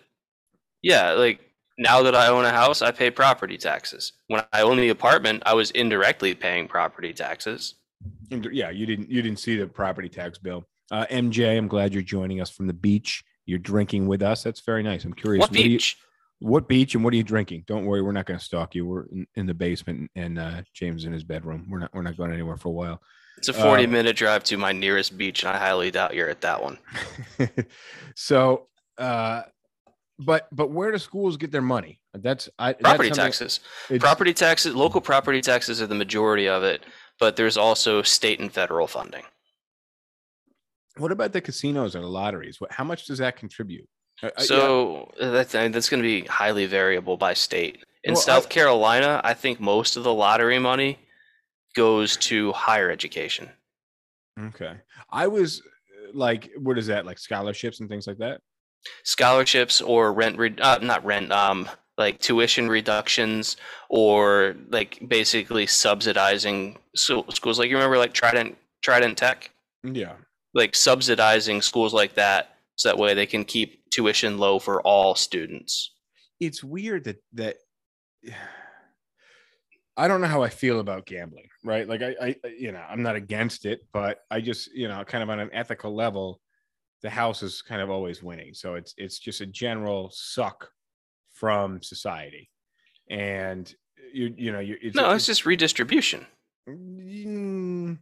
yeah, 0.82 1.12
like 1.14 1.42
now 1.78 2.02
that 2.04 2.16
I 2.16 2.28
own 2.28 2.46
a 2.46 2.52
house, 2.52 2.82
I 2.82 2.92
pay 2.92 3.12
property 3.12 3.58
taxes. 3.58 4.14
When 4.28 4.44
I 4.54 4.62
owned 4.62 4.80
the 4.80 4.90
apartment, 4.90 5.44
I 5.46 5.54
was 5.54 5.72
indirectly 5.72 6.34
paying 6.34 6.68
property 6.68 7.14
taxes. 7.14 7.76
Yeah, 8.30 8.70
you 8.70 8.86
didn't 8.86 9.10
you 9.10 9.22
didn't 9.22 9.40
see 9.40 9.56
the 9.56 9.68
property 9.68 10.10
tax 10.10 10.38
bill. 10.38 10.66
Uh, 10.92 11.06
MJ, 11.10 11.58
I'm 11.58 11.68
glad 11.68 11.94
you're 11.94 12.04
joining 12.04 12.42
us 12.42 12.50
from 12.50 12.68
the 12.68 12.74
beach. 12.74 13.24
You're 13.46 13.60
drinking 13.60 14.08
with 14.08 14.22
us. 14.22 14.44
That's 14.44 14.62
very 14.62 14.84
nice. 14.84 15.06
I'm 15.06 15.14
curious. 15.14 15.42
What 15.42 15.56
you- 15.56 15.64
beach? 15.64 15.98
what 16.40 16.68
beach 16.68 16.96
and 16.96 17.04
what 17.04 17.14
are 17.14 17.18
you 17.18 17.24
drinking? 17.24 17.64
Don't 17.68 17.86
worry, 17.86 18.02
we're 18.02 18.12
not 18.12 18.26
going 18.26 18.40
to 18.40 18.46
stalk 18.46 18.76
you. 18.76 18.86
We're 18.86 19.06
in, 19.08 19.28
in 19.36 19.46
the 19.48 19.54
basement 19.54 20.12
and 20.16 20.38
uh, 20.38 20.62
James 20.74 21.06
in 21.06 21.14
his 21.14 21.24
bedroom. 21.24 21.68
We're 21.70 21.80
not 21.80 21.94
we're 21.94 22.04
not 22.04 22.18
going 22.18 22.32
anywhere 22.32 22.58
for 22.58 22.70
a 22.70 22.72
while. 22.72 23.02
It's 23.38 23.50
a 23.50 23.54
40 23.54 23.86
uh, 23.86 23.88
minute 23.88 24.16
drive 24.16 24.44
to 24.46 24.58
my 24.58 24.72
nearest 24.72 25.18
beach, 25.18 25.44
and 25.44 25.56
I 25.56 25.58
highly 25.58 25.92
doubt 25.92 26.16
you're 26.16 26.30
at 26.30 26.42
that 26.42 26.62
one. 26.62 26.80
so, 28.16 28.68
uh, 28.98 29.44
but 30.20 30.48
but 30.52 30.70
where 30.72 30.92
do 30.92 30.98
schools 30.98 31.38
get 31.38 31.52
their 31.52 31.62
money? 31.62 32.00
That's 32.14 32.50
I 32.58 32.74
that's 32.74 32.82
Property 32.82 33.10
something- 33.10 33.24
taxes. 33.26 33.60
Property 34.00 34.34
taxes, 34.34 34.76
local 34.76 35.02
property 35.02 35.42
taxes 35.42 35.82
are 35.82 35.88
the 35.88 35.96
majority 35.96 36.48
of 36.50 36.64
it, 36.64 36.84
but 37.20 37.36
there's 37.36 37.58
also 37.58 38.02
state 38.02 38.40
and 38.40 38.52
federal 38.52 38.88
funding. 38.88 39.24
What 40.98 41.12
about 41.12 41.34
the 41.34 41.42
casinos 41.42 41.96
or 41.96 42.02
the 42.02 42.08
lotteries? 42.08 42.60
What 42.60 42.72
how 42.72 42.84
much 42.84 43.06
does 43.06 43.20
that 43.20 43.38
contribute? 43.38 43.88
Uh, 44.24 44.28
uh, 44.28 44.30
yeah, 44.40 44.44
So 44.46 45.12
that's 45.20 45.54
I 45.54 45.64
mean, 45.64 45.72
that's 45.72 45.90
going 45.90 46.02
to 46.02 46.08
be 46.08 46.26
highly 46.28 46.66
variable 46.66 47.18
by 47.18 47.34
state. 47.36 47.84
In 48.04 48.14
Well, 48.14 48.22
South 48.22 48.46
I- 48.48 48.50
Carolina, 48.50 49.22
I 49.24 49.34
think 49.36 49.60
most 49.60 49.98
of 49.98 50.04
the 50.04 50.14
lottery 50.14 50.58
money 50.60 50.98
goes 51.76 52.18
to 52.18 52.52
higher 52.54 52.90
education. 52.90 53.50
okay. 54.40 54.78
I 55.12 55.28
was 55.28 55.62
uh, 55.62 56.12
like, 56.14 56.50
what 56.58 56.78
is 56.80 56.88
that? 56.88 57.06
Like 57.06 57.20
scholarships 57.20 57.80
and 57.80 57.88
things 57.90 58.08
like 58.08 58.18
that. 58.18 58.42
Scholarships 59.04 59.82
or 59.82 60.14
rent, 60.14 60.38
re- 60.38 60.56
uh, 60.62 60.80
not 60.82 61.04
rent, 61.06 61.32
um, 61.32 61.70
like 61.98 62.20
tuition 62.20 62.70
reductions 62.70 63.58
or 63.90 64.56
like 64.70 65.00
basically 65.08 65.66
subsidizing 65.68 66.78
so, 66.96 67.26
schools. 67.30 67.58
Like 67.60 67.70
you 67.70 67.76
remember, 67.76 67.98
like 67.98 68.14
Trident, 68.14 68.58
Trident 68.84 69.18
Tech, 69.18 69.50
Yeah. 69.84 70.14
like 70.54 70.76
subsidizing 70.76 71.62
schools 71.62 71.94
like 71.94 72.14
that, 72.16 72.56
so 72.76 72.90
that 72.90 72.98
way 72.98 73.14
they 73.14 73.26
can 73.26 73.44
keep 73.46 73.90
tuition 73.90 74.38
low 74.38 74.60
for 74.60 74.82
all 74.82 75.16
students. 75.16 75.94
it's 76.40 76.64
weird 76.64 77.04
that 77.06 77.18
that 77.34 77.58
I 80.00 80.08
don't 80.08 80.22
know 80.22 80.28
how 80.28 80.44
I 80.44 80.50
feel 80.50 80.80
about 80.80 81.08
gambling, 81.08 81.48
right? 81.64 81.88
Like 81.88 82.04
I, 82.04 82.16
I 82.22 82.36
you 82.60 82.72
know, 82.72 82.84
I'm 82.88 83.02
not 83.02 83.16
against 83.16 83.66
it, 83.66 83.82
but 83.92 84.20
I 84.30 84.42
just, 84.42 84.72
you 84.76 84.88
know, 84.88 85.04
kind 85.04 85.24
of 85.24 85.30
on 85.32 85.40
an 85.40 85.50
ethical 85.54 85.96
level, 85.96 86.40
the 87.02 87.10
house 87.10 87.44
is 87.44 87.62
kind 87.62 87.82
of 87.82 87.90
always 87.90 88.24
winning. 88.24 88.54
So 88.54 88.76
it's 88.76 88.94
it's 88.98 89.20
just 89.20 89.42
a 89.42 89.46
general 89.46 90.10
suck 90.14 90.70
from 91.34 91.82
society. 91.82 92.50
And 93.10 93.74
you 94.14 94.34
you 94.38 94.52
know, 94.52 94.60
you 94.60 94.78
it's 94.82 94.96
No, 94.96 95.12
it's 95.12 95.26
just 95.26 95.46
redistribution. 95.46 96.26
Mm, 96.70 98.00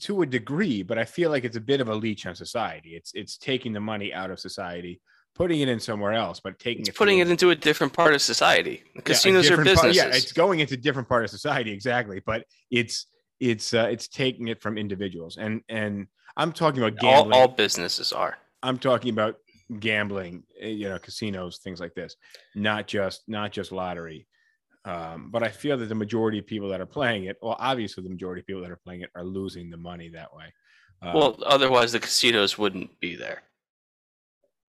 to 0.00 0.22
a 0.22 0.26
degree, 0.26 0.82
but 0.82 0.98
I 0.98 1.04
feel 1.04 1.30
like 1.30 1.44
it's 1.44 1.56
a 1.56 1.60
bit 1.60 1.80
of 1.80 1.88
a 1.88 1.94
leech 1.94 2.24
on 2.26 2.34
society. 2.34 2.90
It's 2.94 3.12
it's 3.14 3.36
taking 3.36 3.72
the 3.72 3.80
money 3.80 4.14
out 4.14 4.30
of 4.30 4.38
society, 4.40 5.00
putting 5.34 5.60
it 5.60 5.68
in 5.68 5.80
somewhere 5.80 6.12
else, 6.12 6.40
but 6.40 6.58
taking 6.58 6.80
It's 6.82 6.90
it 6.90 6.94
putting 6.94 7.18
it 7.18 7.28
into 7.28 7.50
a 7.50 7.54
different 7.56 7.92
part 7.92 8.14
of 8.14 8.22
society. 8.22 8.82
yeah, 8.94 9.00
a 9.00 9.02
Casinos 9.02 9.46
are 9.46 9.56
different 9.56 9.78
part- 9.78 9.94
yeah, 9.94 10.06
it's 10.06 10.32
going 10.32 10.60
into 10.60 10.76
different 10.76 11.08
part 11.08 11.24
of 11.24 11.30
society 11.30 11.72
exactly, 11.72 12.22
but 12.24 12.44
it's 12.70 13.06
it's 13.40 13.74
uh, 13.74 13.88
it's 13.90 14.08
taking 14.08 14.48
it 14.48 14.62
from 14.62 14.78
individuals, 14.78 15.36
and 15.36 15.62
and 15.68 16.06
I'm 16.36 16.52
talking 16.52 16.82
about 16.82 16.98
gambling. 17.00 17.38
all 17.38 17.48
businesses 17.48 18.12
are. 18.12 18.36
I'm 18.62 18.78
talking 18.78 19.10
about 19.10 19.36
gambling, 19.80 20.44
eh, 20.60 20.68
you 20.68 20.88
know, 20.88 20.98
casinos, 20.98 21.58
things 21.58 21.80
like 21.80 21.94
this, 21.94 22.16
not 22.54 22.86
just 22.86 23.22
not 23.28 23.52
just 23.52 23.72
lottery. 23.72 24.26
Um, 24.84 25.30
but 25.30 25.42
I 25.44 25.48
feel 25.48 25.76
that 25.78 25.86
the 25.86 25.94
majority 25.94 26.38
of 26.38 26.46
people 26.46 26.68
that 26.70 26.80
are 26.80 26.86
playing 26.86 27.24
it, 27.24 27.36
well, 27.40 27.56
obviously 27.58 28.02
the 28.02 28.10
majority 28.10 28.40
of 28.40 28.46
people 28.46 28.62
that 28.62 28.70
are 28.70 28.80
playing 28.84 29.02
it 29.02 29.10
are 29.14 29.22
losing 29.24 29.70
the 29.70 29.76
money 29.76 30.08
that 30.08 30.34
way. 30.34 30.52
Uh, 31.00 31.12
Well, 31.14 31.38
otherwise 31.46 31.92
the 31.92 32.00
casinos 32.00 32.58
wouldn't 32.58 32.98
be 32.98 33.14
there. 33.14 33.42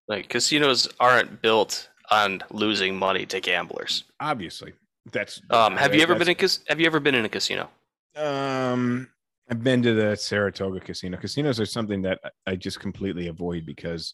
Like 0.07 0.29
casinos 0.29 0.87
aren't 0.99 1.41
built 1.41 1.89
on 2.11 2.43
losing 2.51 2.97
money 2.97 3.25
to 3.27 3.39
gamblers. 3.39 4.03
obviously, 4.19 4.73
that's. 5.11 5.41
Um, 5.49 5.77
have 5.77 5.95
you 5.95 6.01
ever 6.01 6.15
been 6.15 6.29
in 6.29 6.35
Have 6.67 6.79
you 6.79 6.85
ever 6.85 6.99
been 6.99 7.15
in 7.15 7.25
a 7.25 7.29
casino? 7.29 7.69
Um, 8.15 9.09
I've 9.49 9.63
been 9.63 9.81
to 9.83 9.93
the 9.93 10.15
Saratoga 10.15 10.79
casino. 10.79 11.17
Casinos 11.17 11.59
are 11.59 11.65
something 11.65 12.01
that 12.03 12.19
I- 12.47 12.55
just 12.55 12.79
completely 12.79 13.27
avoid 13.27 13.65
because 13.65 14.13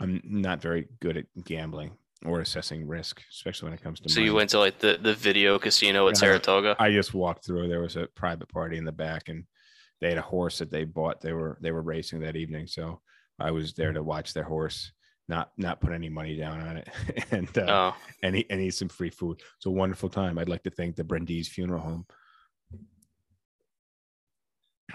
I'm 0.00 0.20
not 0.24 0.62
very 0.62 0.88
good 1.00 1.16
at 1.16 1.26
gambling 1.44 1.96
or 2.24 2.40
assessing 2.40 2.86
risk, 2.86 3.20
especially 3.30 3.66
when 3.66 3.74
it 3.78 3.82
comes 3.82 4.00
to. 4.00 4.08
So 4.08 4.20
you 4.20 4.34
went 4.34 4.50
to 4.50 4.58
like 4.58 4.78
the, 4.78 4.98
the 5.00 5.14
video 5.14 5.58
casino 5.58 6.06
at 6.08 6.14
Yeah. 6.14 6.20
Saratoga. 6.20 6.76
I 6.78 6.90
just 6.90 7.14
walked 7.14 7.44
through. 7.44 7.68
There 7.68 7.80
was 7.80 7.96
a 7.96 8.06
private 8.14 8.48
party 8.48 8.76
in 8.78 8.84
the 8.84 8.92
back, 8.92 9.28
and 9.28 9.44
they 10.00 10.08
had 10.10 10.18
a 10.18 10.22
horse 10.22 10.58
that 10.58 10.70
they 10.70 10.84
bought. 10.84 11.20
They 11.20 11.32
were 11.32 11.58
they 11.60 11.72
were 11.72 11.82
racing 11.82 12.20
that 12.20 12.36
evening, 12.36 12.66
so 12.66 13.00
I 13.38 13.50
was 13.50 13.72
there 13.74 13.92
to 13.92 14.02
watch 14.02 14.32
their 14.34 14.44
horse, 14.44 14.92
not 15.28 15.50
not 15.58 15.80
put 15.80 15.92
any 15.92 16.08
money 16.08 16.36
down 16.36 16.60
on 16.60 16.76
it, 16.78 16.88
and 17.32 17.58
uh, 17.58 17.92
Oh, 17.94 17.96
and 18.22 18.36
eat, 18.36 18.46
and 18.50 18.60
eat 18.60 18.74
some 18.74 18.88
free 18.88 19.10
food. 19.10 19.40
It's 19.56 19.66
a 19.66 19.70
wonderful 19.70 20.08
time. 20.08 20.38
I'd 20.38 20.48
like 20.48 20.62
to 20.64 20.70
thank 20.70 20.96
the 20.96 21.04
Brindisi 21.04 21.48
Funeral 21.50 21.80
Home. 21.82 22.06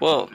Well, 0.02 0.30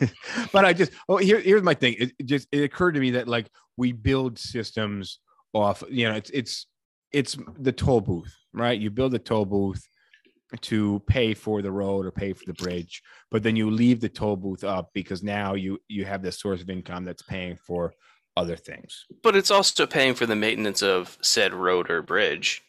but 0.52 0.64
I 0.64 0.72
just 0.72 0.92
oh 1.08 1.16
here 1.16 1.40
here's 1.40 1.62
my 1.62 1.74
thing. 1.74 1.94
It, 1.98 2.12
it 2.18 2.26
just 2.26 2.48
it 2.52 2.62
occurred 2.62 2.92
to 2.92 3.00
me 3.00 3.10
that 3.12 3.28
like 3.28 3.50
we 3.76 3.92
build 3.92 4.38
systems 4.38 5.20
off 5.52 5.82
you 5.88 6.08
know 6.08 6.14
it's 6.14 6.30
it's 6.30 6.66
it's 7.12 7.36
the 7.58 7.72
toll 7.72 8.00
booth 8.00 8.34
right. 8.52 8.78
You 8.78 8.90
build 8.90 9.14
a 9.14 9.18
toll 9.18 9.44
booth 9.44 9.86
to 10.62 11.02
pay 11.06 11.34
for 11.34 11.60
the 11.60 11.72
road 11.72 12.06
or 12.06 12.10
pay 12.10 12.32
for 12.32 12.44
the 12.46 12.54
bridge, 12.54 13.02
but 13.30 13.42
then 13.42 13.56
you 13.56 13.70
leave 13.70 14.00
the 14.00 14.08
toll 14.08 14.36
booth 14.36 14.64
up 14.64 14.90
because 14.94 15.22
now 15.22 15.54
you 15.54 15.78
you 15.88 16.04
have 16.04 16.22
this 16.22 16.40
source 16.40 16.60
of 16.60 16.70
income 16.70 17.04
that's 17.04 17.22
paying 17.22 17.56
for 17.56 17.94
other 18.36 18.56
things. 18.56 19.06
But 19.22 19.36
it's 19.36 19.50
also 19.50 19.86
paying 19.86 20.14
for 20.14 20.26
the 20.26 20.36
maintenance 20.36 20.82
of 20.82 21.18
said 21.22 21.54
road 21.54 21.90
or 21.90 22.02
bridge. 22.02 22.62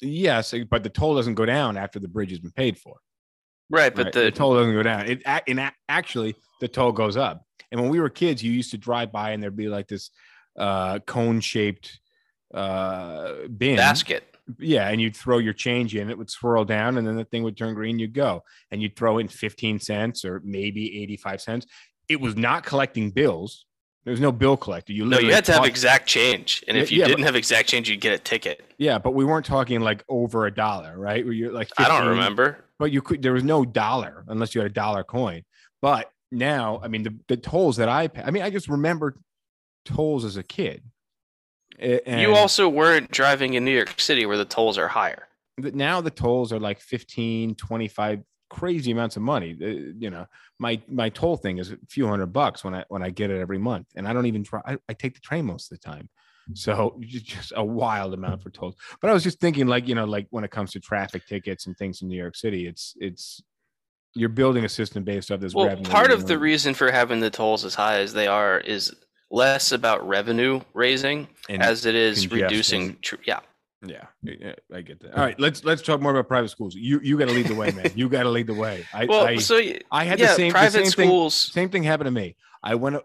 Yes, 0.00 0.54
but 0.70 0.82
the 0.82 0.88
toll 0.88 1.14
doesn't 1.14 1.34
go 1.34 1.44
down 1.44 1.76
after 1.76 1.98
the 1.98 2.08
bridge 2.08 2.30
has 2.30 2.38
been 2.38 2.52
paid 2.52 2.78
for. 2.78 2.96
Right, 3.70 3.94
but 3.94 4.06
right? 4.06 4.12
the, 4.12 4.20
the 4.20 4.30
toll 4.32 4.56
doesn't 4.56 4.74
go 4.74 4.82
down. 4.82 5.06
It 5.06 5.22
and 5.24 5.72
actually 5.88 6.34
the 6.60 6.68
toll 6.68 6.92
goes 6.92 7.16
up. 7.16 7.46
And 7.70 7.80
when 7.80 7.88
we 7.88 8.00
were 8.00 8.10
kids, 8.10 8.42
you 8.42 8.52
used 8.52 8.72
to 8.72 8.78
drive 8.78 9.12
by 9.12 9.30
and 9.30 9.42
there'd 9.42 9.56
be 9.56 9.68
like 9.68 9.86
this 9.86 10.10
uh, 10.58 10.98
cone 11.00 11.40
shaped 11.40 12.00
uh, 12.52 13.46
bin 13.56 13.76
basket. 13.76 14.24
Yeah, 14.58 14.88
and 14.88 15.00
you'd 15.00 15.16
throw 15.16 15.38
your 15.38 15.52
change 15.52 15.94
in, 15.94 16.10
it 16.10 16.18
would 16.18 16.30
swirl 16.30 16.64
down, 16.64 16.98
and 16.98 17.06
then 17.06 17.16
the 17.16 17.24
thing 17.24 17.44
would 17.44 17.56
turn 17.56 17.74
green. 17.74 18.00
You'd 18.00 18.14
go, 18.14 18.42
and 18.72 18.82
you'd 18.82 18.96
throw 18.96 19.18
in 19.18 19.28
fifteen 19.28 19.78
cents 19.78 20.24
or 20.24 20.40
maybe 20.44 21.00
eighty-five 21.00 21.40
cents. 21.40 21.66
It 22.08 22.20
was 22.20 22.36
not 22.36 22.64
collecting 22.64 23.12
bills. 23.12 23.66
There 24.04 24.10
was 24.10 24.20
no 24.20 24.32
bill 24.32 24.56
collector. 24.56 24.92
You 24.92 25.04
No, 25.04 25.20
you 25.20 25.32
had 25.32 25.44
to 25.44 25.52
have 25.52 25.64
exact 25.64 26.08
change, 26.08 26.64
and 26.66 26.76
if 26.76 26.90
you 26.90 26.98
yeah, 26.98 27.06
didn't 27.06 27.22
have 27.22 27.36
exact 27.36 27.68
change, 27.68 27.88
you'd 27.88 28.00
get 28.00 28.12
a 28.12 28.18
ticket. 28.18 28.64
Yeah, 28.78 28.98
but 28.98 29.14
we 29.14 29.24
weren't 29.24 29.46
talking 29.46 29.80
like 29.80 30.02
over 30.08 30.46
a 30.46 30.50
dollar, 30.52 30.98
right? 30.98 31.24
Where 31.24 31.34
you're 31.34 31.52
like, 31.52 31.70
I 31.78 31.86
don't 31.86 32.08
remember. 32.08 32.64
But 32.80 32.90
you 32.90 33.00
could 33.02 33.22
there 33.22 33.34
was 33.34 33.44
no 33.44 33.64
dollar 33.64 34.24
unless 34.26 34.54
you 34.54 34.60
had 34.60 34.70
a 34.70 34.74
dollar 34.74 35.04
coin. 35.04 35.44
But 35.80 36.10
now 36.32 36.80
i 36.82 36.88
mean 36.88 37.02
the, 37.02 37.14
the 37.26 37.36
tolls 37.36 37.76
that 37.76 37.88
i 37.88 38.06
pay 38.06 38.22
i 38.22 38.30
mean 38.30 38.42
i 38.44 38.50
just 38.50 38.68
remember 38.68 39.16
tolls 39.84 40.24
as 40.24 40.36
a 40.36 40.42
kid. 40.42 40.82
And 41.78 42.20
you 42.20 42.34
also 42.34 42.68
weren't 42.68 43.10
driving 43.10 43.54
in 43.54 43.64
New 43.64 43.74
York 43.74 43.98
City 43.98 44.26
where 44.26 44.36
the 44.36 44.44
tolls 44.44 44.76
are 44.76 44.88
higher. 44.88 45.28
now 45.56 46.00
the 46.00 46.10
tolls 46.10 46.52
are 46.52 46.60
like 46.60 46.80
15 46.80 47.54
25 47.54 48.22
crazy 48.50 48.90
amounts 48.90 49.16
of 49.16 49.22
money. 49.22 49.56
Uh, 49.62 49.92
you 49.98 50.10
know 50.10 50.26
my 50.58 50.80
my 50.88 51.08
toll 51.08 51.36
thing 51.36 51.58
is 51.58 51.72
a 51.72 51.78
few 51.88 52.06
hundred 52.08 52.26
bucks 52.26 52.64
when 52.64 52.74
i 52.74 52.84
when 52.88 53.02
i 53.02 53.10
get 53.10 53.30
it 53.30 53.40
every 53.40 53.58
month. 53.58 53.86
And 53.96 54.06
i 54.08 54.12
don't 54.12 54.26
even 54.26 54.44
try 54.44 54.60
i, 54.64 54.78
I 54.88 54.94
take 54.94 55.14
the 55.14 55.20
train 55.20 55.44
most 55.46 55.70
of 55.70 55.78
the 55.78 55.90
time 55.90 56.08
so 56.54 56.96
just 57.00 57.52
a 57.56 57.64
wild 57.64 58.14
amount 58.14 58.42
for 58.42 58.50
tolls 58.50 58.74
but 59.00 59.10
i 59.10 59.12
was 59.12 59.22
just 59.22 59.40
thinking 59.40 59.66
like 59.66 59.86
you 59.88 59.94
know 59.94 60.04
like 60.04 60.26
when 60.30 60.44
it 60.44 60.50
comes 60.50 60.72
to 60.72 60.80
traffic 60.80 61.26
tickets 61.26 61.66
and 61.66 61.76
things 61.76 62.02
in 62.02 62.08
new 62.08 62.16
york 62.16 62.36
city 62.36 62.66
it's 62.66 62.94
it's 63.00 63.42
you're 64.14 64.28
building 64.28 64.64
a 64.64 64.68
system 64.68 65.04
based 65.04 65.30
off 65.30 65.40
this 65.40 65.54
Well, 65.54 65.66
revenue 65.66 65.88
part 65.88 66.10
of 66.10 66.26
the 66.26 66.38
reason 66.38 66.74
for 66.74 66.90
having 66.90 67.20
the 67.20 67.30
tolls 67.30 67.64
as 67.64 67.74
high 67.74 67.98
as 67.98 68.12
they 68.12 68.26
are 68.26 68.58
is 68.58 68.92
less 69.30 69.72
about 69.72 70.06
revenue 70.06 70.60
raising 70.74 71.28
and- 71.48 71.62
as 71.62 71.86
it 71.86 71.94
is 71.94 72.30
reducing. 72.30 72.96
Tr- 73.02 73.16
yeah, 73.24 73.38
yeah, 73.82 74.04
I 74.74 74.82
get 74.82 75.00
that. 75.00 75.14
All 75.14 75.24
right, 75.24 75.38
let's 75.40 75.64
let's 75.64 75.80
talk 75.80 76.02
more 76.02 76.12
about 76.12 76.28
private 76.28 76.50
schools. 76.50 76.74
You 76.74 77.00
you 77.02 77.16
got 77.16 77.28
to 77.28 77.34
lead 77.34 77.46
the 77.46 77.54
way, 77.54 77.70
man. 77.70 77.90
You 77.94 78.10
got 78.10 78.24
to 78.24 78.28
lead 78.28 78.46
the 78.46 78.54
way. 78.54 78.84
I 78.92 79.06
well, 79.06 79.26
I, 79.26 79.36
so 79.36 79.58
I 79.90 80.04
had 80.04 80.18
yeah, 80.18 80.26
the 80.26 80.34
same 80.34 80.48
the 80.48 80.52
private 80.52 80.86
same 80.86 81.08
thing 81.08 81.30
same 81.30 81.70
thing 81.70 81.82
happened 81.82 82.08
to 82.08 82.10
me. 82.10 82.36
I 82.62 82.74
went 82.74 82.96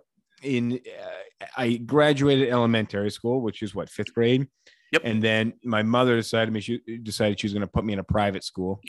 in, 0.44 0.74
uh, 0.74 1.46
I 1.58 1.76
graduated 1.76 2.50
elementary 2.50 3.12
school, 3.12 3.42
which 3.42 3.62
is 3.62 3.74
what 3.74 3.90
fifth 3.90 4.14
grade. 4.14 4.48
Yep. 4.92 5.02
And 5.04 5.22
then 5.22 5.54
my 5.64 5.84
mother 5.84 6.16
decided 6.16 6.54
me 6.54 6.62
she 6.62 6.80
decided 7.04 7.40
she 7.40 7.48
was 7.48 7.54
going 7.54 7.62
to 7.62 7.68
put 7.68 7.86
me 7.86 7.94
in 7.94 8.00
a 8.00 8.04
private 8.04 8.44
school, 8.44 8.82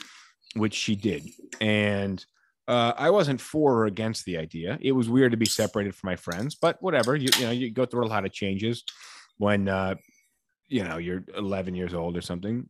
which 0.54 0.74
she 0.74 0.94
did. 0.94 1.28
And 1.60 2.24
uh, 2.68 2.92
I 2.96 3.10
wasn't 3.10 3.40
for 3.40 3.74
or 3.74 3.86
against 3.86 4.24
the 4.24 4.38
idea. 4.38 4.78
It 4.80 4.92
was 4.92 5.08
weird 5.08 5.32
to 5.32 5.36
be 5.36 5.46
separated 5.46 5.94
from 5.94 6.08
my 6.08 6.16
friends, 6.16 6.54
but 6.54 6.80
whatever. 6.82 7.16
You, 7.16 7.28
you 7.38 7.44
know, 7.46 7.50
you 7.50 7.70
go 7.70 7.86
through 7.86 8.04
a 8.04 8.08
lot 8.08 8.24
of 8.24 8.32
changes 8.32 8.84
when 9.38 9.68
uh, 9.68 9.94
you 10.68 10.84
know 10.84 10.98
you're 10.98 11.24
11 11.36 11.74
years 11.74 11.94
old 11.94 12.16
or 12.16 12.22
something. 12.22 12.66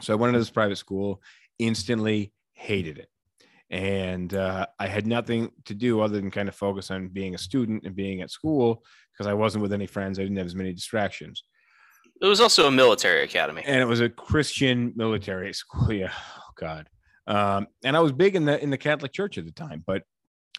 So 0.00 0.12
I 0.12 0.16
went 0.16 0.30
into 0.30 0.40
this 0.40 0.50
private 0.50 0.76
school, 0.76 1.22
instantly 1.58 2.32
hated 2.52 2.98
it 2.98 3.08
and 3.70 4.34
uh, 4.34 4.66
I 4.78 4.86
had 4.86 5.06
nothing 5.06 5.50
to 5.64 5.74
do 5.74 6.00
other 6.00 6.20
than 6.20 6.30
kind 6.30 6.48
of 6.48 6.54
focus 6.54 6.90
on 6.90 7.08
being 7.08 7.34
a 7.34 7.38
student 7.38 7.84
and 7.84 7.96
being 7.96 8.20
at 8.20 8.30
school 8.30 8.84
because 9.12 9.26
I 9.26 9.34
wasn't 9.34 9.62
with 9.62 9.72
any 9.72 9.86
friends. 9.86 10.18
I 10.18 10.22
didn't 10.22 10.36
have 10.38 10.46
as 10.46 10.54
many 10.54 10.72
distractions, 10.72 11.44
It 12.20 12.26
was 12.26 12.40
also 12.40 12.66
a 12.66 12.70
military 12.70 13.22
academy. 13.24 13.62
and 13.64 13.80
it 13.80 13.86
was 13.86 14.00
a 14.00 14.08
Christian 14.08 14.92
military 14.96 15.52
school. 15.52 15.92
Yeah, 15.92 16.12
oh 16.38 16.52
God. 16.56 16.88
Um, 17.26 17.66
and 17.84 17.96
I 17.96 18.00
was 18.00 18.12
big 18.12 18.36
in 18.36 18.44
the 18.44 18.62
in 18.62 18.70
the 18.70 18.78
Catholic 18.78 19.12
Church 19.12 19.38
at 19.38 19.46
the 19.46 19.52
time, 19.52 19.82
but 19.86 20.02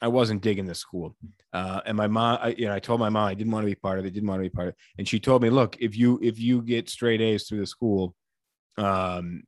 I 0.02 0.08
wasn't 0.10 0.42
digging 0.42 0.66
the 0.66 0.76
school. 0.76 1.16
Uh, 1.54 1.80
and 1.86 1.96
my 1.96 2.08
mom, 2.08 2.40
I, 2.42 2.50
you 2.58 2.66
know, 2.66 2.74
I 2.74 2.80
told 2.80 3.00
my 3.00 3.08
mom 3.10 3.28
I 3.28 3.34
didn't 3.34 3.54
want 3.54 3.64
to 3.64 3.72
be 3.72 3.76
part 3.76 4.00
of 4.00 4.06
it. 4.06 4.12
Didn't 4.12 4.28
want 4.28 4.40
to 4.40 4.50
be 4.50 4.56
part 4.56 4.68
of 4.70 4.74
it, 4.74 4.80
and 4.98 5.08
she 5.08 5.20
told 5.20 5.42
me, 5.44 5.50
"Look, 5.50 5.78
if 5.80 5.96
you 5.96 6.20
if 6.24 6.40
you 6.40 6.62
get 6.64 6.90
straight 6.90 7.22
A's 7.22 7.48
through 7.48 7.60
the 7.60 7.68
school, 7.68 8.16
um, 8.78 9.44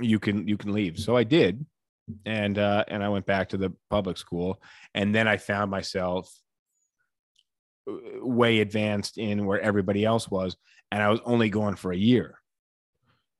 you 0.00 0.18
can 0.18 0.46
you 0.48 0.56
can 0.56 0.72
leave." 0.72 0.98
So 0.98 1.16
I 1.16 1.24
did, 1.24 1.66
and 2.26 2.58
uh, 2.58 2.84
and 2.88 3.02
I 3.02 3.08
went 3.08 3.26
back 3.26 3.50
to 3.50 3.56
the 3.56 3.72
public 3.90 4.16
school, 4.16 4.60
and 4.94 5.14
then 5.14 5.28
I 5.28 5.36
found 5.36 5.70
myself 5.70 6.30
uh, 7.88 7.94
way 8.24 8.60
advanced 8.60 9.18
in 9.18 9.46
where 9.46 9.60
everybody 9.60 10.04
else 10.04 10.30
was, 10.30 10.56
and 10.90 11.02
I 11.02 11.08
was 11.08 11.20
only 11.24 11.50
going 11.50 11.76
for 11.76 11.92
a 11.92 11.96
year. 11.96 12.38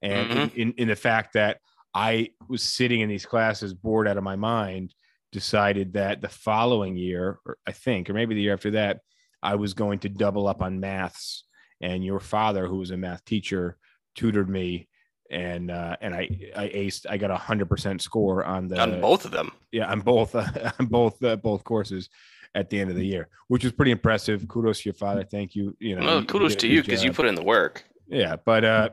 And 0.02 0.30
in, 0.30 0.50
in, 0.50 0.72
in 0.76 0.88
the 0.88 0.96
fact 0.96 1.32
that 1.32 1.60
I 1.94 2.30
was 2.48 2.62
sitting 2.62 3.00
in 3.00 3.08
these 3.08 3.24
classes 3.24 3.72
bored 3.72 4.06
out 4.06 4.18
of 4.18 4.24
my 4.24 4.36
mind, 4.36 4.94
decided 5.32 5.94
that 5.94 6.20
the 6.20 6.28
following 6.28 6.96
year, 6.96 7.38
or 7.46 7.56
I 7.66 7.72
think, 7.72 8.10
or 8.10 8.14
maybe 8.14 8.34
the 8.34 8.42
year 8.42 8.52
after 8.52 8.72
that, 8.72 9.00
I 9.42 9.56
was 9.56 9.74
going 9.74 10.00
to 10.00 10.08
double 10.08 10.46
up 10.46 10.62
on 10.62 10.80
maths. 10.80 11.44
And 11.80 12.04
your 12.04 12.20
father, 12.20 12.66
who 12.66 12.76
was 12.76 12.90
a 12.90 12.96
math 12.96 13.24
teacher, 13.24 13.76
tutored 14.14 14.48
me, 14.48 14.88
and 15.34 15.70
uh, 15.70 15.96
and 16.00 16.14
I 16.14 16.28
I 16.56 16.68
aced. 16.68 17.06
I 17.10 17.18
got 17.18 17.30
a 17.30 17.36
hundred 17.36 17.68
percent 17.68 18.00
score 18.00 18.44
on 18.44 18.68
the 18.68 18.80
on 18.80 19.00
both 19.00 19.24
of 19.24 19.32
them. 19.32 19.50
yeah 19.72 19.90
on 19.90 20.00
both 20.00 20.34
uh, 20.34 20.46
on 20.78 20.86
both 20.86 21.22
uh, 21.22 21.36
both 21.36 21.64
courses 21.64 22.08
at 22.54 22.70
the 22.70 22.80
end 22.80 22.88
of 22.88 22.96
the 22.96 23.04
year, 23.04 23.28
which 23.48 23.64
was 23.64 23.72
pretty 23.72 23.90
impressive. 23.90 24.46
Kudos 24.46 24.80
to 24.82 24.88
your 24.90 24.94
father. 24.94 25.24
Thank 25.24 25.56
you. 25.56 25.76
You 25.80 25.96
know, 25.96 26.06
Well, 26.06 26.20
you 26.20 26.26
kudos 26.26 26.54
a 26.54 26.56
to 26.58 26.68
you 26.68 26.82
because 26.82 27.02
you 27.02 27.12
put 27.12 27.26
in 27.26 27.34
the 27.34 27.42
work. 27.42 27.84
Yeah, 28.06 28.36
but 28.36 28.64
uh, 28.64 28.88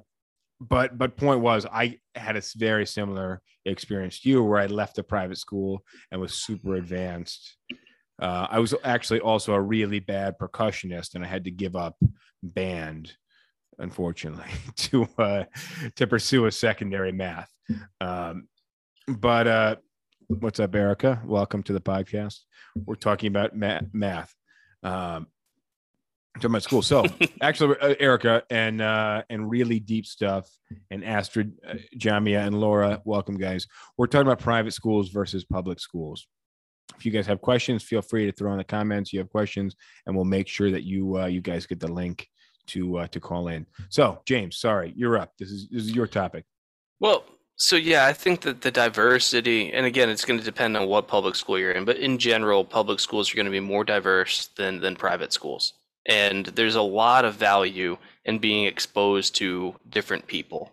but 0.59 0.97
but 0.97 1.15
point 1.15 1.41
was, 1.41 1.65
I 1.65 1.99
had 2.15 2.35
a 2.35 2.41
very 2.55 2.85
similar 2.85 3.41
experience 3.65 4.19
to 4.21 4.29
you, 4.29 4.43
where 4.43 4.59
I 4.59 4.65
left 4.65 4.95
the 4.95 5.03
private 5.03 5.37
school 5.37 5.83
and 6.11 6.19
was 6.19 6.33
super 6.33 6.75
advanced. 6.75 7.57
Uh, 8.21 8.47
I 8.49 8.59
was 8.59 8.73
actually 8.83 9.19
also 9.19 9.53
a 9.53 9.61
really 9.61 9.99
bad 9.99 10.37
percussionist, 10.39 11.15
and 11.15 11.23
I 11.23 11.27
had 11.27 11.45
to 11.45 11.51
give 11.51 11.75
up 11.75 11.97
band, 12.43 13.13
unfortunately, 13.81 14.45
to 14.75 15.07
uh, 15.17 15.43
to 15.95 16.07
pursue 16.07 16.45
a 16.45 16.51
secondary 16.51 17.11
math. 17.11 17.51
Um, 17.99 18.47
but 19.07 19.47
uh, 19.47 19.75
what's 20.27 20.59
up, 20.59 20.73
Erica? 20.73 21.21
Welcome 21.25 21.63
to 21.63 21.73
the 21.73 21.81
podcast. 21.81 22.39
We're 22.75 22.95
talking 22.95 23.27
about 23.27 23.55
ma- 23.55 23.81
math. 23.91 24.33
Um, 24.83 25.27
talking 26.35 26.51
about 26.51 26.63
school. 26.63 26.81
So 26.81 27.05
actually, 27.41 27.75
uh, 27.81 27.95
Erica 27.99 28.43
and 28.49 28.81
uh, 28.81 29.23
and 29.29 29.49
really 29.49 29.79
deep 29.79 30.05
stuff, 30.05 30.49
and 30.89 31.03
Astrid, 31.03 31.53
uh, 31.67 31.75
Jamia, 31.97 32.45
and 32.45 32.59
Laura, 32.59 33.01
welcome, 33.03 33.37
guys. 33.37 33.67
We're 33.97 34.07
talking 34.07 34.27
about 34.27 34.39
private 34.39 34.73
schools 34.73 35.09
versus 35.09 35.43
public 35.43 35.79
schools. 35.79 36.27
If 36.97 37.05
you 37.05 37.11
guys 37.11 37.25
have 37.27 37.41
questions, 37.41 37.83
feel 37.83 38.01
free 38.01 38.25
to 38.25 38.31
throw 38.31 38.51
in 38.51 38.57
the 38.57 38.63
comments. 38.63 39.11
You 39.11 39.19
have 39.19 39.29
questions, 39.29 39.75
and 40.05 40.15
we'll 40.15 40.25
make 40.25 40.47
sure 40.47 40.71
that 40.71 40.83
you 40.83 41.19
uh, 41.19 41.25
you 41.25 41.41
guys 41.41 41.65
get 41.65 41.79
the 41.79 41.91
link 41.91 42.27
to 42.67 42.99
uh, 42.99 43.07
to 43.07 43.19
call 43.19 43.47
in. 43.47 43.65
So, 43.89 44.21
James, 44.25 44.57
sorry, 44.57 44.93
you're 44.95 45.17
up. 45.17 45.33
This 45.37 45.49
is 45.49 45.67
this 45.69 45.83
is 45.83 45.91
your 45.91 46.07
topic. 46.07 46.45
Well, 46.99 47.23
so 47.55 47.75
yeah, 47.75 48.05
I 48.05 48.13
think 48.13 48.41
that 48.41 48.61
the 48.61 48.71
diversity, 48.71 49.71
and 49.71 49.85
again, 49.85 50.09
it's 50.09 50.25
going 50.25 50.39
to 50.39 50.45
depend 50.45 50.75
on 50.75 50.87
what 50.87 51.07
public 51.07 51.35
school 51.35 51.59
you're 51.59 51.71
in, 51.71 51.85
but 51.85 51.97
in 51.97 52.17
general, 52.17 52.63
public 52.63 52.99
schools 52.99 53.31
are 53.31 53.35
going 53.35 53.45
to 53.45 53.51
be 53.51 53.59
more 53.59 53.83
diverse 53.83 54.47
than 54.57 54.79
than 54.81 54.95
private 54.95 55.31
schools, 55.33 55.73
and 56.07 56.47
there's 56.47 56.75
a 56.75 56.81
lot 56.81 57.25
of 57.25 57.35
value 57.35 57.97
in 58.25 58.39
being 58.39 58.65
exposed 58.65 59.35
to 59.35 59.75
different 59.89 60.25
people. 60.27 60.71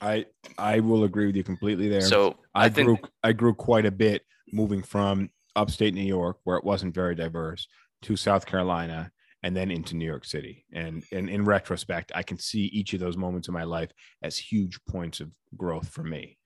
I 0.00 0.26
I 0.56 0.80
will 0.80 1.04
agree 1.04 1.26
with 1.26 1.36
you 1.36 1.44
completely 1.44 1.88
there. 1.88 2.00
So 2.00 2.36
I, 2.54 2.66
I, 2.66 2.68
think 2.68 2.86
grew 2.86 2.98
I 3.22 3.32
grew 3.32 3.54
quite 3.54 3.86
a 3.86 3.90
bit 3.90 4.22
moving 4.52 4.82
from 4.82 5.30
upstate 5.56 5.94
New 5.94 6.02
York, 6.02 6.38
where 6.44 6.56
it 6.56 6.64
wasn't 6.64 6.94
very 6.94 7.14
diverse, 7.14 7.66
to 8.02 8.16
South 8.16 8.46
Carolina, 8.46 9.10
and 9.42 9.56
then 9.56 9.70
into 9.70 9.96
New 9.96 10.06
York 10.06 10.24
City. 10.24 10.64
And 10.72 11.04
and 11.12 11.28
in 11.28 11.44
retrospect, 11.44 12.12
I 12.14 12.22
can 12.22 12.38
see 12.38 12.66
each 12.66 12.92
of 12.94 13.00
those 13.00 13.16
moments 13.16 13.48
in 13.48 13.54
my 13.54 13.64
life 13.64 13.90
as 14.22 14.36
huge 14.36 14.78
points 14.88 15.20
of 15.20 15.30
growth 15.56 15.88
for 15.88 16.02
me. 16.02 16.38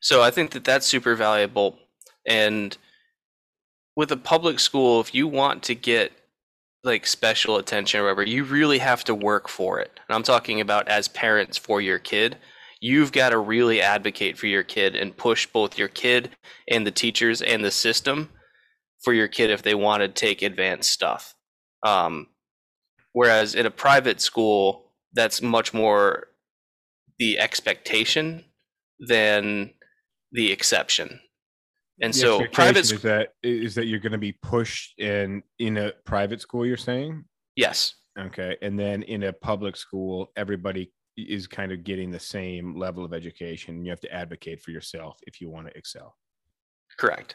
So 0.00 0.22
I 0.22 0.30
think 0.30 0.52
that 0.52 0.64
that's 0.64 0.86
super 0.86 1.14
valuable. 1.14 1.78
And 2.26 2.76
with 3.96 4.12
a 4.12 4.16
public 4.16 4.60
school, 4.60 5.00
if 5.00 5.14
you 5.14 5.26
want 5.26 5.62
to 5.64 5.74
get 5.74 6.12
like 6.84 7.06
special 7.06 7.56
attention 7.56 8.00
or 8.00 8.04
whatever, 8.04 8.22
you 8.22 8.44
really 8.44 8.78
have 8.78 9.02
to 9.04 9.14
work 9.14 9.48
for 9.48 9.80
it. 9.80 9.98
And 10.08 10.14
I'm 10.14 10.22
talking 10.22 10.60
about 10.60 10.88
as 10.88 11.08
parents 11.08 11.58
for 11.58 11.80
your 11.80 11.98
kid. 11.98 12.36
You've 12.80 13.10
got 13.10 13.30
to 13.30 13.38
really 13.38 13.82
advocate 13.82 14.38
for 14.38 14.46
your 14.46 14.62
kid 14.62 14.94
and 14.94 15.16
push 15.16 15.46
both 15.46 15.76
your 15.76 15.88
kid 15.88 16.30
and 16.68 16.86
the 16.86 16.92
teachers 16.92 17.42
and 17.42 17.64
the 17.64 17.72
system 17.72 18.28
for 19.00 19.12
your 19.12 19.26
kid 19.26 19.50
if 19.50 19.62
they 19.62 19.74
want 19.74 20.02
to 20.02 20.08
take 20.08 20.42
advanced 20.42 20.90
stuff. 20.90 21.34
Um, 21.84 22.28
whereas 23.12 23.54
in 23.54 23.66
a 23.66 23.70
private 23.70 24.20
school, 24.20 24.92
that's 25.12 25.42
much 25.42 25.72
more 25.72 26.28
the 27.18 27.38
expectation 27.38 28.44
than 29.00 29.72
the 30.32 30.52
exception. 30.52 31.20
And 32.00 32.12
The 32.12 32.18
so 32.18 32.46
private 32.52 32.92
is 32.92 33.02
that 33.02 33.30
is 33.42 33.74
that 33.74 33.86
you're 33.86 33.98
going 33.98 34.12
to 34.12 34.18
be 34.18 34.32
pushed 34.32 34.98
in 34.98 35.42
in 35.58 35.76
a 35.78 35.92
private 36.04 36.40
school. 36.40 36.64
You're 36.64 36.76
saying 36.76 37.24
yes. 37.56 37.94
okay, 38.18 38.56
and 38.62 38.78
then 38.78 39.02
in 39.02 39.24
a 39.24 39.32
public 39.32 39.76
school, 39.76 40.30
everybody 40.36 40.92
is 41.16 41.48
kind 41.48 41.72
of 41.72 41.82
getting 41.82 42.12
the 42.12 42.20
same 42.20 42.78
level 42.78 43.04
of 43.04 43.12
education. 43.12 43.84
You 43.84 43.90
have 43.90 44.00
to 44.00 44.12
advocate 44.12 44.62
for 44.62 44.70
yourself 44.70 45.18
if 45.26 45.40
you 45.40 45.50
want 45.50 45.66
to 45.66 45.76
excel. 45.76 46.14
Correct. 46.96 47.34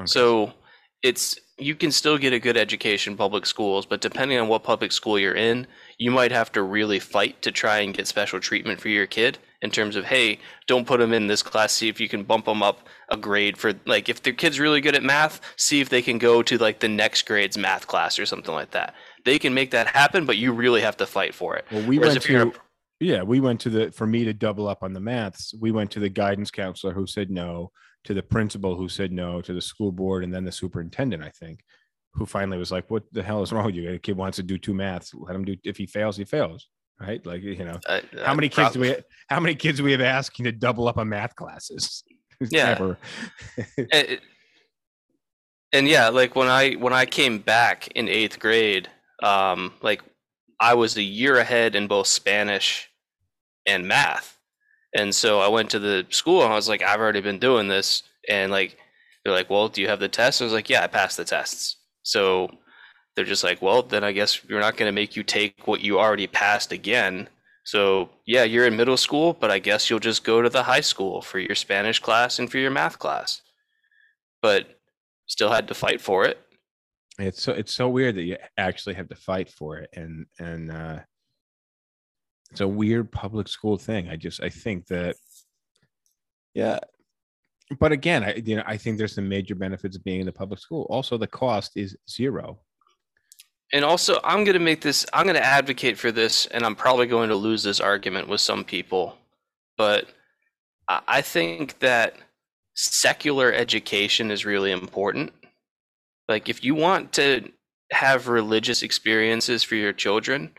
Okay. 0.00 0.06
So 0.06 0.54
it's 1.02 1.38
you 1.58 1.74
can 1.74 1.92
still 1.92 2.18
get 2.18 2.32
a 2.32 2.38
good 2.38 2.56
education 2.56 3.12
in 3.12 3.16
public 3.16 3.46
schools, 3.46 3.86
but 3.86 4.00
depending 4.00 4.38
on 4.38 4.48
what 4.48 4.64
public 4.64 4.90
school 4.90 5.18
you're 5.18 5.34
in, 5.34 5.66
you 5.98 6.10
might 6.10 6.32
have 6.32 6.50
to 6.52 6.62
really 6.62 6.98
fight 6.98 7.40
to 7.42 7.52
try 7.52 7.78
and 7.78 7.94
get 7.94 8.08
special 8.08 8.40
treatment 8.40 8.80
for 8.80 8.88
your 8.88 9.06
kid 9.06 9.38
in 9.60 9.70
terms 9.70 9.94
of 9.94 10.04
hey, 10.04 10.38
don't 10.66 10.86
put 10.86 10.98
them 10.98 11.12
in 11.12 11.26
this 11.26 11.42
class. 11.42 11.72
See 11.72 11.88
if 11.88 12.00
you 12.00 12.08
can 12.08 12.24
bump 12.24 12.46
them 12.46 12.62
up 12.62 12.88
a 13.10 13.16
grade 13.16 13.56
for 13.56 13.72
like 13.86 14.08
if 14.08 14.22
their 14.22 14.32
kid's 14.32 14.58
really 14.58 14.80
good 14.80 14.96
at 14.96 15.02
math, 15.02 15.40
see 15.56 15.80
if 15.80 15.88
they 15.88 16.02
can 16.02 16.18
go 16.18 16.42
to 16.42 16.58
like 16.58 16.80
the 16.80 16.88
next 16.88 17.26
grade's 17.26 17.58
math 17.58 17.86
class 17.86 18.18
or 18.18 18.26
something 18.26 18.54
like 18.54 18.72
that. 18.72 18.94
They 19.24 19.38
can 19.38 19.54
make 19.54 19.70
that 19.70 19.88
happen, 19.88 20.26
but 20.26 20.36
you 20.36 20.52
really 20.52 20.80
have 20.80 20.96
to 20.98 21.06
fight 21.06 21.34
for 21.34 21.56
it. 21.56 21.64
Well, 21.70 21.86
we 21.86 21.98
Whereas 21.98 22.14
went 22.14 22.22
to 22.24 22.48
a- 22.48 22.52
yeah, 23.00 23.22
we 23.22 23.40
went 23.40 23.60
to 23.62 23.70
the 23.70 23.92
for 23.92 24.06
me 24.06 24.24
to 24.24 24.32
double 24.32 24.68
up 24.68 24.82
on 24.82 24.92
the 24.92 25.00
maths. 25.00 25.54
We 25.58 25.72
went 25.72 25.90
to 25.92 26.00
the 26.00 26.08
guidance 26.08 26.50
counselor 26.50 26.92
who 26.92 27.06
said 27.06 27.30
no, 27.30 27.72
to 28.04 28.14
the 28.14 28.22
principal 28.22 28.76
who 28.76 28.88
said 28.88 29.12
no, 29.12 29.40
to 29.42 29.52
the 29.52 29.60
school 29.60 29.92
board, 29.92 30.24
and 30.24 30.34
then 30.34 30.44
the 30.44 30.52
superintendent. 30.52 31.22
I 31.22 31.30
think, 31.30 31.60
who 32.14 32.26
finally 32.26 32.58
was 32.58 32.72
like, 32.72 32.90
"What 32.90 33.04
the 33.12 33.22
hell 33.22 33.42
is 33.42 33.52
wrong 33.52 33.66
with 33.66 33.74
you? 33.74 33.90
A 33.90 33.98
kid 33.98 34.16
wants 34.16 34.36
to 34.36 34.42
do 34.42 34.58
two 34.58 34.74
maths. 34.74 35.12
Let 35.14 35.34
him 35.34 35.44
do. 35.44 35.56
If 35.64 35.76
he 35.76 35.86
fails, 35.86 36.16
he 36.16 36.24
fails." 36.24 36.68
Right? 37.00 37.24
Like 37.26 37.42
you 37.42 37.64
know, 37.64 37.80
how 38.24 38.34
many 38.34 38.48
kids 38.48 38.72
do 38.72 38.80
prob- 38.80 38.96
we? 38.96 39.02
How 39.28 39.40
many 39.40 39.54
kids 39.54 39.78
do 39.78 39.84
we 39.84 39.92
have 39.92 40.00
asking 40.00 40.44
to 40.44 40.52
double 40.52 40.88
up 40.88 40.98
on 40.98 41.08
math 41.08 41.34
classes? 41.34 42.04
Yeah. 42.50 42.94
and, 43.92 44.20
and 45.72 45.88
yeah 45.88 46.08
like 46.08 46.36
when 46.36 46.48
i 46.48 46.72
when 46.74 46.92
i 46.92 47.04
came 47.04 47.38
back 47.38 47.88
in 47.88 48.08
eighth 48.08 48.38
grade 48.38 48.88
um 49.22 49.72
like 49.82 50.02
i 50.60 50.74
was 50.74 50.96
a 50.96 51.02
year 51.02 51.38
ahead 51.38 51.74
in 51.74 51.86
both 51.86 52.06
spanish 52.06 52.90
and 53.66 53.86
math 53.86 54.38
and 54.94 55.14
so 55.14 55.40
i 55.40 55.48
went 55.48 55.70
to 55.70 55.78
the 55.78 56.06
school 56.10 56.42
and 56.42 56.52
i 56.52 56.56
was 56.56 56.68
like 56.68 56.82
i've 56.82 57.00
already 57.00 57.20
been 57.20 57.38
doing 57.38 57.68
this. 57.68 58.02
And 58.28 58.52
like 58.52 58.76
they're 59.24 59.34
like 59.34 59.50
well 59.50 59.68
do 59.68 59.82
you 59.82 59.88
have 59.88 60.00
the 60.00 60.08
test 60.08 60.40
i 60.40 60.44
was 60.44 60.52
like 60.52 60.70
yeah 60.70 60.84
i 60.84 60.86
passed 60.86 61.16
the 61.16 61.24
tests. 61.24 61.76
So 62.02 62.50
they're 63.14 63.24
just 63.24 63.44
like 63.44 63.60
well 63.60 63.82
then 63.82 64.04
i 64.04 64.12
guess 64.12 64.44
we're 64.48 64.60
not 64.60 64.76
going 64.76 64.88
to 64.88 65.00
make 65.00 65.16
you 65.16 65.22
take 65.22 65.66
what 65.66 65.80
you 65.80 65.98
already 65.98 66.26
passed 66.26 66.72
again. 66.72 67.28
So 67.64 68.10
yeah 68.26 68.44
you're 68.44 68.66
in 68.66 68.76
middle 68.76 68.96
school 68.96 69.32
but 69.32 69.50
i 69.50 69.58
guess 69.58 69.88
you'll 69.90 69.98
just 69.98 70.24
go 70.24 70.42
to 70.42 70.48
the 70.48 70.64
high 70.64 70.80
school 70.80 71.22
for 71.22 71.38
your 71.38 71.54
spanish 71.54 71.98
class 71.98 72.38
and 72.38 72.50
for 72.50 72.58
your 72.58 72.70
math 72.70 72.98
class. 72.98 73.42
But 74.40 74.66
still 75.32 75.50
had 75.50 75.68
to 75.68 75.74
fight 75.74 76.00
for 76.00 76.24
it. 76.24 76.38
it's 77.18 77.42
so 77.42 77.52
it's 77.52 77.72
so 77.72 77.88
weird 77.88 78.16
that 78.16 78.22
you 78.22 78.36
actually 78.56 78.94
have 78.94 79.08
to 79.08 79.16
fight 79.16 79.50
for 79.50 79.78
it, 79.78 79.90
and 79.94 80.26
and 80.38 80.70
uh, 80.70 80.98
it's 82.52 82.60
a 82.60 82.68
weird 82.68 83.10
public 83.10 83.48
school 83.48 83.78
thing. 83.78 84.10
I 84.10 84.16
just 84.16 84.42
I 84.42 84.50
think 84.50 84.86
that 84.88 85.16
yeah, 86.54 86.78
but 87.80 87.92
again, 87.92 88.22
I 88.22 88.34
you 88.44 88.56
know 88.56 88.62
I 88.66 88.76
think 88.76 88.98
there's 88.98 89.14
some 89.14 89.28
major 89.28 89.54
benefits 89.54 89.96
of 89.96 90.04
being 90.04 90.20
in 90.20 90.26
the 90.26 90.32
public 90.32 90.60
school. 90.60 90.86
Also, 90.90 91.16
the 91.16 91.26
cost 91.26 91.72
is 91.76 91.96
zero. 92.08 92.60
And 93.72 93.86
also, 93.86 94.20
I'm 94.22 94.44
going 94.44 94.52
to 94.52 94.58
make 94.58 94.82
this, 94.82 95.06
I'm 95.14 95.24
going 95.24 95.34
to 95.34 95.42
advocate 95.42 95.96
for 95.96 96.12
this, 96.12 96.44
and 96.44 96.62
I'm 96.62 96.74
probably 96.74 97.06
going 97.06 97.30
to 97.30 97.34
lose 97.34 97.62
this 97.62 97.80
argument 97.80 98.28
with 98.28 98.42
some 98.42 98.64
people. 98.64 99.16
But 99.78 100.08
I 100.88 101.00
I 101.08 101.22
think 101.22 101.78
that 101.78 102.16
secular 102.74 103.50
education 103.50 104.30
is 104.30 104.44
really 104.44 104.72
important. 104.72 105.32
Like, 106.28 106.50
if 106.50 106.62
you 106.62 106.74
want 106.74 107.14
to 107.14 107.50
have 107.92 108.28
religious 108.28 108.82
experiences 108.82 109.62
for 109.62 109.74
your 109.74 109.94
children, 109.94 110.52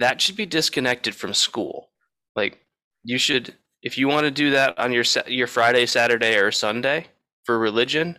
that 0.00 0.20
should 0.20 0.36
be 0.36 0.46
disconnected 0.46 1.14
from 1.14 1.34
school. 1.34 1.90
Like, 2.34 2.58
you 3.04 3.18
should, 3.18 3.54
if 3.82 3.96
you 3.96 4.08
want 4.08 4.24
to 4.24 4.30
do 4.30 4.50
that 4.50 4.78
on 4.78 4.92
your 4.92 5.04
your 5.26 5.46
Friday, 5.46 5.86
Saturday, 5.86 6.36
or 6.36 6.50
Sunday 6.50 7.06
for 7.44 7.58
religion, 7.58 8.18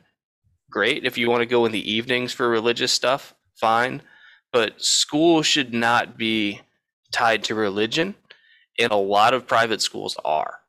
great. 0.71 1.05
If 1.05 1.17
you 1.17 1.29
want 1.29 1.41
to 1.41 1.45
go 1.45 1.65
in 1.65 1.71
the 1.71 1.91
evenings 1.91 2.33
for 2.33 2.49
religious 2.49 2.91
stuff, 2.91 3.35
fine. 3.59 4.01
But 4.53 4.81
school 4.81 5.43
should 5.43 5.73
not 5.73 6.17
be 6.17 6.61
tied 7.11 7.43
to 7.45 7.55
religion, 7.55 8.15
and 8.79 8.91
a 8.91 8.95
lot 8.95 9.33
of 9.33 9.47
private 9.47 9.81
schools 9.81 10.17
are. 10.23 10.59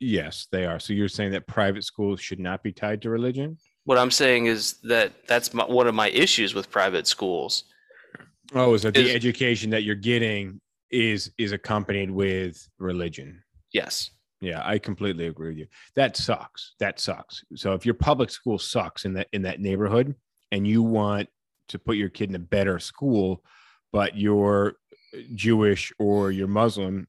Yes, 0.00 0.48
they 0.50 0.64
are. 0.64 0.80
So 0.80 0.94
you're 0.94 1.08
saying 1.08 1.32
that 1.32 1.46
private 1.46 1.84
schools 1.84 2.20
should 2.20 2.40
not 2.40 2.62
be 2.62 2.72
tied 2.72 3.02
to 3.02 3.10
religion? 3.10 3.58
What 3.84 3.98
I'm 3.98 4.10
saying 4.10 4.46
is 4.46 4.74
that 4.84 5.12
that's 5.26 5.52
my, 5.52 5.64
one 5.64 5.86
of 5.86 5.94
my 5.94 6.08
issues 6.08 6.54
with 6.54 6.70
private 6.70 7.06
schools. 7.06 7.64
Oh, 8.54 8.74
is 8.74 8.82
that 8.82 8.94
the 8.94 9.00
Is- 9.08 9.14
education 9.14 9.70
that 9.70 9.82
you're 9.84 9.94
getting 9.94 10.60
is 10.90 11.30
is 11.38 11.52
accompanied 11.52 12.10
with 12.10 12.68
religion? 12.78 13.42
Yes. 13.72 14.10
Yeah, 14.40 14.62
I 14.64 14.78
completely 14.78 15.26
agree 15.26 15.50
with 15.50 15.58
you. 15.58 15.66
That 15.96 16.16
sucks. 16.16 16.74
That 16.80 16.98
sucks. 16.98 17.44
So 17.54 17.74
if 17.74 17.84
your 17.84 17.94
public 17.94 18.30
school 18.30 18.58
sucks 18.58 19.04
in 19.04 19.12
that 19.14 19.28
in 19.32 19.42
that 19.42 19.60
neighborhood 19.60 20.14
and 20.50 20.66
you 20.66 20.82
want 20.82 21.28
to 21.68 21.78
put 21.78 21.96
your 21.96 22.08
kid 22.08 22.30
in 22.30 22.34
a 22.36 22.40
better 22.40 22.78
school, 22.78 23.44
but 23.92 24.16
you're 24.16 24.76
Jewish 25.34 25.92
or 25.98 26.30
you're 26.30 26.48
Muslim 26.48 27.06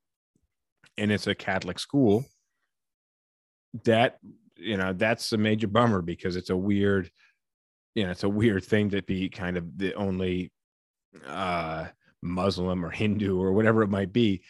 and 0.97 1.11
it's 1.11 1.25
a 1.27 1.33
Catholic 1.33 1.79
school, 1.79 2.25
that 3.85 4.19
you 4.57 4.77
know, 4.77 4.93
that's 4.93 5.31
a 5.31 5.37
major 5.37 5.67
bummer 5.67 6.01
because 6.01 6.35
it's 6.35 6.51
a 6.51 6.55
weird, 6.57 7.09
you 7.95 8.03
know, 8.03 8.11
it's 8.11 8.23
a 8.23 8.29
weird 8.29 8.63
thing 8.63 8.89
to 8.91 9.01
be 9.01 9.29
kind 9.29 9.57
of 9.57 9.77
the 9.77 9.93
only 9.95 10.51
uh 11.27 11.87
Muslim 12.21 12.85
or 12.85 12.89
Hindu 12.91 13.39
or 13.41 13.51
whatever 13.53 13.81
it 13.83 13.87
might 13.89 14.13
be 14.13 14.41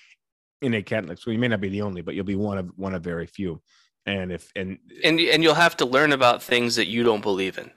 in 0.62 0.74
a 0.74 0.84
Catholic 0.84 1.18
school. 1.18 1.34
You 1.34 1.40
may 1.40 1.48
not 1.48 1.62
be 1.62 1.70
the 1.70 1.82
only, 1.82 2.02
but 2.02 2.16
you'll 2.16 2.26
be 2.26 2.36
one 2.36 2.58
of 2.58 2.70
one 2.76 2.94
of 2.94 3.04
very 3.04 3.26
few. 3.26 3.62
And 4.06 4.32
if 4.32 4.52
and 4.56 4.78
And 5.04 5.20
and 5.20 5.44
you'll 5.44 5.54
have 5.54 5.78
to 5.78 5.86
learn 5.86 6.12
about 6.12 6.44
things 6.44 6.76
that 6.76 6.88
you 6.88 7.04
don't 7.04 7.22
believe 7.22 7.58
in. 7.58 7.72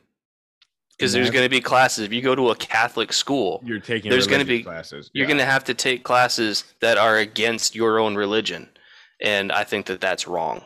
Because 0.97 1.13
there's 1.13 1.31
going 1.31 1.45
to 1.45 1.51
be 1.51 1.61
classes. 1.61 2.05
If 2.05 2.13
you 2.13 2.23
go 2.23 2.37
to 2.37 2.51
a 2.51 2.55
Catholic 2.57 3.13
school, 3.13 3.61
you're 3.65 3.81
taking 3.81 4.11
There's 4.13 4.29
gonna 4.29 4.45
be- 4.45 4.63
classes. 4.63 5.11
you're 5.13 5.25
yeah. 5.25 5.29
going 5.29 5.39
to 5.39 5.45
have 5.45 5.65
to 5.65 5.75
take 5.75 6.05
classes 6.05 6.63
that 6.81 6.99
are 6.99 7.19
against 7.19 7.75
your 7.75 7.99
own 7.99 8.15
religion. 8.15 8.69
And 9.21 9.51
I 9.51 9.65
think 9.65 9.87
that 9.87 10.01
that's 10.01 10.29
wrong. 10.29 10.65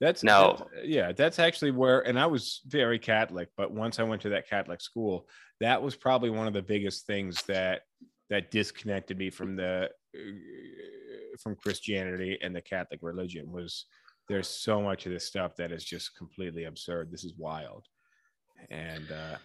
That's 0.00 0.24
Now- 0.24 0.54
that's- 0.54 0.68
yeah, 0.86 1.12
that's 1.12 1.38
actually 1.38 1.70
where, 1.70 2.00
and 2.00 2.18
I 2.18 2.26
was 2.26 2.62
very 2.66 2.98
Catholic, 2.98 3.50
but 3.56 3.70
once 3.70 4.00
I 4.00 4.02
went 4.02 4.22
to 4.22 4.30
that 4.30 4.48
Catholic 4.48 4.80
school, 4.80 5.28
that 5.60 5.82
was 5.82 5.94
probably 5.96 6.30
one 6.30 6.46
of 6.46 6.52
the 6.52 6.62
biggest 6.62 7.06
things 7.06 7.42
that 7.44 7.82
that 8.30 8.50
disconnected 8.50 9.18
me 9.18 9.30
from 9.30 9.56
the 9.56 9.90
uh, 10.16 10.20
from 11.38 11.56
Christianity 11.56 12.38
and 12.42 12.54
the 12.54 12.60
Catholic 12.60 13.00
religion 13.02 13.50
was 13.50 13.86
there's 14.28 14.48
so 14.48 14.80
much 14.80 15.06
of 15.06 15.12
this 15.12 15.26
stuff 15.26 15.56
that 15.56 15.72
is 15.72 15.84
just 15.84 16.16
completely 16.16 16.64
absurd. 16.64 17.10
This 17.10 17.24
is 17.24 17.34
wild, 17.36 17.86
and 18.70 19.10
uh, 19.10 19.36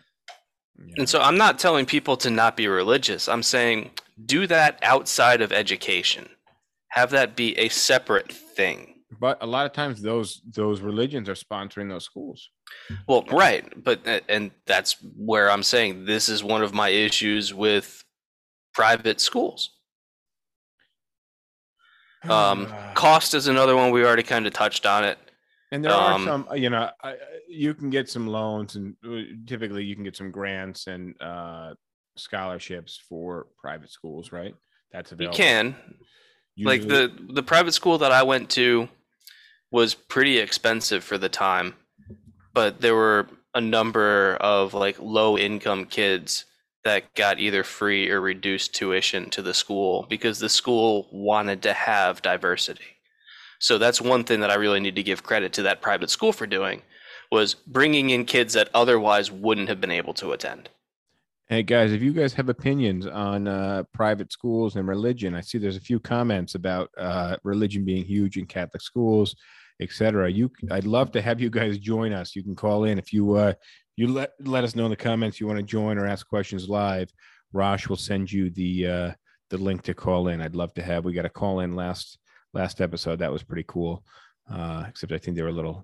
yeah. 0.78 0.95
And 0.97 1.09
so 1.09 1.20
I'm 1.20 1.38
not 1.38 1.59
telling 1.59 1.86
people 1.86 2.18
to 2.18 2.30
not 2.30 2.57
be 2.57 2.68
religious. 2.68 3.28
I'm 3.28 3.43
saying 3.43 3.91
do 4.26 4.47
that 4.47 4.80
outside 4.84 5.41
of 5.41 5.51
education. 5.51 6.30
Have 6.89 7.11
that 7.11 7.36
be 7.36 7.57
a 7.57 7.70
separate 7.70 8.32
thing. 8.32 8.95
But 9.20 9.38
a 9.41 9.45
lot 9.45 9.66
of 9.66 9.74
times 9.74 10.01
those 10.01 10.41
those 10.53 10.82
religions 10.82 11.30
are 11.30 11.36
sponsoring 11.36 11.89
those 11.89 12.06
schools. 12.06 12.49
Well, 13.08 13.24
right, 13.32 13.66
but 13.84 14.06
uh, 14.08 14.22
and 14.30 14.51
that's 14.66 14.97
where 15.16 15.49
I'm 15.51 15.64
saying 15.64 16.06
this 16.06 16.30
is 16.30 16.43
one 16.43 16.64
of 16.64 16.74
my 16.74 16.89
issues 16.89 17.53
with 17.53 18.03
private 18.74 19.22
schools. 19.22 19.72
Um, 22.24 22.68
cost 22.95 23.34
is 23.34 23.47
another 23.47 23.76
one. 23.76 23.91
We 23.91 24.03
already 24.03 24.24
kind 24.24 24.47
of 24.47 24.53
touched 24.53 24.86
on 24.86 25.03
it. 25.03 25.18
And 25.72 25.84
there 25.84 25.91
Um, 25.91 26.22
are 26.22 26.26
some, 26.26 26.47
you 26.58 26.70
know, 26.70 26.89
you 27.47 27.74
can 27.74 27.89
get 27.89 28.10
some 28.10 28.28
loans, 28.28 28.76
and 28.76 28.95
uh, 29.06 29.22
typically 29.45 29.84
you 29.84 29.95
can 29.95 30.03
get 30.03 30.16
some 30.16 30.32
grants 30.32 30.88
and 30.88 31.20
uh, 31.22 31.74
scholarships 32.16 32.99
for 33.10 33.47
private 33.58 33.89
schools, 33.91 34.32
right? 34.32 34.56
That's 34.91 35.12
available 35.12 35.38
You 35.38 35.43
available. 35.43 35.76
Can 36.58 36.66
like 36.66 36.88
the 36.88 37.12
the 37.30 37.43
private 37.43 37.74
school 37.74 37.97
that 37.99 38.12
I 38.12 38.24
went 38.24 38.49
to 38.51 38.89
was 39.72 39.93
pretty 39.93 40.38
expensive 40.38 41.03
for 41.03 41.18
the 41.18 41.30
time, 41.30 41.76
but 42.53 42.82
there 42.82 42.95
were 42.95 43.28
a 43.53 43.62
number 43.62 44.36
of 44.39 44.74
like 44.74 44.97
low 44.99 45.38
income 45.38 45.86
kids 45.86 46.45
that 46.84 47.14
got 47.16 47.39
either 47.39 47.64
free 47.64 48.10
or 48.10 48.22
reduced 48.22 48.76
tuition 48.76 49.30
to 49.32 49.41
the 49.41 49.53
school 49.53 50.06
because 50.08 50.39
the 50.39 50.49
school 50.49 51.08
wanted 51.12 51.64
to 51.64 51.74
have 51.74 52.22
diversity. 52.22 52.95
So 53.60 53.78
that's 53.78 53.99
one 53.99 54.24
thing 54.24 54.41
that 54.41 54.51
I 54.51 54.56
really 54.56 54.80
need 54.80 54.95
to 54.95 55.03
give 55.03 55.24
credit 55.24 55.51
to 55.53 55.64
that 55.64 55.82
private 55.82 56.10
school 56.10 56.32
for 56.32 56.45
doing 56.45 56.84
was 57.32 57.56
bringing 57.56 58.12
in 58.12 58.26
kids 58.26 58.53
that 58.53 58.70
otherwise 58.74 59.32
wouldn't 59.32 59.70
have 59.70 59.82
been 59.82 59.91
able 59.91 60.14
to 60.16 60.32
attend. 60.32 60.70
Hey 61.48 61.62
guys, 61.62 61.93
if 61.93 62.02
you 62.02 62.12
guys 62.12 62.34
have 62.34 62.50
opinions 62.50 63.06
on 63.06 63.48
uh, 63.48 63.84
private 63.93 64.32
schools 64.32 64.78
and 64.78 64.88
religion, 64.88 65.36
I 65.36 65.41
see 65.41 65.60
there's 65.60 65.78
a 65.78 65.82
few 65.82 66.00
comments 66.00 66.56
about 66.56 66.89
uh, 66.98 67.38
religion 67.43 67.86
being 67.86 68.04
huge 68.04 68.38
in 68.38 68.48
Catholic 68.48 68.82
schools, 68.82 69.36
etc. 69.80 70.32
You, 70.32 70.50
I'd 70.72 70.86
love 70.86 71.12
to 71.12 71.22
have 71.22 71.39
you 71.39 71.52
guys 71.52 71.78
join 71.78 72.14
us. 72.14 72.36
You 72.36 72.41
can 72.43 72.56
call 72.56 72.86
in 72.86 72.98
if 72.98 73.14
you 73.14 73.34
uh, 73.36 73.54
you 73.96 74.08
let 74.08 74.32
let 74.39 74.64
us 74.64 74.76
know 74.76 74.86
in 74.86 74.89
the 74.89 74.96
comments 74.96 75.39
you 75.39 75.46
want 75.46 75.60
to 75.60 75.64
join 75.64 76.00
or 76.00 76.08
ask 76.08 76.28
questions 76.28 76.68
live. 76.68 77.12
Rosh 77.54 77.88
will 77.88 77.96
send 77.96 78.32
you 78.32 78.50
the 78.50 78.88
uh, 78.88 79.12
the 79.52 79.58
link 79.60 79.84
to 79.84 79.93
call 79.93 80.30
in. 80.30 80.41
I'd 80.41 80.56
love 80.56 80.74
to 80.74 80.82
have. 80.82 81.06
We 81.06 81.14
got 81.14 81.26
a 81.26 81.30
call 81.30 81.60
in 81.60 81.76
last 81.76 82.18
last 82.56 82.82
episode. 82.82 83.20
That 83.20 83.32
was 83.32 83.43
pretty 83.43 83.66
cool. 83.68 84.04
Uh, 84.52 84.86
except 84.89 85.12
I 85.12 85.20
think 85.20 85.38
they 85.38 85.43
were 85.43 85.50
a 85.50 85.52
little 85.52 85.84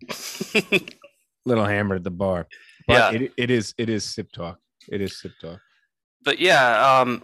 little 1.46 1.66
hammered 1.66 1.98
at 1.98 2.04
the 2.04 2.10
bar. 2.10 2.48
But 2.88 3.14
Yeah. 3.14 3.22
it, 3.22 3.34
it 3.38 3.52
is 3.52 3.76
it 3.78 3.90
is 3.90 4.04
sip 4.04 4.32
talk. 4.32 4.58
It 4.90 5.02
is 5.02 5.20
sip 5.20 5.32
talk. 5.42 5.60
but 6.24 6.40
yeah, 6.40 7.00
um, 7.00 7.22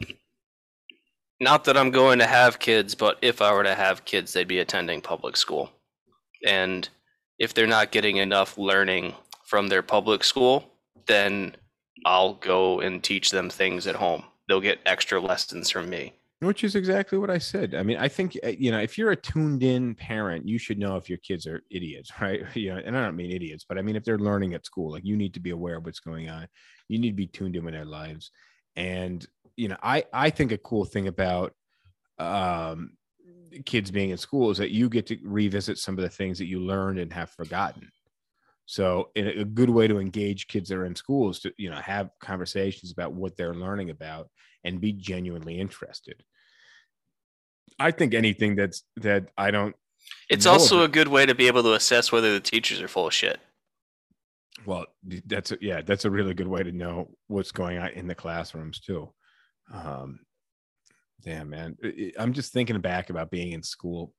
not 1.40 1.64
that 1.66 1.78
I'm 1.78 1.92
going 1.92 2.20
to 2.20 2.28
have 2.28 2.60
kids, 2.60 2.96
but 2.96 3.18
if 3.22 3.42
I 3.42 3.54
were 3.54 3.64
to 3.64 3.76
have 3.76 4.06
kids, 4.06 4.34
they'd 4.34 4.48
be 4.48 4.60
attending 4.60 5.02
public 5.02 5.38
school. 5.38 5.70
And 6.46 6.88
if 7.40 7.54
they're 7.54 7.68
not 7.68 7.92
getting 7.92 8.18
enough 8.18 8.58
learning 8.58 9.14
from 9.46 9.68
their 9.68 9.84
public 9.84 10.24
school, 10.24 10.66
then 11.08 11.56
I'll 12.06 12.34
go 12.36 12.80
and 12.80 13.04
teach 13.04 13.32
them 13.32 13.50
things 13.50 13.88
at 13.88 13.96
home. 13.96 14.24
They'll 14.48 14.62
get 14.62 14.80
extra 14.86 15.20
lessons 15.20 15.70
from 15.70 15.90
me. 15.90 16.14
Which 16.40 16.64
is 16.64 16.76
exactly 16.76 17.18
what 17.18 17.32
I 17.32 17.40
said. 17.40 17.74
I 17.74 17.82
mean, 17.82 17.98
I 17.98 18.08
think 18.08 18.38
uh, 18.44 18.50
you 18.50 18.70
know, 18.70 18.80
if 18.80 18.96
you're 18.96 19.12
a 19.12 19.16
tuned 19.16 19.64
in 19.64 19.96
parent, 19.96 20.48
you 20.48 20.60
should 20.60 20.78
know 20.78 20.96
if 20.96 21.10
your 21.10 21.18
kids 21.18 21.48
are 21.48 21.64
idiots, 21.72 22.12
right? 22.22 22.44
You 22.56 22.76
know, 22.76 22.82
and 22.86 22.96
I 22.96 23.04
don't 23.04 23.16
mean 23.16 23.32
idiots, 23.32 23.66
but 23.68 23.80
I 23.80 23.82
mean 23.82 23.96
if 23.96 24.04
they're 24.04 24.20
learning 24.20 24.54
at 24.54 24.66
school, 24.66 24.92
like 24.92 25.06
you 25.06 25.18
need 25.18 25.34
to 25.34 25.40
be 25.40 25.50
aware 25.50 25.78
of 25.78 25.86
what's 25.86 26.00
going 26.00 26.30
on. 26.30 26.48
You 26.90 27.00
need 27.00 27.10
to 27.10 27.16
be 27.16 27.28
tuned 27.28 27.56
in 27.56 27.66
with 27.66 27.74
their 27.74 27.86
lives. 27.86 28.32
And 28.76 29.26
you 29.56 29.68
know, 29.68 29.78
I 29.82 30.04
I 30.14 30.30
think 30.30 30.52
a 30.52 30.60
cool 30.60 30.86
thing 30.86 31.08
about 31.08 31.54
um 32.20 32.92
kids 33.66 33.90
being 33.90 34.12
in 34.12 34.18
school 34.18 34.52
is 34.52 34.58
that 34.60 34.72
you 34.72 34.90
get 34.90 35.08
to 35.08 35.18
revisit 35.24 35.80
some 35.80 35.98
of 35.98 36.04
the 36.04 36.10
things 36.10 36.38
that 36.38 36.46
you 36.48 36.60
learned 36.60 37.00
and 37.00 37.12
have 37.14 37.32
forgotten. 37.32 37.90
So, 38.70 39.12
in 39.16 39.28
a 39.28 39.46
good 39.46 39.70
way 39.70 39.88
to 39.88 39.98
engage 39.98 40.48
kids 40.48 40.68
that 40.70 40.78
are 40.78 40.86
in 40.86 40.96
school 40.96 41.30
is 41.30 41.40
to 41.40 41.54
you 41.58 41.70
know 41.70 41.78
have 41.78 42.10
conversations 42.20 42.92
about 42.92 43.14
what 43.14 43.36
they're 43.38 43.56
learning 43.56 43.90
about 43.90 44.30
and 44.64 44.82
be 44.82 44.92
genuinely 44.94 45.58
interested. 45.60 46.22
I 47.80 47.92
think 47.92 48.14
anything 48.14 48.56
that's 48.56 48.84
that 48.98 49.30
I 49.38 49.52
don't 49.52 49.76
It's 50.30 50.46
also 50.46 50.78
but- 50.80 50.84
a 50.86 50.88
good 50.90 51.08
way 51.08 51.26
to 51.26 51.34
be 51.36 51.48
able 51.48 51.64
to 51.64 51.74
assess 51.74 52.12
whether 52.12 52.32
the 52.34 52.40
teachers 52.40 52.82
are 52.82 52.88
full 52.88 53.08
of 53.08 53.14
shit. 53.14 53.40
well 54.66 54.86
that's 55.26 55.52
a, 55.54 55.58
yeah 55.62 55.82
that's 55.82 56.04
a 56.06 56.12
really 56.12 56.34
good 56.34 56.48
way 56.48 56.64
to 56.64 56.72
know 56.72 57.10
what's 57.28 57.52
going 57.52 57.78
on 57.78 57.90
in 57.92 58.08
the 58.08 58.16
classrooms 58.16 58.80
too. 58.80 59.14
Um, 59.74 60.20
damn 61.24 61.50
man, 61.50 61.78
I'm 62.20 62.34
just 62.34 62.52
thinking 62.52 62.80
back 62.82 63.10
about 63.10 63.32
being 63.32 63.54
in 63.54 63.64
school 63.64 64.14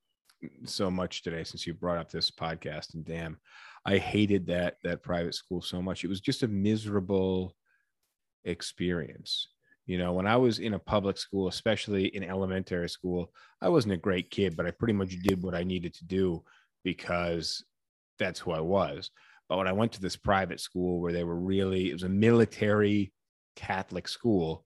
so 0.64 0.90
much 0.90 1.22
today 1.22 1.44
since 1.44 1.66
you 1.66 1.74
brought 1.74 1.98
up 1.98 2.10
this 2.10 2.30
podcast 2.30 2.94
and 2.94 3.04
damn, 3.04 3.38
I 3.84 3.98
hated 3.98 4.46
that 4.46 4.76
that 4.84 5.02
private 5.02 5.34
school 5.34 5.62
so 5.62 5.80
much. 5.80 6.04
It 6.04 6.08
was 6.08 6.20
just 6.20 6.42
a 6.42 6.48
miserable 6.48 7.54
experience. 8.44 9.48
You 9.86 9.96
know, 9.96 10.12
when 10.12 10.26
I 10.26 10.36
was 10.36 10.58
in 10.58 10.74
a 10.74 10.78
public 10.78 11.16
school, 11.16 11.48
especially 11.48 12.14
in 12.14 12.22
elementary 12.22 12.90
school, 12.90 13.32
I 13.62 13.70
wasn't 13.70 13.94
a 13.94 13.98
great 13.98 14.30
kid, 14.30 14.54
but 14.56 14.66
I 14.66 14.70
pretty 14.70 14.92
much 14.92 15.18
did 15.22 15.42
what 15.42 15.54
I 15.54 15.62
needed 15.62 15.94
to 15.94 16.04
do 16.04 16.44
because 16.84 17.64
that's 18.18 18.38
who 18.38 18.52
I 18.52 18.60
was. 18.60 19.10
But 19.48 19.56
when 19.56 19.66
I 19.66 19.72
went 19.72 19.92
to 19.92 20.00
this 20.00 20.16
private 20.16 20.60
school 20.60 21.00
where 21.00 21.12
they 21.12 21.24
were 21.24 21.38
really, 21.38 21.88
it 21.88 21.94
was 21.94 22.02
a 22.02 22.08
military 22.08 23.12
Catholic 23.56 24.08
school 24.08 24.64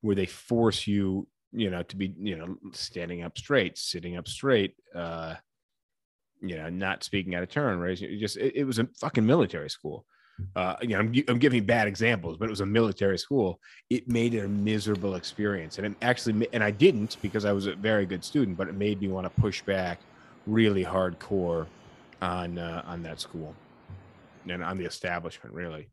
where 0.00 0.16
they 0.16 0.26
force 0.26 0.88
you, 0.88 1.28
you 1.52 1.70
know, 1.70 1.84
to 1.84 1.96
be, 1.96 2.12
you 2.18 2.36
know, 2.36 2.56
standing 2.72 3.22
up 3.22 3.38
straight, 3.38 3.78
sitting 3.78 4.16
up 4.16 4.26
straight, 4.26 4.74
uh, 4.94 5.34
you 6.48 6.56
know, 6.56 6.68
not 6.68 7.04
speaking 7.04 7.34
out 7.34 7.42
of 7.42 7.50
turn, 7.50 7.78
right? 7.78 8.00
it 8.00 8.18
just, 8.18 8.36
it, 8.36 8.56
it 8.56 8.64
was 8.64 8.78
a 8.78 8.88
fucking 8.98 9.24
military 9.24 9.70
school. 9.70 10.04
Uh, 10.56 10.74
you 10.82 10.88
know, 10.88 10.98
I'm, 10.98 11.14
I'm 11.28 11.38
giving 11.38 11.64
bad 11.64 11.86
examples, 11.86 12.36
but 12.36 12.46
it 12.46 12.50
was 12.50 12.60
a 12.60 12.66
military 12.66 13.18
school. 13.18 13.60
It 13.88 14.08
made 14.08 14.34
it 14.34 14.44
a 14.44 14.48
miserable 14.48 15.14
experience, 15.14 15.78
and 15.78 15.86
it 15.86 15.94
actually, 16.02 16.48
and 16.52 16.62
I 16.62 16.72
didn't 16.72 17.18
because 17.22 17.44
I 17.44 17.52
was 17.52 17.66
a 17.66 17.76
very 17.76 18.04
good 18.04 18.24
student, 18.24 18.56
but 18.56 18.68
it 18.68 18.74
made 18.74 19.00
me 19.00 19.08
want 19.08 19.26
to 19.26 19.40
push 19.40 19.62
back 19.62 20.00
really 20.46 20.84
hardcore 20.84 21.66
on 22.20 22.58
uh, 22.58 22.82
on 22.84 23.02
that 23.04 23.20
school 23.20 23.54
and 24.48 24.64
on 24.64 24.76
the 24.76 24.84
establishment. 24.84 25.54
Really, 25.54 25.88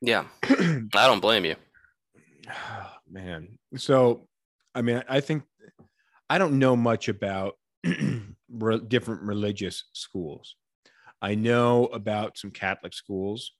Yeah, 0.00 0.24
I 0.42 0.82
don't 0.92 1.20
blame 1.20 1.44
you. 1.44 1.54
man. 3.10 3.58
So, 3.76 4.26
I 4.74 4.82
mean, 4.82 5.02
I 5.08 5.20
think 5.20 5.44
I 6.28 6.38
don't 6.38 6.58
know 6.58 6.76
much 6.76 7.08
about 7.08 7.54
re- 8.52 8.80
different 8.80 9.22
religious 9.22 9.84
schools. 9.92 10.56
I 11.22 11.34
know 11.34 11.86
about 11.86 12.38
some 12.38 12.50
Catholic 12.50 12.94
schools, 12.94 13.52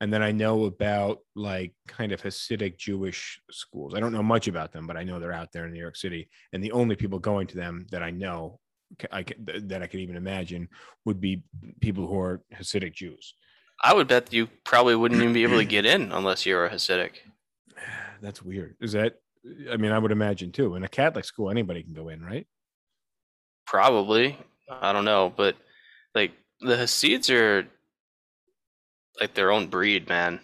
and 0.00 0.12
then 0.12 0.22
I 0.22 0.32
know 0.32 0.64
about 0.64 1.18
like 1.34 1.74
kind 1.86 2.12
of 2.12 2.22
Hasidic 2.22 2.76
Jewish 2.76 3.40
schools. 3.50 3.94
I 3.94 4.00
don't 4.00 4.12
know 4.12 4.22
much 4.22 4.48
about 4.48 4.72
them, 4.72 4.86
but 4.86 4.96
I 4.96 5.04
know 5.04 5.18
they're 5.18 5.32
out 5.32 5.52
there 5.52 5.66
in 5.66 5.72
New 5.72 5.80
York 5.80 5.96
City, 5.96 6.28
and 6.52 6.62
the 6.62 6.72
only 6.72 6.96
people 6.96 7.18
going 7.18 7.46
to 7.48 7.56
them 7.56 7.86
that 7.90 8.02
I 8.02 8.10
know, 8.10 8.60
I 9.12 9.24
that 9.64 9.82
I 9.82 9.86
could 9.86 10.00
even 10.00 10.16
imagine, 10.16 10.68
would 11.04 11.20
be 11.20 11.42
people 11.80 12.06
who 12.06 12.18
are 12.20 12.42
Hasidic 12.54 12.94
Jews. 12.94 13.34
I 13.82 13.94
would 13.94 14.08
bet 14.08 14.32
you 14.32 14.48
probably 14.64 14.96
wouldn't 14.96 15.20
even 15.20 15.32
be 15.32 15.44
able 15.44 15.58
to 15.58 15.64
get 15.76 15.86
in 15.86 16.12
unless 16.12 16.46
you're 16.46 16.66
a 16.66 16.70
Hasidic. 16.70 17.12
That's 18.20 18.42
weird. 18.42 18.76
Is 18.80 18.92
that? 18.92 19.14
I 19.70 19.76
mean, 19.76 19.92
I 19.92 19.98
would 19.98 20.12
imagine 20.12 20.52
too. 20.52 20.74
In 20.74 20.82
a 20.82 20.88
Catholic 20.88 21.24
school, 21.24 21.50
anybody 21.50 21.82
can 21.82 21.94
go 21.94 22.08
in, 22.08 22.22
right? 22.22 22.46
Probably. 23.68 24.38
I 24.70 24.94
don't 24.94 25.04
know, 25.04 25.30
but 25.36 25.54
like 26.14 26.32
the 26.60 26.74
Hasids 26.74 27.28
are 27.28 27.66
like 29.20 29.34
their 29.34 29.52
own 29.52 29.66
breed, 29.66 30.08
man. 30.08 30.40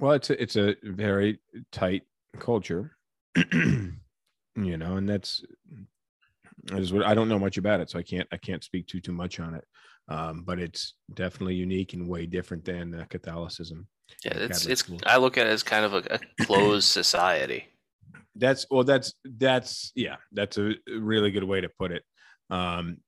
Well, 0.00 0.12
it's 0.12 0.30
a, 0.30 0.42
it's 0.42 0.56
a 0.56 0.76
very 0.82 1.40
tight 1.72 2.04
culture, 2.38 2.96
you 3.52 3.92
know, 4.56 4.96
and 4.96 5.06
that's 5.06 5.44
is 6.72 6.92
what 6.92 7.04
I 7.04 7.12
don't 7.12 7.28
know 7.28 7.38
much 7.38 7.58
about 7.58 7.80
it, 7.80 7.90
so 7.90 7.98
I 7.98 8.02
can't 8.02 8.26
I 8.32 8.38
can't 8.38 8.64
speak 8.64 8.86
too 8.86 9.00
too 9.00 9.12
much 9.12 9.40
on 9.40 9.54
it. 9.54 9.64
Um, 10.08 10.42
but 10.46 10.58
it's 10.58 10.94
definitely 11.12 11.54
unique 11.54 11.92
and 11.92 12.08
way 12.08 12.24
different 12.24 12.64
than 12.64 12.94
uh, 12.94 13.04
Catholicism. 13.10 13.88
Yeah, 14.24 14.32
it's 14.36 14.58
Catholic 14.58 14.72
it's. 14.72 14.80
school. 14.80 15.00
I 15.04 15.18
look 15.18 15.36
at 15.36 15.46
it 15.46 15.50
as 15.50 15.62
kind 15.62 15.84
of 15.84 15.92
a, 15.94 16.02
a 16.14 16.44
closed 16.46 16.88
society. 16.88 17.66
That's 18.36 18.66
well, 18.70 18.84
that's 18.84 19.14
that's 19.24 19.92
yeah, 19.94 20.16
that's 20.32 20.58
a 20.58 20.74
really 20.88 21.30
good 21.30 21.44
way 21.44 21.60
to 21.60 21.68
put 21.68 21.92
it. 21.92 22.02
Um, 22.50 22.98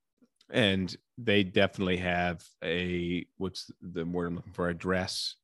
and 0.51 0.95
they 1.19 1.43
definitely 1.43 1.97
have 1.99 2.43
a 2.63 3.27
what's 3.37 3.71
the 3.81 4.05
word 4.05 4.27
I'm 4.29 4.37
looking 4.37 4.53
for? 4.53 4.69
A 4.69 4.75
dress 4.75 5.35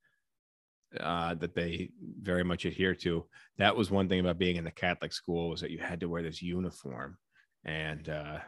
uh, 1.01 1.35
that 1.35 1.55
they 1.55 1.91
very 2.21 2.45
much 2.45 2.65
adhere 2.65 2.95
to. 2.97 3.25
That 3.59 3.77
was 3.77 3.91
one 3.91 4.09
thing 4.09 4.21
about 4.21 4.39
being 4.39 4.57
in 4.57 4.65
the 4.65 4.71
Catholic 4.71 5.13
school 5.13 5.51
was 5.51 5.61
that 5.61 5.71
you 5.71 5.79
had 5.79 6.01
to 6.01 6.09
wear 6.09 6.23
this 6.23 6.43
uniform, 6.43 7.17
and 7.65 8.09
uh, 8.09 8.39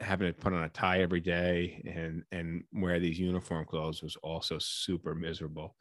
having 0.00 0.26
to 0.32 0.38
put 0.38 0.52
on 0.52 0.64
a 0.64 0.68
tie 0.68 1.00
every 1.00 1.20
day 1.20 1.82
and 1.86 2.24
and 2.32 2.64
wear 2.72 2.98
these 2.98 3.18
uniform 3.18 3.64
clothes 3.64 4.02
was 4.02 4.16
also 4.22 4.58
super 4.58 5.14
miserable. 5.14 5.76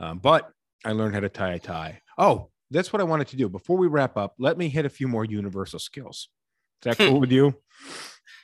Um, 0.00 0.18
but 0.18 0.50
I 0.84 0.92
learned 0.92 1.14
how 1.14 1.20
to 1.20 1.28
tie 1.28 1.54
a 1.54 1.58
tie. 1.58 2.00
Oh, 2.18 2.50
that's 2.70 2.92
what 2.92 3.00
I 3.00 3.04
wanted 3.04 3.28
to 3.28 3.36
do. 3.36 3.48
Before 3.48 3.76
we 3.76 3.86
wrap 3.86 4.16
up, 4.16 4.34
let 4.38 4.58
me 4.58 4.68
hit 4.68 4.84
a 4.84 4.88
few 4.88 5.08
more 5.08 5.24
universal 5.24 5.78
skills. 5.78 6.28
Is 6.84 6.96
that 6.96 6.98
cool 6.98 7.20
with 7.20 7.32
you? 7.32 7.54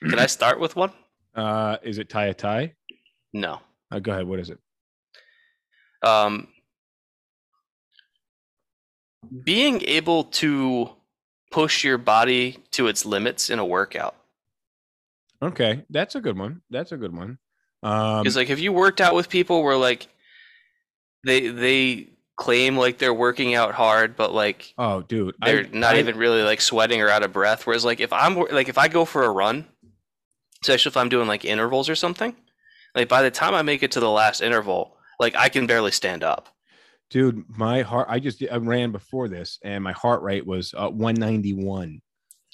Can 0.00 0.18
I 0.18 0.26
start 0.26 0.60
with 0.60 0.76
one? 0.76 0.92
Uh, 1.34 1.78
is 1.82 1.96
it 1.96 2.10
tie 2.10 2.26
a 2.26 2.34
tie? 2.34 2.74
No. 3.32 3.58
Uh, 3.90 3.98
go 4.00 4.12
ahead. 4.12 4.26
What 4.26 4.38
is 4.38 4.50
it? 4.50 4.58
Um, 6.06 6.48
being 9.42 9.82
able 9.84 10.24
to 10.24 10.90
push 11.50 11.84
your 11.84 11.96
body 11.96 12.58
to 12.72 12.88
its 12.88 13.06
limits 13.06 13.48
in 13.48 13.58
a 13.58 13.64
workout. 13.64 14.14
Okay, 15.40 15.84
that's 15.88 16.14
a 16.14 16.20
good 16.20 16.36
one. 16.38 16.60
That's 16.68 16.92
a 16.92 16.98
good 16.98 17.16
one. 17.16 17.38
Um, 17.82 18.24
like, 18.34 18.48
have 18.48 18.58
you 18.58 18.72
worked 18.72 19.00
out 19.00 19.14
with 19.14 19.28
people 19.28 19.62
where 19.62 19.76
like 19.76 20.06
they 21.24 21.48
they 21.48 22.10
claim 22.36 22.76
like 22.76 22.98
they're 22.98 23.14
working 23.14 23.54
out 23.54 23.74
hard, 23.74 24.16
but 24.16 24.32
like 24.32 24.72
oh, 24.78 25.02
dude, 25.02 25.34
they're 25.40 25.66
not 25.68 25.96
I- 25.96 25.98
even 26.00 26.16
really 26.16 26.42
like 26.42 26.60
sweating 26.60 27.00
or 27.00 27.08
out 27.08 27.22
of 27.22 27.32
breath. 27.32 27.66
Whereas 27.66 27.84
like 27.84 28.00
if 28.00 28.12
I'm 28.12 28.34
like 28.36 28.68
if 28.68 28.78
I 28.78 28.88
go 28.88 29.04
for 29.04 29.24
a 29.24 29.30
run, 29.30 29.66
especially 30.62 30.90
if 30.90 30.96
I'm 30.96 31.08
doing 31.08 31.28
like 31.28 31.44
intervals 31.44 31.88
or 31.88 31.94
something, 31.94 32.34
like 32.94 33.08
by 33.08 33.22
the 33.22 33.30
time 33.30 33.54
I 33.54 33.62
make 33.62 33.82
it 33.82 33.92
to 33.92 34.00
the 34.00 34.10
last 34.10 34.40
interval, 34.40 34.96
like 35.20 35.34
I 35.36 35.48
can 35.48 35.66
barely 35.66 35.90
stand 35.92 36.22
up. 36.24 36.48
dude. 37.10 37.44
My 37.48 37.82
heart. 37.82 38.08
I 38.10 38.18
just 38.18 38.42
I 38.50 38.56
ran 38.56 38.92
before 38.92 39.28
this, 39.28 39.58
and 39.62 39.84
my 39.84 39.92
heart 39.92 40.22
rate 40.22 40.46
was 40.46 40.74
uh, 40.76 40.88
191. 40.88 42.00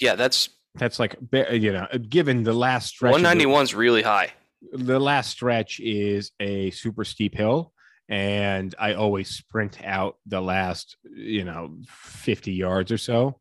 Yeah, 0.00 0.14
that's 0.16 0.48
That's 0.74 0.98
like 0.98 1.16
you 1.32 1.72
know, 1.72 1.86
given 2.08 2.42
the 2.44 2.52
last 2.52 2.88
stretch. 2.88 3.10
of 3.10 3.22
191 3.22 3.62
is 3.64 3.74
really 3.74 4.02
high. 4.02 4.32
the 4.72 4.98
last 5.00 5.30
stretch 5.30 5.80
is 5.80 6.32
a 6.40 6.70
super 6.72 7.04
steep 7.04 7.34
hill 7.34 7.72
and 8.08 8.74
I 8.78 8.94
always 8.94 9.28
sprint 9.28 9.78
out 9.84 10.16
the 10.26 10.40
last, 10.40 10.96
you 11.04 11.44
know, 11.44 11.76
50 11.88 12.52
yards 12.52 12.90
or 12.92 12.98
so, 12.98 13.38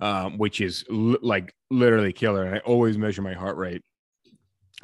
um, 0.00 0.38
which 0.38 0.60
is 0.60 0.84
li- 0.88 1.18
like 1.22 1.54
literally 1.70 2.12
killer. 2.12 2.44
And 2.44 2.54
I 2.54 2.58
always 2.60 2.96
measure 2.96 3.22
my 3.22 3.34
heart 3.34 3.56
rate 3.56 3.82